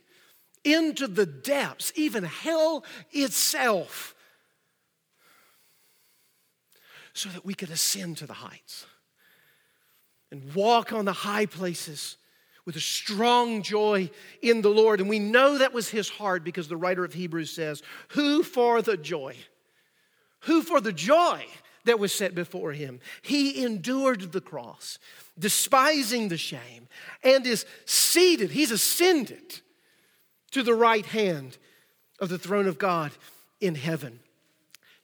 into 0.63 1.07
the 1.07 1.27
depths, 1.27 1.93
even 1.95 2.23
hell 2.23 2.83
itself, 3.11 4.15
so 7.13 7.29
that 7.29 7.45
we 7.45 7.53
could 7.53 7.69
ascend 7.69 8.17
to 8.17 8.25
the 8.25 8.33
heights 8.33 8.87
and 10.31 10.53
walk 10.53 10.93
on 10.93 11.05
the 11.05 11.13
high 11.13 11.45
places 11.45 12.17
with 12.65 12.75
a 12.75 12.81
strong 12.81 13.63
joy 13.63 14.09
in 14.41 14.61
the 14.61 14.69
Lord. 14.69 14.99
And 14.99 15.09
we 15.09 15.19
know 15.19 15.57
that 15.57 15.73
was 15.73 15.89
his 15.89 16.09
heart 16.09 16.43
because 16.43 16.67
the 16.67 16.77
writer 16.77 17.03
of 17.03 17.13
Hebrews 17.13 17.51
says, 17.51 17.81
Who 18.09 18.43
for 18.43 18.81
the 18.81 18.97
joy? 18.97 19.35
Who 20.41 20.61
for 20.61 20.79
the 20.79 20.93
joy 20.93 21.45
that 21.85 21.99
was 21.99 22.13
set 22.13 22.35
before 22.35 22.73
him? 22.73 22.99
He 23.21 23.63
endured 23.63 24.31
the 24.31 24.41
cross, 24.41 24.99
despising 25.37 26.29
the 26.29 26.37
shame, 26.37 26.87
and 27.23 27.45
is 27.45 27.65
seated, 27.85 28.51
he's 28.51 28.71
ascended 28.71 29.61
to 30.51 30.63
the 30.63 30.75
right 30.75 31.05
hand 31.05 31.57
of 32.19 32.29
the 32.29 32.39
throne 32.39 32.67
of 32.67 32.77
God 32.77 33.11
in 33.59 33.75
heaven. 33.75 34.19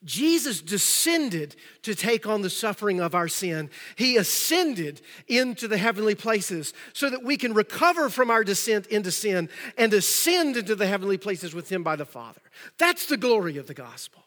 Jesus 0.06 0.62
descended 0.62 1.56
to 1.82 1.94
take 1.94 2.26
on 2.26 2.40
the 2.40 2.48
suffering 2.48 3.00
of 3.00 3.14
our 3.14 3.28
sin. 3.28 3.68
He 3.96 4.16
ascended 4.16 5.02
into 5.26 5.68
the 5.68 5.76
heavenly 5.76 6.14
places 6.14 6.72
so 6.92 7.10
that 7.10 7.24
we 7.24 7.36
can 7.36 7.52
recover 7.52 8.08
from 8.08 8.30
our 8.30 8.44
descent 8.44 8.86
into 8.86 9.10
sin 9.10 9.50
and 9.76 9.92
ascend 9.92 10.56
into 10.56 10.76
the 10.76 10.86
heavenly 10.86 11.18
places 11.18 11.54
with 11.54 11.70
Him 11.70 11.82
by 11.82 11.96
the 11.96 12.06
Father. 12.06 12.40
That's 12.78 13.06
the 13.06 13.16
glory 13.16 13.58
of 13.58 13.66
the 13.66 13.74
gospel. 13.74 14.22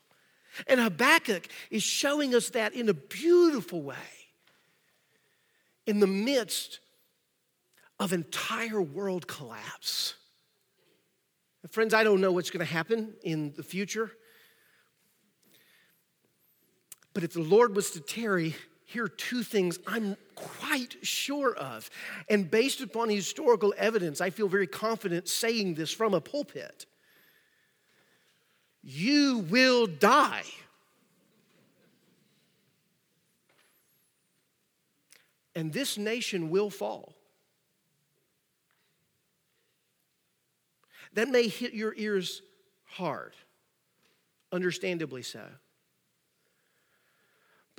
And 0.68 0.80
Habakkuk 0.80 1.48
is 1.72 1.82
showing 1.82 2.36
us 2.36 2.50
that 2.50 2.74
in 2.74 2.90
a 2.90 2.94
beautiful 2.94 3.82
way 3.82 3.96
in 5.88 6.00
the 6.00 6.08
midst 6.08 6.82
of 8.00 8.14
entire 8.14 8.82
world 8.82 9.28
collapse. 9.28 10.16
Friends, 11.70 11.94
I 11.94 12.04
don't 12.04 12.22
know 12.22 12.32
what's 12.32 12.50
going 12.50 12.66
to 12.66 12.72
happen 12.72 13.14
in 13.24 13.54
the 13.56 13.64
future. 13.64 14.12
But 17.20 17.26
if 17.26 17.34
the 17.34 17.42
Lord 17.42 17.76
was 17.76 17.92
to 17.92 18.00
tarry, 18.00 18.56
here 18.86 19.04
are 19.04 19.10
two 19.10 19.44
things 19.44 19.78
I'm 19.86 20.16
quite 20.36 20.96
sure 21.02 21.54
of. 21.54 21.90
And 22.30 22.50
based 22.50 22.80
upon 22.80 23.10
historical 23.10 23.74
evidence, 23.78 24.22
I 24.22 24.30
feel 24.30 24.48
very 24.48 24.68
confident 24.68 25.28
saying 25.28 25.74
this 25.74 25.92
from 25.92 26.14
a 26.14 26.22
pulpit. 26.22 26.86
You 28.82 29.40
will 29.50 29.86
die. 29.86 30.46
And 35.56 35.74
this 35.74 35.98
nation 35.98 36.50
will 36.50 36.70
fall. 36.70 37.16
That 41.16 41.28
may 41.28 41.50
hit 41.50 41.74
your 41.74 41.94
ears 41.98 42.42
hard, 42.86 43.34
understandably 44.54 45.24
so. 45.24 45.42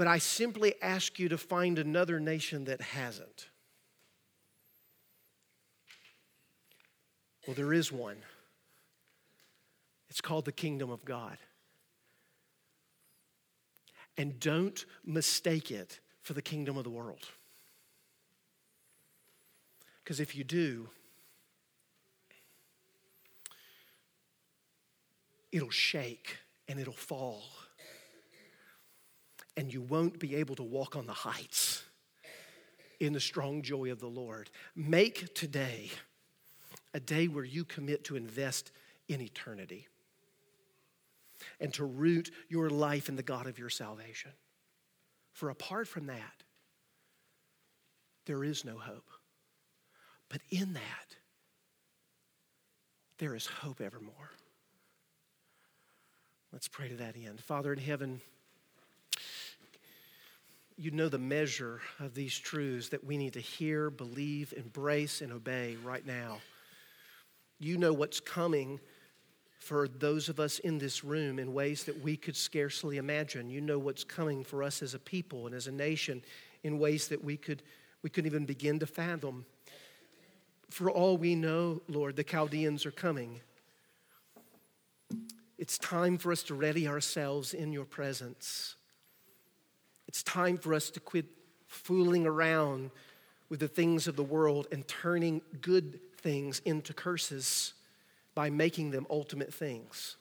But 0.01 0.07
I 0.07 0.17
simply 0.17 0.73
ask 0.81 1.19
you 1.19 1.29
to 1.29 1.37
find 1.37 1.79
another 1.79 2.19
nation 2.19 2.65
that 2.65 2.81
hasn't. 2.81 3.51
Well, 7.47 7.55
there 7.55 7.75
is 7.75 7.93
one. 7.93 8.17
It's 10.09 10.23
called 10.23 10.47
the 10.47 10.53
kingdom 10.53 10.89
of 10.89 11.05
God. 11.05 11.37
And 14.17 14.41
don't 14.41 14.83
mistake 15.05 15.71
it 15.71 16.01
for 16.23 16.33
the 16.33 16.41
kingdom 16.41 16.79
of 16.79 16.85
the 16.85 16.89
world. 16.89 17.29
Because 20.03 20.19
if 20.19 20.35
you 20.35 20.45
do, 20.45 20.89
it'll 25.53 25.69
shake 25.69 26.39
and 26.69 26.81
it'll 26.81 26.95
fall 26.95 27.43
and 29.61 29.71
you 29.71 29.83
won't 29.83 30.19
be 30.19 30.37
able 30.37 30.57
to 30.57 30.63
walk 30.63 30.97
on 30.97 31.05
the 31.05 31.13
heights 31.13 31.85
in 32.99 33.13
the 33.13 33.21
strong 33.21 33.61
joy 33.61 33.93
of 33.93 34.01
the 34.01 34.07
Lord. 34.07 34.49
Make 34.75 35.35
today 35.35 35.91
a 36.95 36.99
day 36.99 37.29
where 37.29 37.45
you 37.45 37.67
commit 37.67 38.05
to 38.05 38.17
invest 38.17 38.73
in 39.07 39.21
eternity 39.21 39.87
and 41.61 41.75
to 41.75 41.85
root 41.85 42.31
your 42.49 42.71
life 42.71 43.11
in 43.11 43.17
the 43.17 43.23
God 43.23 43.47
of 43.47 43.59
your 43.59 43.69
salvation. 43.69 44.31
For 45.35 45.51
apart 45.51 45.87
from 45.87 46.07
that, 46.07 46.43
there 48.25 48.43
is 48.43 48.65
no 48.65 48.79
hope. 48.79 49.11
But 50.31 50.41
in 50.49 50.73
that, 50.73 51.17
there 53.19 53.35
is 53.35 53.45
hope 53.45 53.83
evermore. 53.83 54.31
Let's 56.51 56.67
pray 56.67 56.89
to 56.89 56.97
that 56.97 57.15
end. 57.15 57.41
Father 57.41 57.75
in 57.75 57.79
heaven, 57.79 58.23
you 60.81 60.91
know 60.91 61.11
the 61.11 61.19
measure 61.19 61.79
of 61.99 62.15
these 62.15 62.39
truths 62.39 62.89
that 62.89 63.05
we 63.05 63.19
need 63.19 63.35
to 63.35 63.41
hear, 63.41 63.91
believe, 63.91 64.55
embrace, 64.57 65.21
and 65.21 65.31
obey 65.31 65.77
right 65.85 66.07
now. 66.07 66.39
You 67.59 67.77
know 67.77 67.93
what's 67.93 68.19
coming 68.19 68.81
for 69.59 69.87
those 69.87 70.31
of 70.31 70.41
us 70.41 70.59
in 70.61 70.79
this 70.79 71.05
room 71.05 71.39
in 71.39 71.53
ways 71.53 71.85
that 71.85 72.03
we 72.03 72.17
could 72.17 72.35
scarcely 72.35 72.97
imagine. 72.97 73.51
You 73.51 73.61
know 73.61 73.79
what's 73.79 74.05
coming 74.05 74.43
for 74.43 74.63
us 74.63 74.81
as 74.81 74.95
a 74.95 74.99
people 74.99 75.45
and 75.45 75.55
as 75.55 75.67
a 75.67 75.73
nation 75.73 76.23
in 76.63 76.79
ways 76.79 77.09
that 77.09 77.23
we 77.23 77.37
could 77.37 77.63
we 78.03 78.09
couldn't 78.09 78.31
even 78.31 78.47
begin 78.47 78.79
to 78.79 78.87
fathom. 78.87 79.45
For 80.71 80.91
all 80.91 81.19
we 81.19 81.35
know, 81.35 81.83
Lord, 81.89 82.17
the 82.17 82.25
Chaldeans 82.25 82.87
are 82.87 82.91
coming. 82.91 83.41
It's 85.59 85.77
time 85.77 86.17
for 86.17 86.33
us 86.33 86.43
to 86.45 86.55
ready 86.55 86.89
ourselves 86.89 87.53
in 87.53 87.71
your 87.71 87.85
presence. 87.85 88.77
It's 90.11 90.25
time 90.25 90.59
for 90.59 90.75
us 90.75 90.91
to 90.91 90.99
quit 90.99 91.27
fooling 91.69 92.27
around 92.27 92.91
with 93.49 93.61
the 93.61 93.69
things 93.69 94.09
of 94.09 94.17
the 94.17 94.25
world 94.25 94.67
and 94.73 94.87
turning 94.89 95.41
good 95.61 96.01
things 96.17 96.61
into 96.65 96.93
curses 96.93 97.75
by 98.35 98.51
making 98.51 98.91
them 98.91 99.07
ultimate 99.09 99.55
things. 99.55 100.17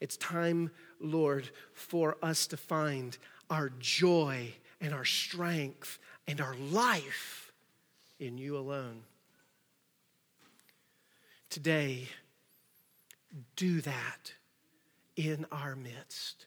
It's 0.00 0.16
time, 0.16 0.70
Lord, 1.00 1.50
for 1.72 2.18
us 2.22 2.46
to 2.46 2.56
find 2.56 3.18
our 3.50 3.72
joy 3.80 4.54
and 4.80 4.94
our 4.94 5.04
strength 5.04 5.98
and 6.28 6.40
our 6.40 6.54
life 6.70 7.50
in 8.20 8.38
you 8.38 8.56
alone. 8.56 9.00
Today, 11.50 12.06
do 13.56 13.80
that 13.80 14.34
in 15.16 15.46
our 15.50 15.74
midst. 15.74 16.46